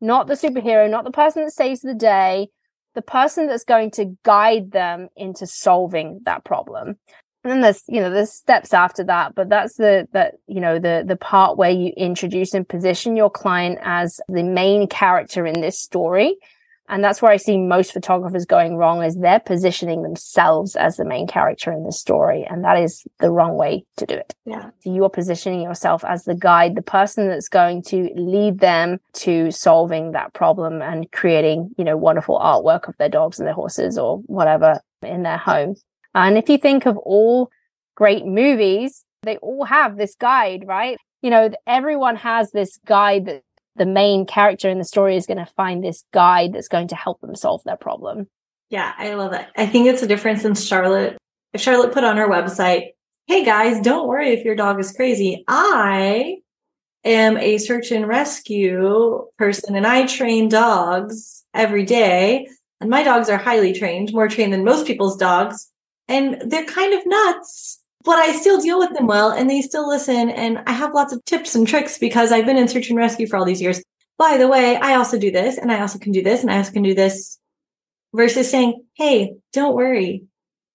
not 0.00 0.26
the 0.26 0.34
superhero, 0.34 0.90
not 0.90 1.04
the 1.04 1.10
person 1.10 1.44
that 1.44 1.52
saves 1.52 1.80
the 1.80 1.94
day, 1.94 2.48
the 2.94 3.02
person 3.02 3.46
that's 3.46 3.64
going 3.64 3.92
to 3.92 4.16
guide 4.24 4.72
them 4.72 5.08
into 5.16 5.46
solving 5.46 6.20
that 6.24 6.44
problem. 6.44 6.96
And 7.44 7.52
then 7.52 7.60
there's, 7.60 7.82
you 7.88 8.00
know, 8.00 8.10
there's 8.10 8.32
steps 8.32 8.74
after 8.74 9.04
that, 9.04 9.34
but 9.34 9.48
that's 9.48 9.76
the, 9.76 10.08
that, 10.12 10.34
you 10.46 10.60
know, 10.60 10.78
the, 10.78 11.04
the 11.06 11.16
part 11.16 11.56
where 11.56 11.70
you 11.70 11.92
introduce 11.96 12.52
and 12.52 12.68
position 12.68 13.16
your 13.16 13.30
client 13.30 13.78
as 13.82 14.20
the 14.28 14.42
main 14.42 14.88
character 14.88 15.46
in 15.46 15.60
this 15.60 15.78
story 15.78 16.36
and 16.88 17.04
that's 17.04 17.20
where 17.20 17.30
I 17.30 17.36
see 17.36 17.58
most 17.58 17.92
photographers 17.92 18.46
going 18.46 18.76
wrong 18.76 19.04
is 19.04 19.16
they're 19.16 19.40
positioning 19.40 20.02
themselves 20.02 20.74
as 20.74 20.96
the 20.96 21.04
main 21.04 21.26
character 21.26 21.70
in 21.70 21.84
the 21.84 21.92
story. 21.92 22.46
And 22.48 22.64
that 22.64 22.78
is 22.78 23.06
the 23.20 23.30
wrong 23.30 23.56
way 23.56 23.84
to 23.98 24.06
do 24.06 24.14
it. 24.14 24.34
Yeah. 24.46 24.70
So 24.80 24.92
you 24.92 25.04
are 25.04 25.10
positioning 25.10 25.60
yourself 25.60 26.02
as 26.04 26.24
the 26.24 26.34
guide, 26.34 26.74
the 26.74 26.82
person 26.82 27.28
that's 27.28 27.48
going 27.48 27.82
to 27.84 28.08
lead 28.16 28.60
them 28.60 28.98
to 29.14 29.50
solving 29.50 30.12
that 30.12 30.32
problem 30.32 30.80
and 30.80 31.10
creating, 31.12 31.74
you 31.76 31.84
know, 31.84 31.96
wonderful 31.96 32.38
artwork 32.38 32.88
of 32.88 32.96
their 32.96 33.10
dogs 33.10 33.38
and 33.38 33.46
their 33.46 33.54
horses 33.54 33.98
or 33.98 34.18
whatever 34.20 34.80
in 35.02 35.22
their 35.22 35.38
home. 35.38 35.74
And 36.14 36.38
if 36.38 36.48
you 36.48 36.58
think 36.58 36.86
of 36.86 36.96
all 36.98 37.50
great 37.94 38.24
movies, 38.26 39.04
they 39.22 39.36
all 39.38 39.64
have 39.64 39.96
this 39.96 40.14
guide, 40.14 40.64
right? 40.66 40.96
You 41.22 41.30
know, 41.30 41.50
everyone 41.66 42.16
has 42.16 42.52
this 42.52 42.78
guide 42.86 43.26
that 43.26 43.42
the 43.76 43.86
main 43.86 44.26
character 44.26 44.68
in 44.68 44.78
the 44.78 44.84
story 44.84 45.16
is 45.16 45.26
going 45.26 45.38
to 45.38 45.46
find 45.46 45.82
this 45.82 46.04
guide 46.12 46.52
that's 46.52 46.68
going 46.68 46.88
to 46.88 46.96
help 46.96 47.20
them 47.20 47.34
solve 47.34 47.62
their 47.64 47.76
problem. 47.76 48.28
Yeah, 48.70 48.92
I 48.98 49.14
love 49.14 49.32
it. 49.32 49.46
I 49.56 49.66
think 49.66 49.86
it's 49.86 50.02
a 50.02 50.06
difference 50.06 50.44
in 50.44 50.54
Charlotte. 50.54 51.16
If 51.52 51.60
Charlotte 51.60 51.92
put 51.92 52.04
on 52.04 52.16
her 52.18 52.28
website, 52.28 52.90
hey 53.26 53.44
guys, 53.44 53.80
don't 53.80 54.08
worry 54.08 54.30
if 54.30 54.44
your 54.44 54.54
dog 54.54 54.78
is 54.78 54.92
crazy. 54.92 55.44
I 55.48 56.36
am 57.04 57.38
a 57.38 57.58
search 57.58 57.90
and 57.90 58.06
rescue 58.06 59.24
person 59.38 59.74
and 59.74 59.86
I 59.86 60.06
train 60.06 60.48
dogs 60.48 61.44
every 61.54 61.84
day. 61.84 62.48
And 62.80 62.90
my 62.90 63.02
dogs 63.02 63.28
are 63.28 63.38
highly 63.38 63.72
trained, 63.72 64.12
more 64.12 64.28
trained 64.28 64.52
than 64.52 64.64
most 64.64 64.86
people's 64.86 65.16
dogs. 65.16 65.70
And 66.08 66.42
they're 66.50 66.64
kind 66.64 66.94
of 66.94 67.02
nuts 67.06 67.80
but 68.04 68.18
I 68.18 68.32
still 68.32 68.60
deal 68.60 68.78
with 68.78 68.94
them 68.94 69.06
well 69.06 69.30
and 69.30 69.50
they 69.50 69.60
still 69.60 69.86
listen. 69.86 70.30
And 70.30 70.62
I 70.66 70.72
have 70.72 70.94
lots 70.94 71.12
of 71.12 71.22
tips 71.24 71.54
and 71.54 71.66
tricks 71.66 71.98
because 71.98 72.32
I've 72.32 72.46
been 72.46 72.56
in 72.56 72.68
search 72.68 72.88
and 72.88 72.96
rescue 72.96 73.26
for 73.26 73.36
all 73.36 73.44
these 73.44 73.60
years. 73.60 73.82
By 74.16 74.36
the 74.38 74.48
way, 74.48 74.76
I 74.76 74.94
also 74.94 75.18
do 75.18 75.30
this 75.30 75.58
and 75.58 75.70
I 75.70 75.80
also 75.80 75.98
can 75.98 76.12
do 76.12 76.22
this 76.22 76.40
and 76.40 76.50
I 76.50 76.56
also 76.56 76.72
can 76.72 76.82
do 76.82 76.94
this 76.94 77.38
versus 78.14 78.50
saying, 78.50 78.82
Hey, 78.94 79.34
don't 79.52 79.76
worry. 79.76 80.24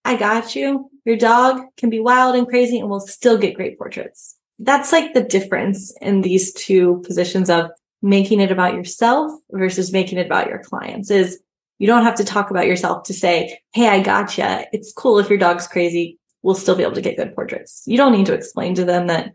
I 0.05 0.15
got 0.15 0.55
you. 0.55 0.89
Your 1.05 1.17
dog 1.17 1.61
can 1.77 1.89
be 1.89 1.99
wild 1.99 2.35
and 2.35 2.47
crazy 2.47 2.79
and 2.79 2.89
we'll 2.89 2.99
still 2.99 3.37
get 3.37 3.55
great 3.55 3.77
portraits. 3.77 4.37
That's 4.59 4.91
like 4.91 5.13
the 5.13 5.23
difference 5.23 5.93
in 6.01 6.21
these 6.21 6.53
two 6.53 7.01
positions 7.05 7.49
of 7.49 7.71
making 8.01 8.41
it 8.41 8.51
about 8.51 8.75
yourself 8.75 9.31
versus 9.49 9.91
making 9.91 10.19
it 10.19 10.25
about 10.27 10.47
your 10.47 10.59
clients 10.59 11.09
is 11.09 11.39
you 11.83 11.87
don't 11.87 12.05
have 12.05 12.15
to 12.15 12.23
talk 12.23 12.49
about 12.49 12.65
yourself 12.65 13.03
to 13.03 13.13
say, 13.13 13.59
Hey, 13.73 13.89
I 13.89 14.01
got 14.01 14.37
you. 14.37 14.45
It's 14.71 14.93
cool 14.93 15.19
if 15.19 15.27
your 15.27 15.37
dog's 15.37 15.67
crazy 15.67 16.17
We'll 16.43 16.55
still 16.55 16.75
be 16.75 16.83
able 16.83 16.95
to 16.95 17.01
get 17.01 17.15
good 17.15 17.33
portraits. 17.33 17.83
You 17.85 17.95
don't 17.95 18.11
need 18.11 18.25
to 18.25 18.33
explain 18.33 18.75
to 18.75 18.83
them 18.83 19.07
that 19.07 19.33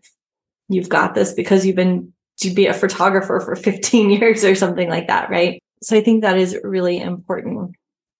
you've 0.68 0.90
got 0.90 1.14
this 1.14 1.32
because 1.32 1.64
you've 1.64 1.74
been 1.74 2.12
to 2.40 2.50
be 2.50 2.66
a 2.66 2.74
photographer 2.74 3.40
for 3.40 3.56
15 3.70 4.10
years 4.10 4.44
or 4.44 4.54
something 4.54 4.88
like 4.88 5.08
that, 5.08 5.30
right? 5.30 5.60
So 5.82 5.96
I 5.96 6.02
think 6.02 6.20
that 6.22 6.38
is 6.38 6.56
really 6.62 7.00
important. 7.00 7.74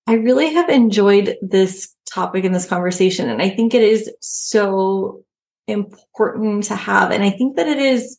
I 0.07 0.15
really 0.15 0.53
have 0.55 0.71
enjoyed 0.71 1.37
this 1.43 1.95
topic 2.11 2.45
and 2.45 2.55
this 2.55 2.67
conversation, 2.67 3.29
and 3.29 3.43
I 3.43 3.51
think 3.51 3.75
it 3.75 3.83
is 3.83 4.11
so 4.21 5.23
important 5.67 6.65
to 6.65 6.77
have. 6.77 7.11
And 7.11 7.23
I 7.23 7.31
think 7.31 7.57
that 7.57 7.69
it 7.69 7.79
is 7.79 8.19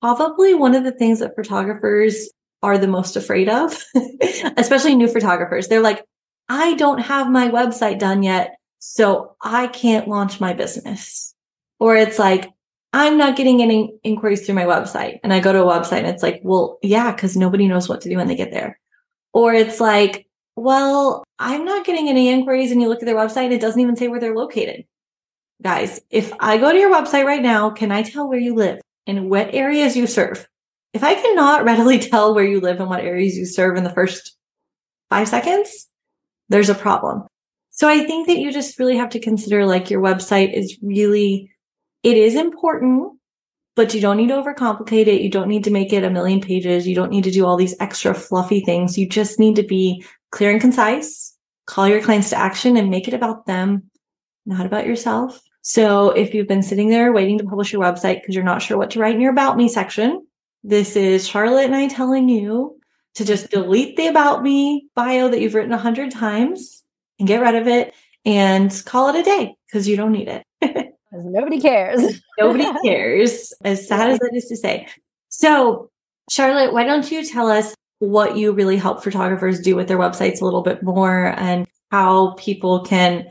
probably 0.00 0.54
one 0.54 0.74
of 0.74 0.82
the 0.82 0.92
things 0.92 1.20
that 1.20 1.36
photographers 1.36 2.28
are 2.64 2.78
the 2.78 2.88
most 2.88 3.14
afraid 3.14 3.48
of, 3.48 3.84
especially 4.56 4.94
new 4.94 5.06
photographers. 5.06 5.68
They're 5.68 5.82
like, 5.82 6.02
I 6.48 6.74
don't 6.74 6.98
have 6.98 7.30
my 7.30 7.50
website 7.50 7.98
done 7.98 8.22
yet. 8.22 8.56
So 8.78 9.36
I 9.42 9.66
can't 9.66 10.08
launch 10.08 10.40
my 10.40 10.54
business. 10.54 11.34
Or 11.78 11.94
it's 11.94 12.18
like, 12.18 12.50
I'm 12.94 13.18
not 13.18 13.36
getting 13.36 13.60
any 13.60 13.94
inquiries 14.02 14.46
through 14.46 14.54
my 14.54 14.64
website. 14.64 15.20
And 15.22 15.32
I 15.32 15.40
go 15.40 15.52
to 15.52 15.62
a 15.62 15.66
website 15.66 15.98
and 15.98 16.06
it's 16.06 16.22
like, 16.22 16.40
well, 16.42 16.78
yeah, 16.82 17.12
because 17.12 17.36
nobody 17.36 17.68
knows 17.68 17.86
what 17.86 18.00
to 18.02 18.08
do 18.08 18.16
when 18.16 18.28
they 18.28 18.36
get 18.36 18.50
there. 18.50 18.80
Or 19.34 19.52
it's 19.52 19.78
like, 19.78 20.26
well, 20.56 21.22
I'm 21.38 21.66
not 21.66 21.84
getting 21.84 22.08
any 22.08 22.30
inquiries. 22.30 22.72
And 22.72 22.80
you 22.80 22.88
look 22.88 23.02
at 23.02 23.06
their 23.06 23.16
website, 23.16 23.52
it 23.52 23.60
doesn't 23.60 23.80
even 23.80 23.96
say 23.96 24.08
where 24.08 24.20
they're 24.20 24.34
located. 24.34 24.86
Guys, 25.62 26.00
if 26.08 26.32
I 26.40 26.56
go 26.56 26.72
to 26.72 26.78
your 26.78 26.94
website 26.94 27.26
right 27.26 27.42
now, 27.42 27.68
can 27.70 27.92
I 27.92 28.02
tell 28.02 28.26
where 28.26 28.38
you 28.38 28.54
live 28.54 28.80
and 29.06 29.28
what 29.28 29.52
areas 29.52 29.96
you 29.96 30.06
serve? 30.06 30.48
If 30.94 31.02
I 31.04 31.14
cannot 31.14 31.64
readily 31.64 31.98
tell 32.10 32.34
where 32.34 32.44
you 32.44 32.60
live 32.60 32.80
and 32.80 32.88
what 32.88 33.04
areas 33.04 33.36
you 33.36 33.44
serve 33.44 33.76
in 33.76 33.84
the 33.84 33.92
first 33.92 34.36
five 35.10 35.28
seconds, 35.28 35.88
there's 36.48 36.70
a 36.70 36.74
problem. 36.74 37.24
So 37.70 37.88
I 37.88 38.04
think 38.04 38.28
that 38.28 38.38
you 38.38 38.52
just 38.52 38.78
really 38.78 38.96
have 38.96 39.10
to 39.10 39.20
consider 39.20 39.66
like 39.66 39.90
your 39.90 40.00
website 40.00 40.54
is 40.54 40.78
really, 40.80 41.50
it 42.04 42.16
is 42.16 42.36
important, 42.36 43.18
but 43.74 43.92
you 43.92 44.00
don't 44.00 44.16
need 44.16 44.28
to 44.28 44.34
overcomplicate 44.34 45.08
it. 45.08 45.22
You 45.22 45.30
don't 45.30 45.48
need 45.48 45.64
to 45.64 45.72
make 45.72 45.92
it 45.92 46.04
a 46.04 46.10
million 46.10 46.40
pages. 46.40 46.86
You 46.86 46.94
don't 46.94 47.10
need 47.10 47.24
to 47.24 47.32
do 47.32 47.44
all 47.44 47.56
these 47.56 47.74
extra 47.80 48.14
fluffy 48.14 48.60
things. 48.60 48.96
You 48.96 49.08
just 49.08 49.40
need 49.40 49.56
to 49.56 49.64
be 49.64 50.04
clear 50.30 50.52
and 50.52 50.60
concise, 50.60 51.36
call 51.66 51.88
your 51.88 52.00
clients 52.00 52.30
to 52.30 52.38
action 52.38 52.76
and 52.76 52.90
make 52.90 53.08
it 53.08 53.14
about 53.14 53.46
them, 53.46 53.90
not 54.46 54.66
about 54.66 54.86
yourself. 54.86 55.40
So 55.62 56.10
if 56.10 56.34
you've 56.34 56.46
been 56.46 56.62
sitting 56.62 56.90
there 56.90 57.12
waiting 57.12 57.38
to 57.38 57.44
publish 57.44 57.72
your 57.72 57.82
website 57.82 58.20
because 58.20 58.36
you're 58.36 58.44
not 58.44 58.62
sure 58.62 58.76
what 58.76 58.90
to 58.90 59.00
write 59.00 59.16
in 59.16 59.20
your 59.20 59.32
about 59.32 59.56
me 59.56 59.68
section, 59.68 60.24
this 60.64 60.96
is 60.96 61.28
Charlotte 61.28 61.66
and 61.66 61.76
I 61.76 61.88
telling 61.88 62.28
you 62.28 62.80
to 63.16 63.24
just 63.24 63.50
mm-hmm. 63.50 63.62
delete 63.62 63.96
the 63.96 64.08
about 64.08 64.42
me 64.42 64.88
bio 64.96 65.28
that 65.28 65.40
you've 65.40 65.54
written 65.54 65.72
a 65.72 65.78
hundred 65.78 66.10
times 66.10 66.82
and 67.18 67.28
get 67.28 67.42
rid 67.42 67.54
of 67.54 67.68
it 67.68 67.94
and 68.24 68.82
call 68.86 69.10
it 69.10 69.20
a 69.20 69.22
day 69.22 69.54
because 69.66 69.86
you 69.86 69.96
don't 69.96 70.12
need 70.12 70.28
it. 70.28 70.44
Because 71.14 71.26
nobody 71.30 71.60
cares. 71.60 72.20
nobody 72.40 72.66
cares, 72.84 73.52
as 73.62 73.86
sad 73.86 74.10
as 74.10 74.18
that 74.18 74.32
is 74.34 74.46
to 74.46 74.56
say. 74.56 74.88
So, 75.28 75.88
Charlotte, 76.28 76.72
why 76.72 76.82
don't 76.82 77.08
you 77.08 77.24
tell 77.24 77.48
us 77.48 77.72
what 78.00 78.36
you 78.36 78.50
really 78.50 78.76
help 78.76 79.04
photographers 79.04 79.60
do 79.60 79.76
with 79.76 79.86
their 79.86 79.96
websites 79.96 80.40
a 80.40 80.44
little 80.44 80.62
bit 80.62 80.82
more 80.82 81.26
and 81.38 81.68
how 81.92 82.32
people 82.32 82.80
can 82.80 83.26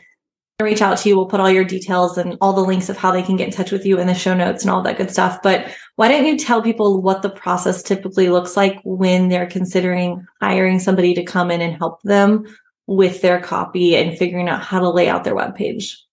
reach 0.62 0.82
out 0.82 0.98
to 1.00 1.10
you. 1.10 1.16
We'll 1.16 1.26
put 1.26 1.40
all 1.40 1.50
your 1.50 1.64
details 1.64 2.18
and 2.18 2.38
all 2.40 2.54
the 2.54 2.62
links 2.62 2.90
of 2.90 2.98
how 2.98 3.12
they 3.12 3.24
can 3.24 3.36
get 3.36 3.48
in 3.48 3.54
touch 3.54 3.72
with 3.72 3.86
you 3.86 4.00
in 4.00 4.08
the 4.08 4.14
show 4.14 4.34
notes 4.34 4.64
and 4.64 4.72
all 4.72 4.82
that 4.84 4.98
good 4.98 5.12
stuff. 5.12 5.42
But 5.42 5.74
why 5.96 6.08
don't 6.08 6.26
you 6.26 6.38
tell 6.38 6.62
people 6.62 7.02
what 7.02 7.22
the 7.22 7.30
process 7.30 7.82
typically 7.82 8.30
looks 8.30 8.56
like 8.56 8.80
when 8.84 9.30
they're 9.30 9.48
considering 9.48 10.26
hiring 10.42 10.80
somebody 10.80 11.14
to 11.16 11.24
come 11.24 11.50
in 11.50 11.62
and 11.62 11.76
help 11.76 12.02
them 12.04 12.46
with 12.86 13.22
their 13.22 13.40
copy 13.40 13.96
and 13.96 14.18
figuring 14.18 14.48
out 14.48 14.62
how 14.62 14.80
to 14.80 14.90
lay 14.90 15.10
out 15.10 15.24
their 15.24 15.36
web 15.36 15.56
page? 15.56 16.04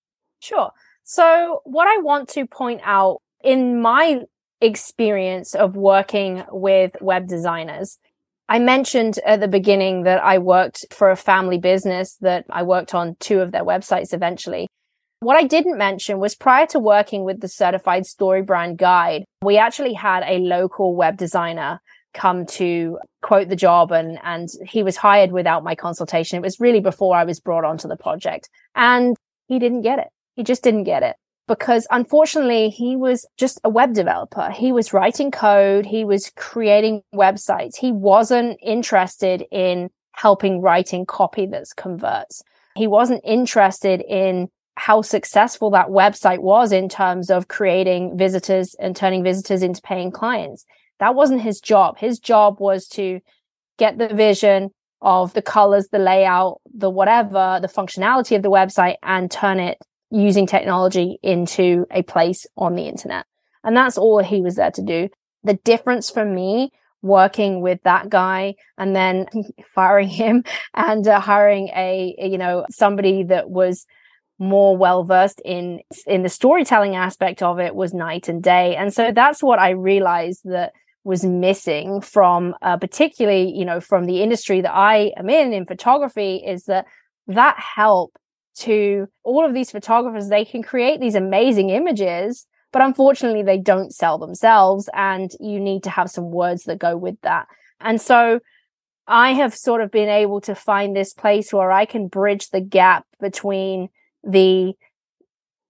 Sure. 0.40 0.70
So, 1.04 1.60
what 1.64 1.88
I 1.88 1.98
want 1.98 2.28
to 2.30 2.46
point 2.46 2.80
out 2.84 3.20
in 3.42 3.80
my 3.80 4.20
experience 4.60 5.54
of 5.54 5.76
working 5.76 6.44
with 6.50 6.92
web 7.00 7.26
designers, 7.26 7.98
I 8.50 8.58
mentioned 8.58 9.20
at 9.24 9.38
the 9.38 9.46
beginning 9.46 10.02
that 10.02 10.20
I 10.24 10.38
worked 10.38 10.84
for 10.92 11.12
a 11.12 11.16
family 11.16 11.56
business 11.56 12.16
that 12.20 12.46
I 12.50 12.64
worked 12.64 12.96
on 12.96 13.14
two 13.20 13.38
of 13.38 13.52
their 13.52 13.64
websites 13.64 14.12
eventually. 14.12 14.66
What 15.20 15.36
I 15.36 15.44
didn't 15.44 15.78
mention 15.78 16.18
was 16.18 16.34
prior 16.34 16.66
to 16.66 16.80
working 16.80 17.22
with 17.22 17.40
the 17.40 17.46
certified 17.46 18.02
StoryBrand 18.02 18.76
guide, 18.76 19.24
we 19.40 19.56
actually 19.56 19.92
had 19.92 20.24
a 20.26 20.38
local 20.38 20.96
web 20.96 21.16
designer 21.16 21.80
come 22.12 22.44
to 22.44 22.98
quote 23.22 23.48
the 23.48 23.54
job 23.54 23.92
and 23.92 24.18
and 24.24 24.48
he 24.66 24.82
was 24.82 24.96
hired 24.96 25.30
without 25.30 25.62
my 25.62 25.76
consultation. 25.76 26.36
It 26.36 26.42
was 26.42 26.58
really 26.58 26.80
before 26.80 27.14
I 27.14 27.22
was 27.22 27.38
brought 27.38 27.64
onto 27.64 27.86
the 27.86 27.96
project 27.96 28.48
and 28.74 29.16
he 29.46 29.60
didn't 29.60 29.82
get 29.82 30.00
it. 30.00 30.08
He 30.34 30.42
just 30.42 30.64
didn't 30.64 30.84
get 30.84 31.04
it 31.04 31.14
because 31.48 31.86
unfortunately 31.90 32.68
he 32.68 32.96
was 32.96 33.26
just 33.36 33.60
a 33.64 33.68
web 33.68 33.92
developer. 33.92 34.50
He 34.50 34.72
was 34.72 34.92
writing 34.92 35.30
code. 35.30 35.84
He 35.84 36.04
was 36.04 36.30
creating 36.36 37.02
websites. 37.14 37.76
He 37.76 37.92
wasn't 37.92 38.58
interested 38.62 39.44
in 39.50 39.90
helping 40.12 40.60
writing 40.60 41.06
copy 41.06 41.46
that 41.46 41.64
converts. 41.76 42.42
He 42.76 42.86
wasn't 42.86 43.22
interested 43.24 44.00
in 44.00 44.48
how 44.76 45.02
successful 45.02 45.70
that 45.70 45.88
website 45.88 46.38
was 46.38 46.72
in 46.72 46.88
terms 46.88 47.30
of 47.30 47.48
creating 47.48 48.16
visitors 48.16 48.74
and 48.78 48.96
turning 48.96 49.22
visitors 49.22 49.62
into 49.62 49.82
paying 49.82 50.10
clients. 50.10 50.64
That 51.00 51.14
wasn't 51.14 51.42
his 51.42 51.60
job. 51.60 51.98
His 51.98 52.18
job 52.18 52.60
was 52.60 52.86
to 52.88 53.20
get 53.78 53.98
the 53.98 54.08
vision 54.08 54.70
of 55.02 55.32
the 55.32 55.42
colors, 55.42 55.88
the 55.90 55.98
layout, 55.98 56.60
the 56.72 56.90
whatever, 56.90 57.58
the 57.60 57.68
functionality 57.68 58.36
of 58.36 58.42
the 58.42 58.50
website 58.50 58.96
and 59.02 59.30
turn 59.30 59.58
it 59.58 59.78
using 60.10 60.46
technology 60.46 61.18
into 61.22 61.86
a 61.90 62.02
place 62.02 62.46
on 62.56 62.74
the 62.74 62.86
internet. 62.88 63.26
And 63.62 63.76
that's 63.76 63.98
all 63.98 64.22
he 64.22 64.40
was 64.40 64.56
there 64.56 64.70
to 64.72 64.82
do. 64.82 65.08
The 65.44 65.54
difference 65.54 66.10
for 66.10 66.24
me 66.24 66.72
working 67.02 67.62
with 67.62 67.82
that 67.84 68.10
guy 68.10 68.54
and 68.76 68.94
then 68.94 69.26
firing 69.74 70.08
him 70.08 70.44
and 70.74 71.06
uh, 71.06 71.20
hiring 71.20 71.68
a, 71.68 72.14
you 72.18 72.38
know, 72.38 72.66
somebody 72.70 73.22
that 73.24 73.50
was 73.50 73.86
more 74.40 74.74
well 74.74 75.04
versed 75.04 75.40
in 75.44 75.80
in 76.06 76.22
the 76.22 76.28
storytelling 76.28 76.96
aspect 76.96 77.42
of 77.42 77.60
it 77.60 77.74
was 77.74 77.92
night 77.92 78.26
and 78.26 78.42
day 78.42 78.74
and 78.74 78.92
so 78.92 79.12
that's 79.14 79.42
what 79.42 79.58
i 79.58 79.68
realized 79.68 80.40
that 80.44 80.72
was 81.04 81.24
missing 81.24 82.00
from 82.00 82.54
uh, 82.62 82.78
particularly 82.78 83.52
you 83.54 83.66
know 83.66 83.80
from 83.80 84.06
the 84.06 84.22
industry 84.22 84.62
that 84.62 84.74
i 84.74 85.12
am 85.18 85.28
in 85.28 85.52
in 85.52 85.66
photography 85.66 86.36
is 86.36 86.64
that 86.64 86.86
that 87.26 87.54
help 87.58 88.16
to 88.56 89.08
all 89.22 89.44
of 89.44 89.54
these 89.54 89.70
photographers 89.70 90.28
they 90.28 90.44
can 90.44 90.62
create 90.62 91.00
these 91.00 91.14
amazing 91.14 91.70
images 91.70 92.46
but 92.72 92.82
unfortunately 92.82 93.42
they 93.42 93.58
don't 93.58 93.94
sell 93.94 94.18
themselves 94.18 94.88
and 94.94 95.32
you 95.40 95.58
need 95.58 95.82
to 95.82 95.90
have 95.90 96.10
some 96.10 96.30
words 96.30 96.64
that 96.64 96.78
go 96.78 96.96
with 96.96 97.20
that. 97.22 97.46
And 97.80 98.00
so 98.00 98.40
i 99.06 99.32
have 99.32 99.54
sort 99.54 99.80
of 99.80 99.90
been 99.90 100.08
able 100.08 100.40
to 100.40 100.54
find 100.54 100.94
this 100.94 101.12
place 101.14 101.52
where 101.52 101.72
i 101.72 101.84
can 101.84 102.06
bridge 102.06 102.50
the 102.50 102.60
gap 102.60 103.06
between 103.18 103.88
the 104.22 104.72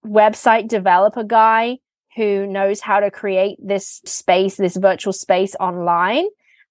website 0.05 0.69
developer 0.69 1.23
guy 1.23 1.79
who 2.17 2.47
knows 2.47 2.81
how 2.81 3.01
to 3.01 3.11
create 3.11 3.57
this 3.63 4.01
space, 4.05 4.57
this 4.57 4.77
virtual 4.77 5.13
space 5.13 5.55
online, 5.61 6.27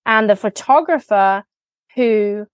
and 0.06 0.30
the 0.30 0.36
photographer 0.36 1.44
who 1.96 2.46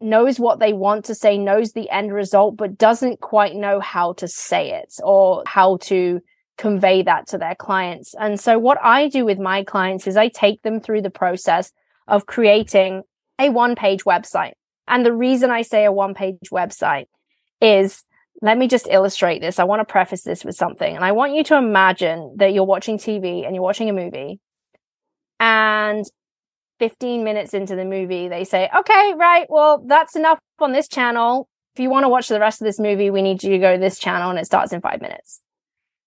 knows 0.00 0.40
what 0.40 0.58
they 0.58 0.72
want 0.72 1.04
to 1.06 1.14
say, 1.14 1.36
knows 1.38 1.72
the 1.72 1.90
end 1.90 2.12
result, 2.12 2.56
but 2.56 2.78
doesn't 2.78 3.20
quite 3.20 3.54
know 3.54 3.80
how 3.80 4.14
to 4.14 4.26
say 4.28 4.72
it 4.72 4.94
or 5.02 5.42
how 5.46 5.76
to 5.78 6.20
convey 6.56 7.02
that 7.02 7.26
to 7.28 7.38
their 7.38 7.54
clients. 7.54 8.14
And 8.18 8.38
so 8.38 8.58
what 8.58 8.78
I 8.82 9.08
do 9.08 9.24
with 9.24 9.38
my 9.38 9.64
clients 9.64 10.06
is 10.06 10.16
I 10.16 10.28
take 10.28 10.62
them 10.62 10.80
through 10.80 11.02
the 11.02 11.10
process 11.10 11.72
of 12.06 12.26
creating 12.26 13.02
a 13.38 13.48
one 13.50 13.74
page 13.74 14.04
website. 14.04 14.52
And 14.86 15.04
the 15.06 15.12
reason 15.12 15.50
I 15.50 15.62
say 15.62 15.84
a 15.84 15.92
one 15.92 16.14
page 16.14 16.50
website 16.52 17.06
is 17.60 18.04
let 18.42 18.58
me 18.58 18.68
just 18.68 18.88
illustrate 18.88 19.40
this. 19.40 19.58
I 19.58 19.64
want 19.64 19.80
to 19.80 19.90
preface 19.90 20.22
this 20.22 20.44
with 20.44 20.56
something. 20.56 20.94
And 20.96 21.04
I 21.04 21.12
want 21.12 21.34
you 21.34 21.44
to 21.44 21.56
imagine 21.56 22.34
that 22.36 22.52
you're 22.52 22.64
watching 22.64 22.98
TV 22.98 23.44
and 23.44 23.54
you're 23.54 23.62
watching 23.62 23.90
a 23.90 23.92
movie. 23.92 24.40
And 25.38 26.04
15 26.80 27.22
minutes 27.22 27.54
into 27.54 27.76
the 27.76 27.84
movie, 27.84 28.26
they 28.26 28.42
say, 28.42 28.68
okay, 28.76 29.12
right, 29.16 29.46
well, 29.48 29.84
that's 29.86 30.16
enough 30.16 30.40
on 30.58 30.72
this 30.72 30.88
channel. 30.88 31.48
If 31.76 31.80
you 31.80 31.90
want 31.90 32.04
to 32.04 32.08
watch 32.08 32.26
the 32.26 32.40
rest 32.40 32.60
of 32.60 32.64
this 32.64 32.80
movie, 32.80 33.10
we 33.10 33.22
need 33.22 33.44
you 33.44 33.50
to 33.50 33.58
go 33.58 33.74
to 33.74 33.78
this 33.78 33.98
channel 33.98 34.30
and 34.30 34.38
it 34.38 34.46
starts 34.46 34.72
in 34.72 34.80
five 34.80 35.00
minutes. 35.00 35.40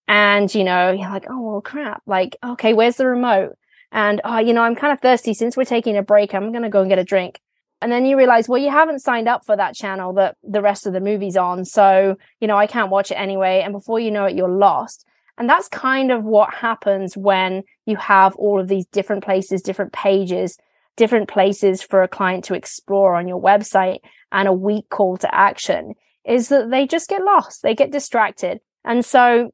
And, 0.08 0.54
you 0.54 0.64
know, 0.64 0.92
you're 0.92 1.10
like, 1.10 1.28
oh, 1.30 1.40
well, 1.40 1.62
crap. 1.62 2.02
Like, 2.06 2.36
okay, 2.44 2.74
where's 2.74 2.98
the 2.98 3.06
remote? 3.06 3.56
And, 3.92 4.20
oh, 4.26 4.40
you 4.40 4.54
know, 4.54 4.64
I'm 4.64 4.76
kind 4.76 4.92
of 4.92 5.00
thirsty. 5.00 5.34
Since 5.34 5.56
we're 5.56 5.64
taking 5.64 5.96
a 5.96 6.04
break, 6.04 6.34
I'm 6.34 6.52
going 6.52 6.64
to 6.64 6.70
go 6.70 6.82
and 6.82 6.90
get 6.90 7.00
a 7.00 7.06
drink. 7.06 7.40
And 7.82 7.92
then 7.92 8.06
you 8.06 8.18
realize, 8.18 8.50
well, 8.50 8.62
you 8.62 8.72
haven't 8.72 9.00
signed 9.00 9.28
up 9.28 9.46
for 9.46 9.56
that 9.56 9.76
channel 9.76 10.14
that 10.14 10.38
the 10.44 10.62
rest 10.62 10.88
of 10.88 10.94
the 10.94 11.02
movie's 11.02 11.38
on. 11.38 11.66
So, 11.66 12.18
you 12.40 12.48
know, 12.48 12.58
I 12.58 12.66
can't 12.66 12.90
watch 12.90 13.12
it 13.12 13.16
anyway. 13.16 13.62
And 13.64 13.74
before 13.74 14.00
you 14.00 14.10
know 14.10 14.26
it, 14.26 14.36
you're 14.36 14.50
lost. 14.50 15.06
And 15.38 15.50
that's 15.50 15.68
kind 15.68 16.12
of 16.12 16.24
what 16.24 16.54
happens 16.54 17.18
when 17.18 17.64
you 17.86 17.96
have 17.98 18.36
all 18.36 18.60
of 18.60 18.68
these 18.68 18.86
different 18.86 19.24
places, 19.24 19.62
different 19.62 19.92
pages, 19.92 20.58
different 20.96 21.28
places 21.28 21.82
for 21.82 22.04
a 22.04 22.08
client 22.08 22.46
to 22.46 22.54
explore 22.54 23.16
on 23.16 23.28
your 23.28 23.42
website 23.42 24.00
and 24.32 24.48
a 24.48 24.54
weak 24.54 24.90
call 24.90 25.18
to 25.18 25.34
action 25.34 25.94
is 26.26 26.50
that 26.50 26.70
they 26.70 26.88
just 26.88 27.10
get 27.10 27.24
lost. 27.24 27.62
They 27.64 27.76
get 27.76 27.92
distracted. 27.92 28.60
And 28.86 29.04
so 29.04 29.52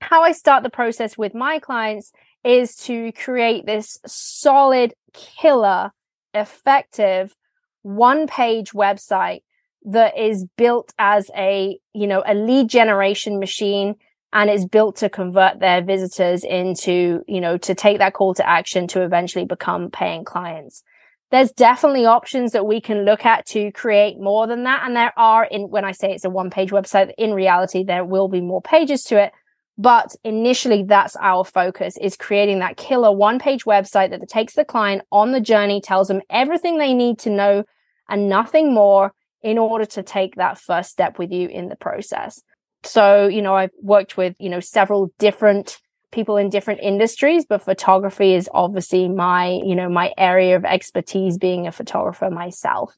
how 0.00 0.22
I 0.22 0.32
start 0.32 0.62
the 0.62 0.70
process 0.70 1.16
with 1.16 1.34
my 1.34 1.58
clients 1.58 2.12
is 2.44 2.76
to 2.76 3.12
create 3.12 3.66
this 3.66 3.98
solid, 4.06 4.94
killer, 5.12 5.90
effective 6.34 7.34
one 7.82 8.26
page 8.26 8.72
website 8.72 9.42
that 9.84 10.18
is 10.18 10.44
built 10.56 10.92
as 10.98 11.30
a, 11.36 11.78
you 11.92 12.06
know, 12.06 12.22
a 12.26 12.34
lead 12.34 12.68
generation 12.68 13.38
machine 13.38 13.94
and 14.36 14.50
is 14.50 14.66
built 14.66 14.96
to 14.96 15.08
convert 15.08 15.60
their 15.60 15.82
visitors 15.82 16.44
into, 16.44 17.24
you 17.26 17.40
know, 17.40 17.56
to 17.56 17.74
take 17.74 17.96
that 17.96 18.12
call 18.12 18.34
to 18.34 18.46
action 18.46 18.86
to 18.86 19.00
eventually 19.00 19.46
become 19.46 19.90
paying 19.90 20.26
clients. 20.26 20.82
There's 21.30 21.52
definitely 21.52 22.04
options 22.04 22.52
that 22.52 22.66
we 22.66 22.78
can 22.82 23.06
look 23.06 23.24
at 23.24 23.46
to 23.46 23.72
create 23.72 24.20
more 24.20 24.46
than 24.46 24.64
that. 24.64 24.82
And 24.84 24.94
there 24.94 25.18
are 25.18 25.46
in, 25.46 25.70
when 25.70 25.86
I 25.86 25.92
say 25.92 26.12
it's 26.12 26.26
a 26.26 26.28
one 26.28 26.50
page 26.50 26.70
website, 26.70 27.12
in 27.16 27.32
reality, 27.32 27.82
there 27.82 28.04
will 28.04 28.28
be 28.28 28.42
more 28.42 28.60
pages 28.60 29.04
to 29.04 29.18
it. 29.18 29.32
But 29.78 30.14
initially, 30.22 30.82
that's 30.82 31.16
our 31.16 31.42
focus 31.42 31.96
is 31.96 32.14
creating 32.14 32.58
that 32.58 32.76
killer 32.76 33.12
one 33.12 33.38
page 33.38 33.64
website 33.64 34.10
that 34.10 34.28
takes 34.28 34.52
the 34.52 34.66
client 34.66 35.00
on 35.10 35.32
the 35.32 35.40
journey, 35.40 35.80
tells 35.80 36.08
them 36.08 36.20
everything 36.28 36.76
they 36.76 36.92
need 36.92 37.18
to 37.20 37.30
know 37.30 37.64
and 38.06 38.28
nothing 38.28 38.74
more 38.74 39.14
in 39.40 39.56
order 39.56 39.86
to 39.86 40.02
take 40.02 40.34
that 40.34 40.58
first 40.58 40.90
step 40.90 41.18
with 41.18 41.32
you 41.32 41.48
in 41.48 41.70
the 41.70 41.76
process. 41.76 42.42
So, 42.86 43.26
you 43.26 43.42
know, 43.42 43.54
I've 43.54 43.70
worked 43.82 44.16
with, 44.16 44.34
you 44.38 44.48
know, 44.48 44.60
several 44.60 45.12
different 45.18 45.78
people 46.12 46.36
in 46.36 46.48
different 46.48 46.80
industries, 46.80 47.44
but 47.44 47.62
photography 47.62 48.34
is 48.34 48.48
obviously 48.54 49.08
my, 49.08 49.60
you 49.64 49.74
know, 49.74 49.88
my 49.88 50.12
area 50.16 50.56
of 50.56 50.64
expertise 50.64 51.36
being 51.36 51.66
a 51.66 51.72
photographer 51.72 52.30
myself. 52.30 52.94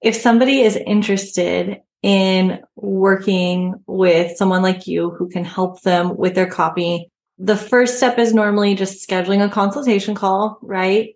If 0.00 0.16
somebody 0.16 0.60
is 0.60 0.76
interested 0.76 1.80
in 2.02 2.60
working 2.76 3.74
with 3.86 4.36
someone 4.36 4.62
like 4.62 4.86
you 4.86 5.10
who 5.10 5.28
can 5.28 5.44
help 5.44 5.82
them 5.82 6.16
with 6.16 6.34
their 6.34 6.48
copy, 6.48 7.10
the 7.38 7.56
first 7.56 7.96
step 7.96 8.18
is 8.18 8.34
normally 8.34 8.74
just 8.74 9.08
scheduling 9.08 9.44
a 9.44 9.48
consultation 9.48 10.14
call, 10.14 10.58
right? 10.62 11.10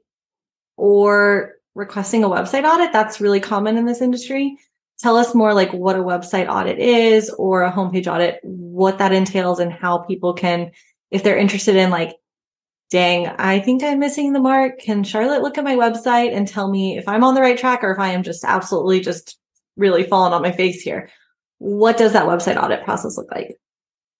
Or 0.77 1.53
requesting 1.75 2.25
a 2.25 2.29
website 2.29 2.65
audit. 2.65 2.93
That's 2.93 3.21
really 3.21 3.41
common 3.41 3.77
in 3.77 3.85
this 3.85 4.01
industry. 4.01 4.57
Tell 4.99 5.17
us 5.17 5.35
more 5.35 5.53
like 5.53 5.73
what 5.73 5.97
a 5.97 6.03
website 6.03 6.49
audit 6.49 6.79
is 6.79 7.31
or 7.31 7.63
a 7.63 7.73
homepage 7.73 8.11
audit, 8.11 8.41
what 8.43 8.99
that 8.99 9.13
entails 9.13 9.61
and 9.61 9.73
how 9.73 9.99
people 9.99 10.33
can, 10.33 10.71
if 11.11 11.23
they're 11.23 11.37
interested 11.37 11.77
in 11.77 11.91
like, 11.91 12.17
dang, 12.91 13.27
I 13.27 13.61
think 13.61 13.83
I'm 13.83 13.99
missing 13.99 14.33
the 14.33 14.41
mark. 14.41 14.79
Can 14.79 15.05
Charlotte 15.05 15.43
look 15.43 15.59
at 15.59 15.65
my 15.65 15.75
website 15.75 16.35
and 16.35 16.49
tell 16.49 16.71
me 16.71 16.97
if 16.97 17.09
I'm 17.09 17.25
on 17.25 17.35
the 17.35 17.43
right 17.43 17.59
track 17.59 17.85
or 17.85 17.93
if 17.93 17.99
I 17.99 18.13
am 18.13 18.23
just 18.23 18.45
absolutely 18.45 19.01
just 19.01 19.39
really 19.77 20.05
falling 20.05 20.33
on 20.33 20.43
my 20.43 20.53
face 20.53 20.81
here? 20.81 21.11
What 21.59 21.99
does 21.99 22.13
that 22.13 22.27
website 22.27 22.63
audit 22.63 22.85
process 22.85 23.17
look 23.17 23.31
like? 23.31 23.57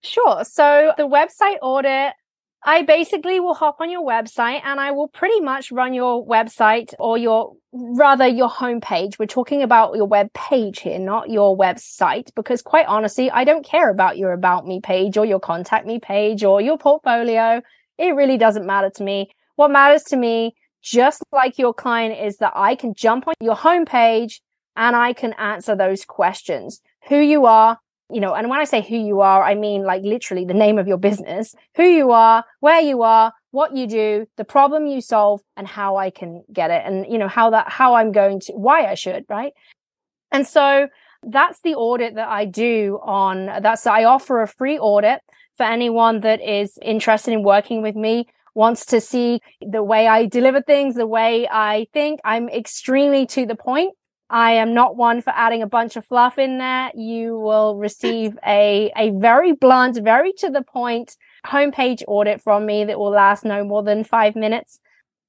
Sure. 0.03 0.45
So 0.45 0.93
the 0.97 1.09
website 1.09 1.57
audit 1.63 2.13
I 2.65 2.83
basically 2.83 3.39
will 3.39 3.55
hop 3.55 3.77
on 3.81 3.91
your 3.91 4.05
website 4.05 4.61
and 4.65 4.81
I 4.81 4.91
will 4.91 5.09
pretty 5.09 5.41
much 5.41 5.71
run 5.71 5.95
your 5.95 6.27
website 6.27 6.95
or 6.99 7.17
your 7.17 7.55
rather 7.73 8.27
your 8.27 8.49
homepage. 8.49 9.19
We're 9.19 9.27
talking 9.27 9.63
about 9.63 9.95
your 9.95 10.07
web 10.07 10.33
page 10.33 10.81
here, 10.81 10.99
not 10.99 11.31
your 11.31 11.57
website, 11.57 12.31
because 12.35 12.63
quite 12.63 12.87
honestly, 12.87 13.31
I 13.31 13.45
don't 13.45 13.65
care 13.65 13.91
about 13.91 14.19
your 14.19 14.33
about 14.33 14.67
me 14.67 14.81
page 14.81 15.17
or 15.17 15.25
your 15.25 15.39
contact 15.39 15.87
me 15.87 16.01
page 16.01 16.43
or 16.43 16.61
your 16.61 16.79
portfolio. 16.79 17.63
It 17.99 18.15
really 18.15 18.37
doesn't 18.37 18.67
matter 18.67 18.91
to 18.97 19.05
me. 19.05 19.31
What 19.55 19.71
matters 19.71 20.03
to 20.05 20.17
me, 20.17 20.57
just 20.83 21.23
like 21.33 21.59
your 21.59 21.73
client, 21.73 22.19
is 22.19 22.39
that 22.39 22.53
I 22.57 22.75
can 22.75 22.95
jump 22.95 23.29
on 23.29 23.35
your 23.41 23.57
homepage 23.57 24.41
and 24.77 24.97
I 24.97 25.13
can 25.13 25.33
answer 25.35 25.77
those 25.77 26.05
questions. 26.05 26.81
Who 27.09 27.19
you 27.19 27.47
are, 27.47 27.79
you 28.11 28.21
know, 28.21 28.35
and 28.35 28.49
when 28.49 28.61
I 28.61 28.65
say 28.65 28.83
who 28.83 28.97
you 28.97 29.21
are, 29.21 29.43
I 29.43 29.55
mean 29.55 29.83
like 29.85 30.03
literally 30.03 30.45
the 30.45 30.55
name 30.55 30.79
of 30.79 30.87
your 30.87 30.99
business, 30.99 31.55
who 31.75 31.85
you 31.85 32.13
are, 32.13 32.45
where 32.61 32.81
you 32.81 33.03
are, 33.03 33.33
what 33.51 33.77
you 33.77 33.87
do, 33.87 34.27
the 34.37 34.45
problem 34.45 34.87
you 34.87 35.01
solve, 35.01 35.41
and 35.57 35.67
how 35.67 35.97
I 35.97 36.11
can 36.11 36.45
get 36.53 36.71
it, 36.71 36.83
and 36.85 37.07
you 37.11 37.19
know 37.19 37.29
how 37.29 37.51
that 37.51 37.69
how 37.69 37.95
I'm 37.95 38.13
going 38.13 38.41
to 38.41 38.53
why 38.53 38.87
I 38.87 38.95
should, 38.95 39.25
right? 39.29 39.53
And 40.31 40.47
so 40.47 40.89
that's 41.23 41.61
the 41.63 41.75
audit 41.75 42.15
that 42.15 42.29
I 42.29 42.45
do 42.45 43.01
on 43.03 43.47
that's 43.63 43.87
I 43.87 44.05
offer 44.05 44.43
a 44.43 44.49
free 44.49 44.79
audit 44.79 45.21
for 45.57 45.65
anyone 45.65 46.21
that 46.21 46.41
is 46.41 46.79
interested 46.83 47.33
in 47.33 47.43
working 47.43 47.83
with 47.83 47.97
me 47.97 48.29
wants 48.55 48.87
to 48.87 49.01
see 49.01 49.41
the 49.61 49.83
way 49.83 50.07
I 50.07 50.27
deliver 50.27 50.63
things, 50.63 50.95
the 50.95 51.07
way 51.07 51.47
I 51.51 51.87
think. 51.93 52.21
I'm 52.25 52.49
extremely 52.49 53.27
to 53.27 53.47
the 53.47 53.55
point. 53.55 53.95
I 54.29 54.53
am 54.53 54.75
not 54.75 54.97
one 54.97 55.23
for 55.23 55.33
adding 55.37 55.63
a 55.63 55.69
bunch 55.69 55.97
of 55.97 56.05
fluff 56.05 56.39
in 56.39 56.59
there. 56.59 56.91
You 56.95 57.39
will 57.39 57.77
receive 57.77 58.37
a, 58.45 58.91
a 58.97 59.11
very 59.11 59.53
blunt, 59.53 59.99
very 60.03 60.33
to 60.39 60.51
the 60.51 60.63
point 60.63 61.15
homepage 61.47 62.03
audit 62.09 62.43
from 62.43 62.67
me 62.67 62.85
that 62.85 62.99
will 62.99 63.11
last 63.11 63.45
no 63.45 63.65
more 63.65 63.85
than 63.85 64.03
five 64.03 64.35
minutes. 64.35 64.81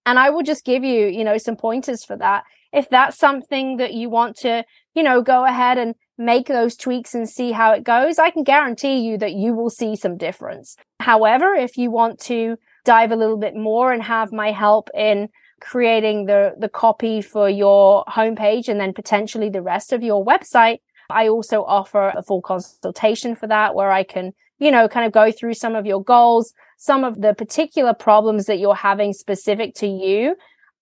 And 0.05 0.17
I 0.17 0.29
will 0.31 0.41
just 0.41 0.65
give 0.65 0.83
you, 0.83 1.07
you 1.07 1.23
know, 1.23 1.37
some 1.37 1.55
pointers 1.55 2.03
for 2.03 2.17
that. 2.17 2.43
If 2.73 2.89
that's 2.89 3.17
something 3.17 3.77
that 3.77 3.93
you 3.93 4.09
want 4.09 4.35
to, 4.37 4.63
you 4.95 5.03
know, 5.03 5.21
go 5.21 5.45
ahead 5.45 5.77
and 5.77 5.95
make 6.17 6.47
those 6.47 6.75
tweaks 6.75 7.13
and 7.13 7.29
see 7.29 7.51
how 7.51 7.73
it 7.73 7.83
goes, 7.83 8.17
I 8.17 8.31
can 8.31 8.43
guarantee 8.43 8.99
you 8.99 9.17
that 9.19 9.33
you 9.33 9.53
will 9.53 9.69
see 9.69 9.95
some 9.95 10.17
difference. 10.17 10.75
However, 10.99 11.53
if 11.53 11.77
you 11.77 11.91
want 11.91 12.19
to 12.21 12.57
dive 12.83 13.11
a 13.11 13.15
little 13.15 13.37
bit 13.37 13.55
more 13.55 13.91
and 13.91 14.01
have 14.01 14.31
my 14.31 14.51
help 14.51 14.89
in 14.95 15.29
creating 15.59 16.25
the, 16.25 16.53
the 16.57 16.69
copy 16.69 17.21
for 17.21 17.49
your 17.49 18.03
homepage 18.05 18.67
and 18.67 18.79
then 18.79 18.93
potentially 18.93 19.49
the 19.49 19.61
rest 19.61 19.93
of 19.93 20.03
your 20.03 20.23
website. 20.23 20.79
I 21.09 21.27
also 21.27 21.63
offer 21.63 22.09
a 22.15 22.21
full 22.21 22.41
consultation 22.41 23.35
for 23.35 23.47
that 23.47 23.75
where 23.75 23.91
I 23.91 24.03
can, 24.03 24.33
you 24.59 24.71
know, 24.71 24.87
kind 24.87 25.05
of 25.05 25.11
go 25.11 25.31
through 25.31 25.53
some 25.53 25.75
of 25.75 25.85
your 25.85 26.03
goals, 26.03 26.53
some 26.77 27.03
of 27.03 27.21
the 27.21 27.33
particular 27.33 27.93
problems 27.93 28.45
that 28.45 28.59
you're 28.59 28.75
having 28.75 29.13
specific 29.13 29.73
to 29.75 29.87
you, 29.87 30.35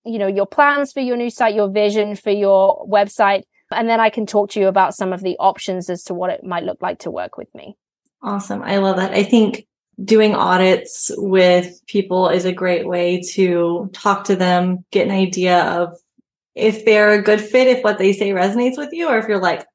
you 0.03 0.19
know, 0.19 0.27
your 0.27 0.47
plans 0.47 0.91
for 0.91 0.99
your 0.99 1.17
new 1.17 1.29
site, 1.29 1.55
your 1.55 1.69
vision 1.69 2.15
for 2.15 2.31
your 2.31 2.85
website. 2.87 3.43
And 3.71 3.89
then 3.89 3.99
I 3.99 4.09
can 4.09 4.25
talk 4.25 4.51
to 4.51 4.59
you 4.59 4.67
about 4.67 4.95
some 4.95 5.13
of 5.13 5.21
the 5.21 5.37
options 5.39 5.89
as 5.89 6.03
to 6.03 6.13
what 6.13 6.29
it 6.29 6.43
might 6.43 6.63
look 6.63 6.81
like 6.81 6.99
to 6.99 7.11
work 7.11 7.37
with 7.37 7.53
me. 7.55 7.75
Awesome. 8.21 8.61
I 8.61 8.77
love 8.77 8.97
that. 8.97 9.13
I 9.13 9.23
think 9.23 9.67
doing 10.03 10.35
audits 10.35 11.11
with 11.15 11.81
people 11.87 12.29
is 12.29 12.45
a 12.45 12.51
great 12.51 12.87
way 12.87 13.21
to 13.21 13.89
talk 13.93 14.25
to 14.25 14.35
them, 14.35 14.83
get 14.91 15.07
an 15.07 15.13
idea 15.13 15.63
of 15.63 15.97
if 16.53 16.85
they're 16.85 17.13
a 17.13 17.21
good 17.21 17.41
fit, 17.41 17.67
if 17.67 17.83
what 17.83 17.97
they 17.97 18.13
say 18.13 18.31
resonates 18.31 18.77
with 18.77 18.93
you, 18.93 19.07
or 19.07 19.17
if 19.17 19.27
you're 19.27 19.41
like, 19.41 19.65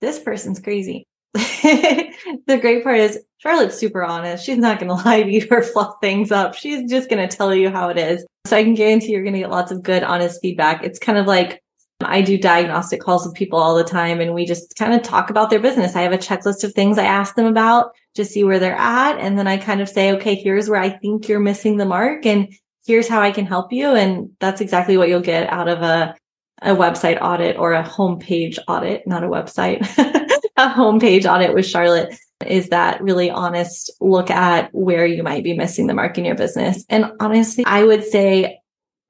this 0.00 0.18
person's 0.18 0.60
crazy. 0.60 1.06
the 1.34 2.58
great 2.60 2.82
part 2.82 2.98
is 2.98 3.18
Charlotte's 3.38 3.76
super 3.76 4.02
honest. 4.02 4.44
She's 4.44 4.58
not 4.58 4.78
going 4.78 4.88
to 4.96 5.04
lie 5.04 5.22
to 5.22 5.30
you 5.30 5.46
or 5.50 5.62
fluff 5.62 5.96
things 6.00 6.30
up. 6.30 6.54
She's 6.54 6.88
just 6.90 7.08
going 7.08 7.26
to 7.26 7.36
tell 7.36 7.54
you 7.54 7.70
how 7.70 7.88
it 7.88 7.98
is. 7.98 8.24
So 8.46 8.56
I 8.56 8.64
can 8.64 8.74
guarantee 8.74 9.12
you're 9.12 9.22
going 9.22 9.34
to 9.34 9.40
get 9.40 9.50
lots 9.50 9.72
of 9.72 9.82
good, 9.82 10.02
honest 10.02 10.40
feedback. 10.40 10.84
It's 10.84 10.98
kind 10.98 11.18
of 11.18 11.26
like 11.26 11.62
I 12.00 12.20
do 12.20 12.38
diagnostic 12.38 13.00
calls 13.00 13.26
with 13.26 13.34
people 13.34 13.58
all 13.58 13.74
the 13.74 13.84
time 13.84 14.20
and 14.20 14.34
we 14.34 14.44
just 14.44 14.76
kind 14.76 14.94
of 14.94 15.02
talk 15.02 15.30
about 15.30 15.50
their 15.50 15.60
business. 15.60 15.96
I 15.96 16.02
have 16.02 16.12
a 16.12 16.18
checklist 16.18 16.62
of 16.62 16.72
things 16.74 16.98
I 16.98 17.04
ask 17.04 17.34
them 17.34 17.46
about 17.46 17.92
to 18.16 18.24
see 18.24 18.44
where 18.44 18.58
they're 18.58 18.76
at. 18.76 19.18
And 19.18 19.38
then 19.38 19.46
I 19.46 19.56
kind 19.56 19.80
of 19.80 19.88
say, 19.88 20.12
okay, 20.12 20.34
here's 20.34 20.68
where 20.68 20.80
I 20.80 20.90
think 20.90 21.28
you're 21.28 21.40
missing 21.40 21.76
the 21.76 21.84
mark 21.84 22.26
and 22.26 22.52
here's 22.86 23.08
how 23.08 23.20
I 23.20 23.32
can 23.32 23.46
help 23.46 23.72
you. 23.72 23.94
And 23.94 24.30
that's 24.40 24.60
exactly 24.60 24.96
what 24.96 25.08
you'll 25.08 25.20
get 25.20 25.52
out 25.52 25.68
of 25.68 25.82
a, 25.82 26.14
a 26.62 26.70
website 26.70 27.20
audit 27.20 27.56
or 27.58 27.72
a 27.72 27.82
homepage 27.82 28.58
audit, 28.68 29.06
not 29.06 29.24
a 29.24 29.28
website, 29.28 29.80
a 30.56 30.68
homepage 30.68 31.30
audit 31.30 31.54
with 31.54 31.66
Charlotte 31.66 32.16
is 32.46 32.68
that 32.68 33.02
really 33.02 33.30
honest 33.30 33.90
look 34.00 34.30
at 34.30 34.68
where 34.74 35.06
you 35.06 35.22
might 35.22 35.42
be 35.42 35.56
missing 35.56 35.86
the 35.86 35.94
mark 35.94 36.18
in 36.18 36.24
your 36.24 36.34
business. 36.34 36.84
And 36.88 37.10
honestly, 37.18 37.64
I 37.64 37.84
would 37.84 38.04
say 38.04 38.58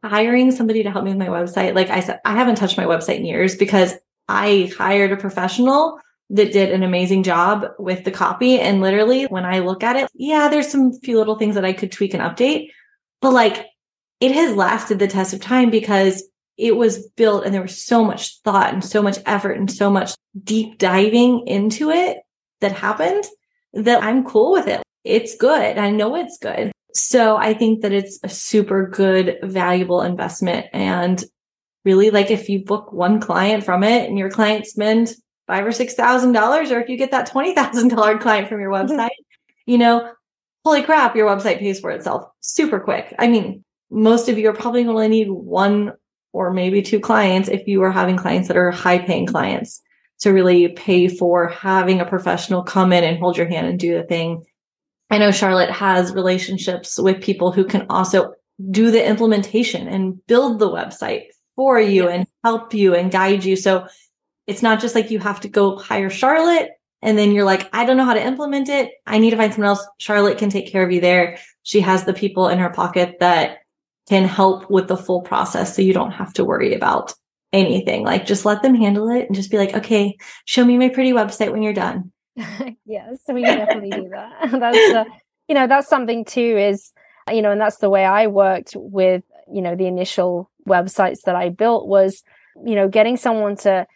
hiring 0.05 0.53
somebody 0.53 0.83
to 0.85 0.91
help 0.91 1.05
me 1.05 1.11
with 1.11 1.19
my 1.19 1.29
website, 1.29 1.75
like 1.75 1.91
I 1.91 2.01
said, 2.01 2.21
I 2.25 2.35
haven't 2.35 2.55
touched 2.57 2.77
my 2.77 2.85
website 2.85 3.19
in 3.19 3.27
years 3.27 3.57
because 3.57 3.95
I 4.29 4.73
hired 4.77 5.13
a 5.13 5.17
professional 5.17 6.01
that 6.31 6.53
did 6.53 6.73
an 6.73 6.83
amazing 6.83 7.23
job 7.23 7.67
with 7.79 8.05
the 8.05 8.11
copy. 8.11 8.59
And 8.59 8.81
literally, 8.81 9.25
when 9.25 9.45
I 9.45 9.61
look 9.61 9.83
at 9.83 9.97
it, 9.97 10.11
yeah, 10.15 10.49
there's 10.49 10.71
some 10.71 10.93
few 11.01 11.19
little 11.19 11.39
things 11.39 11.55
that 11.55 11.65
I 11.65 11.73
could 11.73 11.93
tweak 11.93 12.15
and 12.15 12.23
update, 12.23 12.71
but 13.21 13.33
like 13.33 13.67
it 14.21 14.33
has 14.33 14.57
lasted 14.57 14.99
the 14.99 15.09
test 15.09 15.33
of 15.35 15.41
time 15.41 15.71
because 15.71 16.25
it 16.57 16.77
was 16.77 17.09
built 17.17 17.45
and 17.45 17.53
there 17.55 17.63
was 17.63 17.79
so 17.79 18.03
much 18.03 18.41
thought 18.41 18.73
and 18.73 18.85
so 18.85 19.03
much 19.03 19.19
effort 19.27 19.53
and 19.53 19.71
so 19.71 19.91
much 19.91 20.15
deep 20.43 20.79
diving 20.79 21.47
into 21.47 21.91
it 21.91 22.19
that 22.61 22.73
happened 22.73 23.25
that 23.75 24.03
I'm 24.03 24.25
cool 24.25 24.53
with 24.53 24.67
it. 24.67 24.83
It's 25.05 25.37
good. 25.37 25.79
I 25.79 25.91
know 25.91 26.17
it's 26.17 26.39
good. 26.39 26.73
So 26.95 27.37
I 27.37 27.53
think 27.53 27.83
that 27.83 27.93
it's 27.93 28.19
a 28.25 28.29
super 28.29 28.89
good, 28.89 29.39
valuable 29.43 30.01
investment. 30.01 30.67
And 30.73 31.23
really, 31.85 32.11
like 32.11 32.31
if 32.31 32.49
you 32.49 32.65
book 32.65 32.91
one 32.91 33.21
client 33.21 33.65
from 33.65 33.85
it 33.85 34.09
and 34.09 34.19
your 34.19 34.31
client 34.31 34.67
spend 34.67 35.15
five 35.47 35.67
or 35.67 35.73
six 35.73 35.95
thousand 35.95 36.33
dollars, 36.33 36.71
or 36.71 36.81
if 36.81 36.89
you 36.89 36.97
get 36.97 37.11
that 37.11 37.27
twenty 37.27 37.55
thousand 37.55 37.89
dollar 37.89 38.19
client 38.19 38.49
from 38.49 38.61
your 38.61 38.71
mm-hmm. 38.71 38.93
website, 38.93 39.11
you 39.67 39.79
know, 39.79 40.13
holy 40.65 40.83
crap, 40.83 41.17
your 41.17 41.29
website 41.29 41.59
pays 41.59 41.81
for 41.81 41.91
itself 41.91 42.31
super 42.41 42.81
quick. 42.81 43.15
I 43.19 43.29
mean, 43.29 43.65
most 43.91 44.29
of 44.29 44.39
you 44.39 44.49
are 44.51 44.55
probably 44.55 44.85
going 44.85 44.97
to 45.05 45.09
need 45.09 45.31
one 45.31 45.93
or 46.33 46.53
maybe 46.53 46.83
two 46.83 47.01
clients 47.01 47.49
if 47.49 47.67
you 47.67 47.83
are 47.83 47.93
having 47.93 48.17
clients 48.17 48.49
that 48.49 48.57
are 48.57 48.71
high 48.71 48.99
paying 48.99 49.27
clients 49.27 49.81
to 50.21 50.33
really 50.33 50.69
pay 50.69 51.09
for 51.09 51.49
having 51.49 52.01
a 52.01 52.05
professional 52.05 52.63
come 52.63 52.93
in 52.93 53.05
and 53.05 53.19
hold 53.19 53.37
your 53.37 53.47
hand 53.47 53.67
and 53.67 53.79
do 53.79 53.95
the 53.95 54.03
thing 54.03 54.43
I 55.11 55.19
know 55.19 55.31
Charlotte 55.31 55.71
has 55.71 56.13
relationships 56.13 56.99
with 56.99 57.23
people 57.23 57.53
who 57.53 57.65
can 57.65 57.87
also 57.89 58.35
do 58.71 58.91
the 58.91 59.07
implementation 59.07 59.87
and 59.87 60.25
build 60.27 60.59
the 60.59 60.69
website 60.69 61.27
for 61.55 61.81
you 61.81 62.05
yes. 62.05 62.13
and 62.13 62.27
help 62.43 62.75
you 62.75 62.95
and 62.95 63.13
guide 63.13 63.45
you. 63.45 63.57
So 63.57 63.87
it's 64.47 64.63
not 64.63 64.81
just 64.81 64.95
like 64.95 65.11
you 65.11 65.19
have 65.19 65.41
to 65.41 65.49
go 65.49 65.77
hire 65.77 66.11
Charlotte 66.11 66.71
and 67.03 67.19
then 67.19 67.33
you're 67.33 67.45
like, 67.45 67.69
I 67.73 67.85
don't 67.85 67.97
know 67.97 68.05
how 68.05 68.15
to 68.15 68.25
implement 68.25 68.69
it. 68.69 68.93
I 69.07 69.19
need 69.19 69.31
to 69.31 69.37
find 69.37 69.53
someone 69.53 69.69
else. 69.69 69.87
Charlotte 69.99 70.39
can 70.39 70.51
take 70.51 70.71
care 70.71 70.85
of 70.85 70.93
you 70.93 71.01
there. 71.01 71.39
She 71.63 71.81
has 71.81 72.05
the 72.05 72.15
people 72.15 72.49
in 72.49 72.59
her 72.59 72.71
pocket 72.71 73.17
that 73.21 73.59
can 74.09 74.25
help 74.25 74.71
with 74.71 74.89
the 74.89 74.97
full 74.97 75.23
process. 75.23 75.75
So 75.75 75.83
you 75.83 75.93
don't 75.93 76.13
have 76.13 76.33
to 76.35 76.45
worry 76.45 76.75
about 76.75 77.13
anything. 77.53 78.05
Like 78.05 78.27
just 78.27 78.45
let 78.45 78.63
them 78.63 78.75
handle 78.75 79.09
it 79.09 79.27
and 79.27 79.35
just 79.35 79.51
be 79.51 79.59
like, 79.59 79.75
okay, 79.75 80.17
show 80.45 80.65
me 80.65 80.79
my 80.79 80.89
pretty 80.89 81.13
website 81.13 81.53
when 81.53 81.63
you're 81.63 81.73
done. 81.73 82.13
yes, 82.85 83.19
we 83.29 83.43
definitely 83.43 83.91
do 83.91 84.09
that. 84.11 84.51
that's 84.61 84.95
uh, 84.95 85.05
you 85.49 85.55
know 85.55 85.67
that's 85.67 85.89
something 85.89 86.25
too. 86.25 86.57
Is 86.59 86.93
you 87.33 87.41
know, 87.41 87.51
and 87.51 87.61
that's 87.61 87.79
the 87.79 87.89
way 87.89 88.05
I 88.05 88.27
worked 88.27 88.73
with 88.77 89.23
you 89.51 89.63
know 89.63 89.75
the 89.75 89.87
initial 89.87 90.51
websites 90.69 91.23
that 91.25 91.35
I 91.35 91.49
built 91.49 91.87
was 91.87 92.23
you 92.65 92.75
know 92.75 92.89
getting 92.89 93.17
someone 93.17 93.57
to 93.59 93.87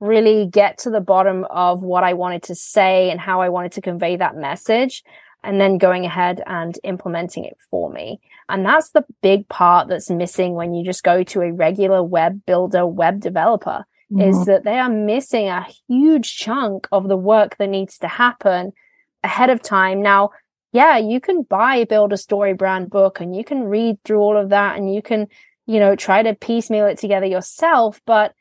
really 0.00 0.46
get 0.46 0.78
to 0.78 0.90
the 0.90 1.00
bottom 1.00 1.44
of 1.50 1.82
what 1.82 2.04
I 2.04 2.12
wanted 2.14 2.42
to 2.44 2.54
say 2.54 3.10
and 3.10 3.20
how 3.20 3.40
I 3.40 3.48
wanted 3.48 3.72
to 3.72 3.80
convey 3.80 4.16
that 4.16 4.36
message 4.36 5.02
and 5.42 5.60
then 5.60 5.78
going 5.78 6.04
ahead 6.04 6.42
and 6.46 6.78
implementing 6.84 7.44
it 7.44 7.56
for 7.70 7.90
me. 7.90 8.20
And 8.48 8.64
that's 8.64 8.90
the 8.90 9.04
big 9.22 9.48
part 9.48 9.88
that's 9.88 10.10
missing 10.10 10.54
when 10.54 10.74
you 10.74 10.84
just 10.84 11.02
go 11.02 11.22
to 11.24 11.42
a 11.42 11.52
regular 11.52 12.02
web 12.02 12.44
builder, 12.46 12.86
web 12.86 13.20
developer 13.20 13.84
mm-hmm. 14.12 14.28
is 14.28 14.46
that 14.46 14.64
they 14.64 14.78
are 14.78 14.88
missing 14.88 15.48
a 15.48 15.66
huge 15.88 16.36
chunk 16.36 16.88
of 16.92 17.08
the 17.08 17.16
work 17.16 17.56
that 17.58 17.68
needs 17.68 17.98
to 17.98 18.08
happen 18.08 18.72
ahead 19.22 19.50
of 19.50 19.62
time. 19.62 20.02
Now, 20.02 20.30
yeah, 20.72 20.98
you 20.98 21.20
can 21.20 21.42
buy 21.42 21.84
build 21.84 22.12
a 22.12 22.16
StoryBrand 22.16 22.90
book 22.90 23.20
and 23.20 23.34
you 23.34 23.44
can 23.44 23.64
read 23.64 24.02
through 24.04 24.20
all 24.20 24.36
of 24.36 24.50
that 24.50 24.76
and 24.76 24.92
you 24.92 25.02
can, 25.02 25.28
you 25.66 25.80
know, 25.80 25.96
try 25.96 26.22
to 26.22 26.34
piecemeal 26.34 26.86
it 26.86 26.98
together 26.98 27.26
yourself. 27.26 28.00
But 28.06 28.34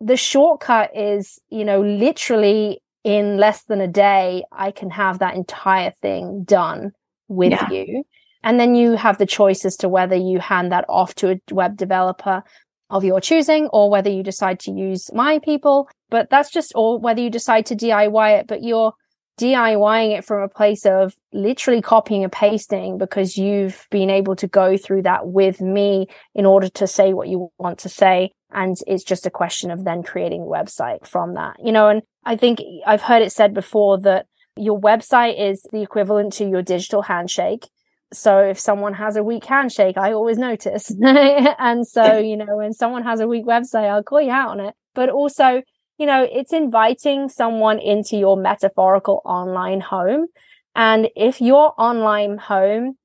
the 0.00 0.16
shortcut 0.16 0.90
is, 0.96 1.38
you 1.50 1.64
know, 1.64 1.80
literally 1.80 2.82
in 3.04 3.36
less 3.36 3.62
than 3.64 3.80
a 3.80 3.88
day, 3.88 4.44
I 4.52 4.70
can 4.70 4.90
have 4.90 5.18
that 5.18 5.34
entire 5.34 5.92
thing 6.02 6.44
done 6.44 6.92
with 7.28 7.52
yeah. 7.52 7.70
you. 7.70 8.04
And 8.42 8.58
then 8.58 8.74
you 8.74 8.92
have 8.92 9.18
the 9.18 9.26
choice 9.26 9.64
as 9.64 9.76
to 9.78 9.88
whether 9.88 10.16
you 10.16 10.38
hand 10.38 10.72
that 10.72 10.86
off 10.88 11.14
to 11.16 11.32
a 11.32 11.40
web 11.50 11.76
developer 11.76 12.42
of 12.88 13.04
your 13.04 13.20
choosing 13.20 13.66
or 13.68 13.90
whether 13.90 14.10
you 14.10 14.22
decide 14.22 14.58
to 14.60 14.72
use 14.72 15.12
my 15.12 15.38
people. 15.40 15.88
But 16.08 16.30
that's 16.30 16.50
just, 16.50 16.72
or 16.74 16.98
whether 16.98 17.20
you 17.20 17.30
decide 17.30 17.66
to 17.66 17.76
DIY 17.76 18.40
it, 18.40 18.46
but 18.46 18.62
you're 18.62 18.94
DIYing 19.38 20.18
it 20.18 20.24
from 20.24 20.42
a 20.42 20.48
place 20.48 20.84
of 20.84 21.14
literally 21.32 21.80
copying 21.80 22.24
and 22.24 22.32
pasting 22.32 22.98
because 22.98 23.36
you've 23.36 23.86
been 23.90 24.10
able 24.10 24.36
to 24.36 24.46
go 24.46 24.76
through 24.76 25.02
that 25.02 25.26
with 25.28 25.60
me 25.60 26.08
in 26.34 26.46
order 26.46 26.68
to 26.68 26.86
say 26.86 27.12
what 27.12 27.28
you 27.28 27.50
want 27.58 27.78
to 27.80 27.88
say. 27.88 28.32
And 28.52 28.76
it's 28.86 29.04
just 29.04 29.26
a 29.26 29.30
question 29.30 29.70
of 29.70 29.84
then 29.84 30.02
creating 30.02 30.42
a 30.42 30.44
website 30.44 31.06
from 31.06 31.34
that, 31.34 31.56
you 31.64 31.72
know, 31.72 31.88
and 31.88 32.02
I 32.24 32.36
think 32.36 32.60
I've 32.86 33.02
heard 33.02 33.22
it 33.22 33.32
said 33.32 33.54
before 33.54 33.98
that 34.00 34.26
your 34.56 34.80
website 34.80 35.40
is 35.40 35.66
the 35.72 35.82
equivalent 35.82 36.32
to 36.34 36.48
your 36.48 36.62
digital 36.62 37.02
handshake. 37.02 37.68
So 38.12 38.40
if 38.40 38.58
someone 38.58 38.94
has 38.94 39.16
a 39.16 39.22
weak 39.22 39.44
handshake, 39.44 39.96
I 39.96 40.12
always 40.12 40.36
notice. 40.36 40.92
and 41.02 41.86
so, 41.86 42.18
you 42.18 42.36
know, 42.36 42.56
when 42.56 42.72
someone 42.72 43.04
has 43.04 43.20
a 43.20 43.28
weak 43.28 43.46
website, 43.46 43.88
I'll 43.88 44.02
call 44.02 44.20
you 44.20 44.32
out 44.32 44.50
on 44.50 44.60
it. 44.60 44.74
But 44.94 45.10
also, 45.10 45.62
you 45.96 46.06
know, 46.06 46.26
it's 46.30 46.52
inviting 46.52 47.28
someone 47.28 47.78
into 47.78 48.16
your 48.16 48.36
metaphorical 48.36 49.22
online 49.24 49.80
home. 49.80 50.26
And 50.74 51.08
if 51.14 51.40
your 51.40 51.72
online 51.78 52.38
home 52.38 52.96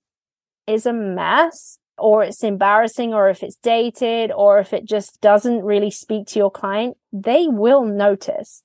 is 0.68 0.86
a 0.86 0.94
mess, 0.94 1.78
or 1.98 2.24
it's 2.24 2.44
embarrassing, 2.44 3.14
or 3.14 3.30
if 3.30 3.44
it's 3.44 3.56
dated, 3.58 4.32
or 4.32 4.60
if 4.60 4.74
it 4.74 4.86
just 4.86 5.22
doesn't 5.22 5.64
really 5.64 5.92
speak 5.92 6.28
to 6.28 6.40
your 6.40 6.52
client, 6.52 6.98
they 7.12 7.48
will 7.48 7.84
notice. 7.84 8.64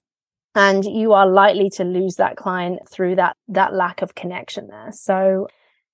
And 0.55 0.85
you 0.85 1.13
are 1.13 1.29
likely 1.29 1.71
to 1.71 1.85
lose 1.85 2.17
that 2.17 2.37
client 2.37 2.81
through 2.91 3.17
that, 3.17 3.37
that 3.49 3.73
lack 3.73 4.03
of 4.03 4.17
connection 4.17 4.67
there. 4.69 4.91
So 4.91 5.47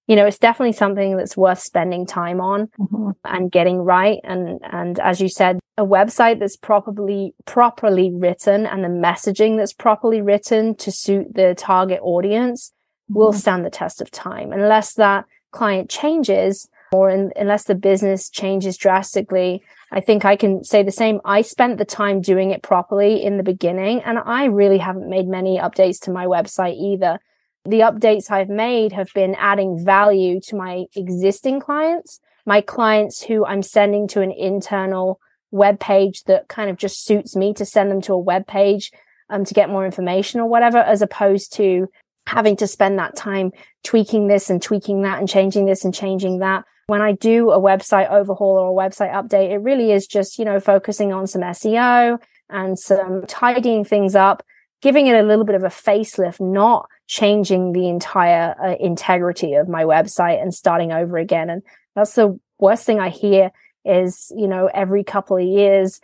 you 0.06 0.14
know, 0.14 0.26
it's 0.26 0.38
definitely 0.38 0.72
something 0.72 1.16
that's 1.16 1.36
worth 1.36 1.58
spending 1.58 2.06
time 2.06 2.40
on 2.40 2.68
mm-hmm. 2.78 3.10
and 3.24 3.50
getting 3.50 3.78
right. 3.78 4.18
And, 4.22 4.60
and 4.62 5.00
as 5.00 5.20
you 5.20 5.28
said, 5.28 5.58
a 5.76 5.84
website 5.84 6.38
that's 6.38 6.56
properly, 6.56 7.34
properly 7.44 8.10
written 8.12 8.66
and 8.66 8.84
the 8.84 8.88
messaging 8.88 9.56
that's 9.56 9.72
properly 9.72 10.22
written 10.22 10.76
to 10.76 10.92
suit 10.92 11.34
the 11.34 11.54
target 11.58 11.98
audience 12.02 12.72
mm-hmm. 13.10 13.18
will 13.18 13.32
stand 13.32 13.64
the 13.64 13.70
test 13.70 14.00
of 14.00 14.10
time 14.10 14.52
unless 14.52 14.94
that 14.94 15.24
client 15.50 15.90
changes 15.90 16.68
or 16.92 17.10
in, 17.10 17.32
unless 17.36 17.64
the 17.64 17.74
business 17.74 18.30
changes 18.30 18.76
drastically. 18.76 19.62
I 19.90 20.00
think 20.00 20.24
I 20.24 20.36
can 20.36 20.64
say 20.64 20.82
the 20.82 20.92
same. 20.92 21.20
I 21.24 21.42
spent 21.42 21.78
the 21.78 21.84
time 21.84 22.20
doing 22.20 22.50
it 22.50 22.62
properly 22.62 23.22
in 23.22 23.36
the 23.36 23.42
beginning 23.42 24.02
and 24.02 24.18
I 24.18 24.46
really 24.46 24.78
haven't 24.78 25.08
made 25.08 25.26
many 25.28 25.58
updates 25.58 26.00
to 26.02 26.10
my 26.10 26.26
website 26.26 26.76
either 26.76 27.18
the 27.66 27.80
updates 27.80 28.30
I've 28.30 28.48
made 28.48 28.92
have 28.92 29.12
been 29.14 29.34
adding 29.34 29.84
value 29.84 30.40
to 30.42 30.56
my 30.56 30.84
existing 30.94 31.60
clients, 31.60 32.20
my 32.44 32.60
clients 32.60 33.22
who 33.22 33.44
I'm 33.44 33.62
sending 33.62 34.06
to 34.08 34.20
an 34.20 34.30
internal 34.30 35.20
web 35.50 35.80
page 35.80 36.24
that 36.24 36.48
kind 36.48 36.70
of 36.70 36.76
just 36.76 37.04
suits 37.04 37.34
me 37.34 37.52
to 37.54 37.64
send 37.64 37.90
them 37.90 38.00
to 38.02 38.12
a 38.12 38.18
web 38.18 38.46
page 38.46 38.92
um, 39.30 39.44
to 39.44 39.54
get 39.54 39.68
more 39.68 39.84
information 39.84 40.40
or 40.40 40.48
whatever, 40.48 40.78
as 40.78 41.02
opposed 41.02 41.52
to 41.54 41.88
having 42.26 42.56
to 42.56 42.66
spend 42.66 42.98
that 42.98 43.16
time 43.16 43.50
tweaking 43.82 44.28
this 44.28 44.50
and 44.50 44.62
tweaking 44.62 45.02
that 45.02 45.18
and 45.18 45.28
changing 45.28 45.66
this 45.66 45.84
and 45.84 45.94
changing 45.94 46.38
that. 46.38 46.64
When 46.88 47.02
I 47.02 47.12
do 47.12 47.50
a 47.50 47.60
website 47.60 48.10
overhaul 48.10 48.58
or 48.58 48.70
a 48.70 48.88
website 48.88 49.12
update, 49.12 49.50
it 49.50 49.58
really 49.58 49.90
is 49.90 50.06
just, 50.06 50.38
you 50.38 50.44
know, 50.44 50.60
focusing 50.60 51.12
on 51.12 51.26
some 51.26 51.42
SEO 51.42 52.18
and 52.48 52.78
some 52.78 53.24
tidying 53.26 53.84
things 53.84 54.14
up, 54.14 54.44
giving 54.82 55.08
it 55.08 55.16
a 55.16 55.26
little 55.26 55.44
bit 55.44 55.56
of 55.56 55.64
a 55.64 55.68
facelift, 55.68 56.40
not 56.40 56.88
changing 57.08 57.72
the 57.72 57.88
entire 57.88 58.54
uh, 58.62 58.76
integrity 58.78 59.54
of 59.54 59.68
my 59.68 59.82
website 59.82 60.40
and 60.40 60.54
starting 60.54 60.92
over 60.92 61.18
again. 61.18 61.50
And 61.50 61.62
that's 61.96 62.14
the 62.14 62.38
worst 62.58 62.84
thing 62.84 63.00
I 63.00 63.08
hear 63.08 63.50
is, 63.84 64.30
you 64.36 64.46
know, 64.46 64.68
every 64.72 65.02
couple 65.02 65.36
of 65.36 65.44
years, 65.44 66.00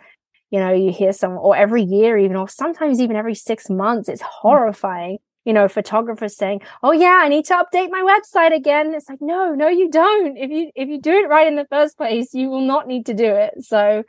you 0.49 0.59
know, 0.59 0.73
you 0.73 0.91
hear 0.91 1.13
some, 1.13 1.37
or 1.37 1.55
every 1.55 1.83
year 1.83 2.17
even, 2.17 2.35
or 2.35 2.49
sometimes 2.49 2.99
even 2.99 3.15
every 3.15 3.35
six 3.35 3.69
months, 3.69 4.09
it's 4.09 4.21
horrifying. 4.21 5.19
You 5.45 5.53
know, 5.53 5.67
photographers 5.67 6.35
saying, 6.37 6.61
"Oh 6.81 6.91
yeah, 6.91 7.19
I 7.21 7.27
need 7.27 7.45
to 7.45 7.53
update 7.53 7.89
my 7.89 8.01
website 8.01 8.55
again." 8.55 8.93
It's 8.93 9.09
like, 9.09 9.21
no, 9.21 9.53
no, 9.53 9.67
you 9.67 9.89
don't. 9.89 10.37
If 10.37 10.49
you 10.49 10.71
if 10.75 10.89
you 10.89 10.99
do 11.01 11.11
it 11.11 11.27
right 11.27 11.47
in 11.47 11.55
the 11.55 11.67
first 11.69 11.97
place, 11.97 12.33
you 12.33 12.49
will 12.49 12.65
not 12.65 12.87
need 12.87 13.05
to 13.07 13.13
do 13.13 13.25
it. 13.25 13.53
So, 13.63 14.03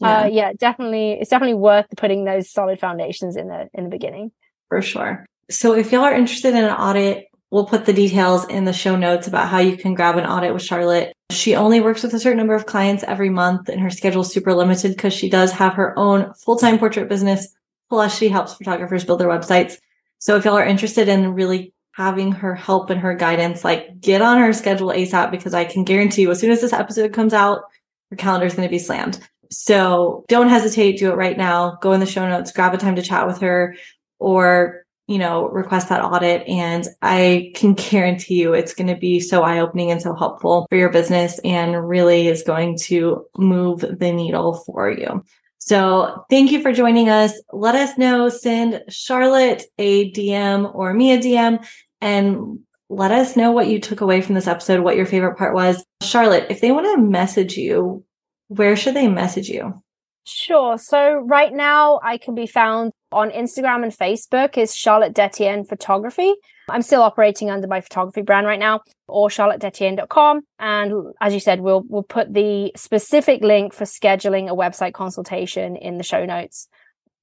yeah, 0.00 0.20
uh, 0.20 0.26
yeah 0.26 0.52
definitely, 0.58 1.12
it's 1.12 1.30
definitely 1.30 1.54
worth 1.54 1.86
putting 1.96 2.24
those 2.24 2.50
solid 2.50 2.80
foundations 2.80 3.36
in 3.36 3.48
the 3.48 3.68
in 3.72 3.84
the 3.84 3.90
beginning. 3.90 4.32
For 4.68 4.82
sure. 4.82 5.26
So 5.50 5.74
if 5.74 5.90
y'all 5.90 6.02
are 6.02 6.14
interested 6.14 6.54
in 6.54 6.64
an 6.64 6.70
audit, 6.70 7.26
we'll 7.50 7.66
put 7.66 7.84
the 7.84 7.92
details 7.92 8.46
in 8.46 8.64
the 8.64 8.72
show 8.72 8.96
notes 8.96 9.26
about 9.26 9.48
how 9.48 9.58
you 9.58 9.76
can 9.76 9.94
grab 9.94 10.16
an 10.16 10.24
audit 10.24 10.54
with 10.54 10.62
Charlotte. 10.62 11.12
She 11.30 11.56
only 11.56 11.80
works 11.80 12.02
with 12.02 12.14
a 12.14 12.20
certain 12.20 12.38
number 12.38 12.54
of 12.54 12.66
clients 12.66 13.02
every 13.02 13.30
month 13.30 13.68
and 13.68 13.80
her 13.80 13.90
schedule 13.90 14.22
is 14.22 14.32
super 14.32 14.54
limited 14.54 14.92
because 14.96 15.12
she 15.12 15.28
does 15.28 15.52
have 15.52 15.74
her 15.74 15.98
own 15.98 16.32
full-time 16.34 16.78
portrait 16.78 17.08
business. 17.08 17.48
Plus 17.88 18.16
she 18.16 18.28
helps 18.28 18.54
photographers 18.54 19.04
build 19.04 19.20
their 19.20 19.28
websites. 19.28 19.78
So 20.20 20.36
if 20.36 20.44
y'all 20.44 20.56
are 20.56 20.64
interested 20.64 21.08
in 21.08 21.34
really 21.34 21.74
having 21.92 22.30
her 22.32 22.54
help 22.54 22.90
and 22.90 23.00
her 23.00 23.14
guidance, 23.14 23.64
like 23.64 24.00
get 24.00 24.22
on 24.22 24.38
her 24.38 24.52
schedule 24.52 24.90
ASAP 24.90 25.30
because 25.30 25.54
I 25.54 25.64
can 25.64 25.82
guarantee 25.84 26.22
you 26.22 26.30
as 26.30 26.38
soon 26.38 26.52
as 26.52 26.60
this 26.60 26.72
episode 26.72 27.12
comes 27.12 27.34
out, 27.34 27.62
her 28.10 28.16
calendar 28.16 28.46
is 28.46 28.54
going 28.54 28.68
to 28.68 28.72
be 28.72 28.78
slammed. 28.78 29.18
So 29.50 30.24
don't 30.28 30.48
hesitate. 30.48 30.98
Do 30.98 31.10
it 31.10 31.16
right 31.16 31.36
now. 31.36 31.78
Go 31.82 31.92
in 31.92 32.00
the 32.00 32.06
show 32.06 32.28
notes, 32.28 32.52
grab 32.52 32.72
a 32.72 32.78
time 32.78 32.96
to 32.96 33.02
chat 33.02 33.26
with 33.26 33.40
her 33.40 33.74
or 34.18 34.84
you 35.10 35.18
know, 35.18 35.48
request 35.48 35.88
that 35.88 36.04
audit. 36.04 36.46
And 36.46 36.86
I 37.02 37.50
can 37.56 37.74
guarantee 37.74 38.40
you 38.40 38.54
it's 38.54 38.74
going 38.74 38.86
to 38.86 38.94
be 38.94 39.18
so 39.18 39.42
eye 39.42 39.58
opening 39.58 39.90
and 39.90 40.00
so 40.00 40.14
helpful 40.14 40.68
for 40.70 40.76
your 40.76 40.88
business 40.88 41.40
and 41.42 41.88
really 41.88 42.28
is 42.28 42.44
going 42.44 42.78
to 42.82 43.26
move 43.36 43.80
the 43.80 44.12
needle 44.12 44.62
for 44.64 44.88
you. 44.88 45.24
So 45.60 46.24
thank 46.30 46.50
you 46.50 46.62
for 46.62 46.72
joining 46.72 47.10
us. 47.10 47.40
Let 47.52 47.74
us 47.74 47.96
know, 47.98 48.28
send 48.28 48.82
Charlotte 48.88 49.64
a 49.78 50.10
DM 50.10 50.74
or 50.74 50.94
me 50.94 51.12
a 51.12 51.18
DM 51.18 51.64
and 52.00 52.58
let 52.88 53.12
us 53.12 53.36
know 53.36 53.52
what 53.52 53.68
you 53.68 53.78
took 53.78 54.00
away 54.00 54.22
from 54.22 54.34
this 54.34 54.48
episode, 54.48 54.80
what 54.80 54.96
your 54.96 55.06
favorite 55.06 55.36
part 55.36 55.54
was. 55.54 55.84
Charlotte, 56.02 56.46
if 56.50 56.60
they 56.60 56.72
want 56.72 56.86
to 56.86 57.02
message 57.02 57.56
you, 57.56 58.04
where 58.48 58.74
should 58.74 58.94
they 58.94 59.06
message 59.06 59.48
you? 59.48 59.80
Sure. 60.26 60.78
So 60.78 61.18
right 61.18 61.52
now 61.52 62.00
I 62.02 62.16
can 62.18 62.34
be 62.34 62.46
found 62.46 62.92
on 63.12 63.30
Instagram 63.30 63.82
and 63.82 63.96
Facebook 63.96 64.56
is 64.56 64.74
Charlotte 64.74 65.14
Detienne 65.14 65.64
Photography. 65.64 66.34
I'm 66.70 66.82
still 66.82 67.02
operating 67.02 67.50
under 67.50 67.66
my 67.66 67.80
photography 67.80 68.22
brand 68.22 68.46
right 68.46 68.58
now 68.58 68.80
or 69.08 69.28
charlottedetienne.com. 69.28 70.42
And 70.58 70.92
as 71.20 71.34
you 71.34 71.40
said, 71.40 71.60
we'll, 71.60 71.82
we'll 71.88 72.02
put 72.02 72.32
the 72.32 72.72
specific 72.76 73.42
link 73.42 73.74
for 73.74 73.84
scheduling 73.84 74.48
a 74.48 74.54
website 74.54 74.94
consultation 74.94 75.76
in 75.76 75.98
the 75.98 76.04
show 76.04 76.24
notes. 76.24 76.68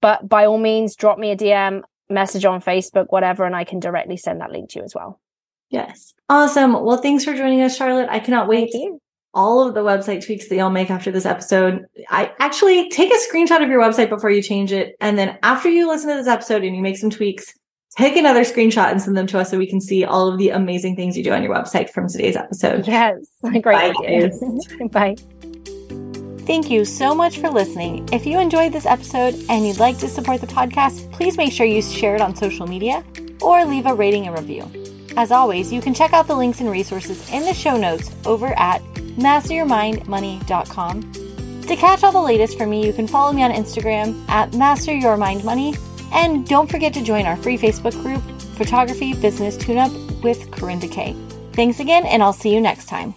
But 0.02 0.28
by 0.28 0.46
all 0.46 0.58
means, 0.58 0.96
drop 0.96 1.18
me 1.18 1.32
a 1.32 1.38
DM, 1.38 1.82
message 2.10 2.46
on 2.46 2.62
Facebook, 2.62 3.08
whatever, 3.10 3.46
and 3.46 3.56
I 3.56 3.64
can 3.64 3.80
directly 3.80 4.18
send 4.18 4.42
that 4.42 4.52
link 4.52 4.70
to 4.72 4.80
you 4.80 4.86
as 4.86 4.94
well. 4.94 5.20
Yes. 5.70 6.14
Awesome. 6.30 6.74
Well, 6.74 6.98
thanks 6.98 7.26
for 7.26 7.34
joining 7.34 7.62
us, 7.62 7.76
Charlotte. 7.76 8.08
I 8.10 8.20
cannot 8.20 8.48
wait 8.48 8.72
all 9.34 9.68
of 9.68 9.76
the 9.76 9.82
website 9.82 10.26
tweaks 10.26 10.48
that 10.50 10.56
you'll 10.56 10.70
make 10.70 10.90
after 10.90 11.12
this 11.12 11.26
episode. 11.26 11.86
I 12.10 12.34
actually 12.40 12.90
take 12.90 13.12
a 13.12 13.18
screenshot 13.18 13.62
of 13.62 13.70
your 13.70 13.82
website 13.82 14.10
before 14.10 14.32
you 14.32 14.42
change 14.42 14.72
it. 14.72 14.96
And 15.00 15.18
then 15.18 15.38
after 15.44 15.70
you 15.70 15.88
listen 15.88 16.10
to 16.10 16.16
this 16.16 16.28
episode 16.28 16.64
and 16.64 16.76
you 16.76 16.82
make 16.82 16.98
some 16.98 17.12
tweaks, 17.12 17.54
take 17.98 18.16
another 18.16 18.42
screenshot 18.42 18.92
and 18.92 19.02
send 19.02 19.18
them 19.18 19.28
to 19.28 19.40
us 19.40 19.50
so 19.50 19.58
we 19.58 19.68
can 19.68 19.82
see 19.82 20.06
all 20.06 20.28
of 20.28 20.38
the 20.38 20.50
amazing 20.50 20.96
things 20.96 21.18
you 21.18 21.24
do 21.24 21.34
on 21.34 21.42
your 21.44 21.54
website 21.54 21.90
from 21.90 22.08
today's 22.08 22.36
episode. 22.36 22.88
Yes. 22.88 23.26
Great 23.42 23.64
Bye, 23.64 23.94
Bye. 24.92 25.16
Thank 26.46 26.70
you 26.70 26.86
so 26.86 27.14
much 27.14 27.40
for 27.40 27.50
listening. 27.50 28.08
If 28.14 28.26
you 28.26 28.40
enjoyed 28.40 28.72
this 28.72 28.86
episode 28.86 29.36
and 29.50 29.68
you'd 29.68 29.80
like 29.80 29.98
to 29.98 30.08
support 30.08 30.40
the 30.40 30.48
podcast, 30.48 31.12
please 31.12 31.36
make 31.36 31.52
sure 31.52 31.66
you 31.66 31.82
share 31.82 32.16
it 32.16 32.22
on 32.22 32.36
social 32.36 32.66
media 32.68 33.04
or 33.42 33.66
leave 33.66 33.86
a 33.86 33.94
rating 33.94 34.28
and 34.28 34.38
review. 34.38 34.72
As 35.18 35.32
always, 35.32 35.74
you 35.74 35.82
can 35.82 35.94
check 35.94 36.14
out 36.14 36.28
the 36.28 36.36
links 36.36 36.62
and 36.62 36.70
resources 36.70 37.30
in 37.32 37.44
the 37.44 37.54
show 37.54 37.76
notes 37.76 38.12
over 38.26 38.58
at 38.58 38.82
masteryourmindmoney.com. 39.18 41.12
To 41.64 41.76
catch 41.76 42.04
all 42.04 42.14
the 42.14 42.22
latest 42.22 42.58
from 42.58 42.70
me, 42.70 42.86
you 42.86 42.94
can 42.94 43.08
follow 43.08 43.34
me 43.34 43.44
on 43.44 43.52
Instagram 43.52 44.24
at 44.30 44.54
Master 44.54 44.94
Your 44.94 45.18
Mind 45.18 45.44
Money. 45.44 45.76
And 46.14 46.48
don't 46.48 46.70
forget 46.70 46.94
to 46.94 47.04
join 47.04 47.26
our 47.26 47.38
free 47.38 47.58
Facebook 47.58 48.00
group, 48.02 48.24
Photography 48.56 49.14
Business 49.14 49.58
Tune 49.58 49.78
Up 49.78 49.92
with 50.24 50.50
Karinda 50.52 50.92
Kay. 50.92 51.16
Thanks 51.54 51.80
again, 51.80 52.06
and 52.06 52.24
I'll 52.24 52.34
see 52.34 52.54
you 52.54 52.62
next 52.62 52.86
time. 52.86 53.14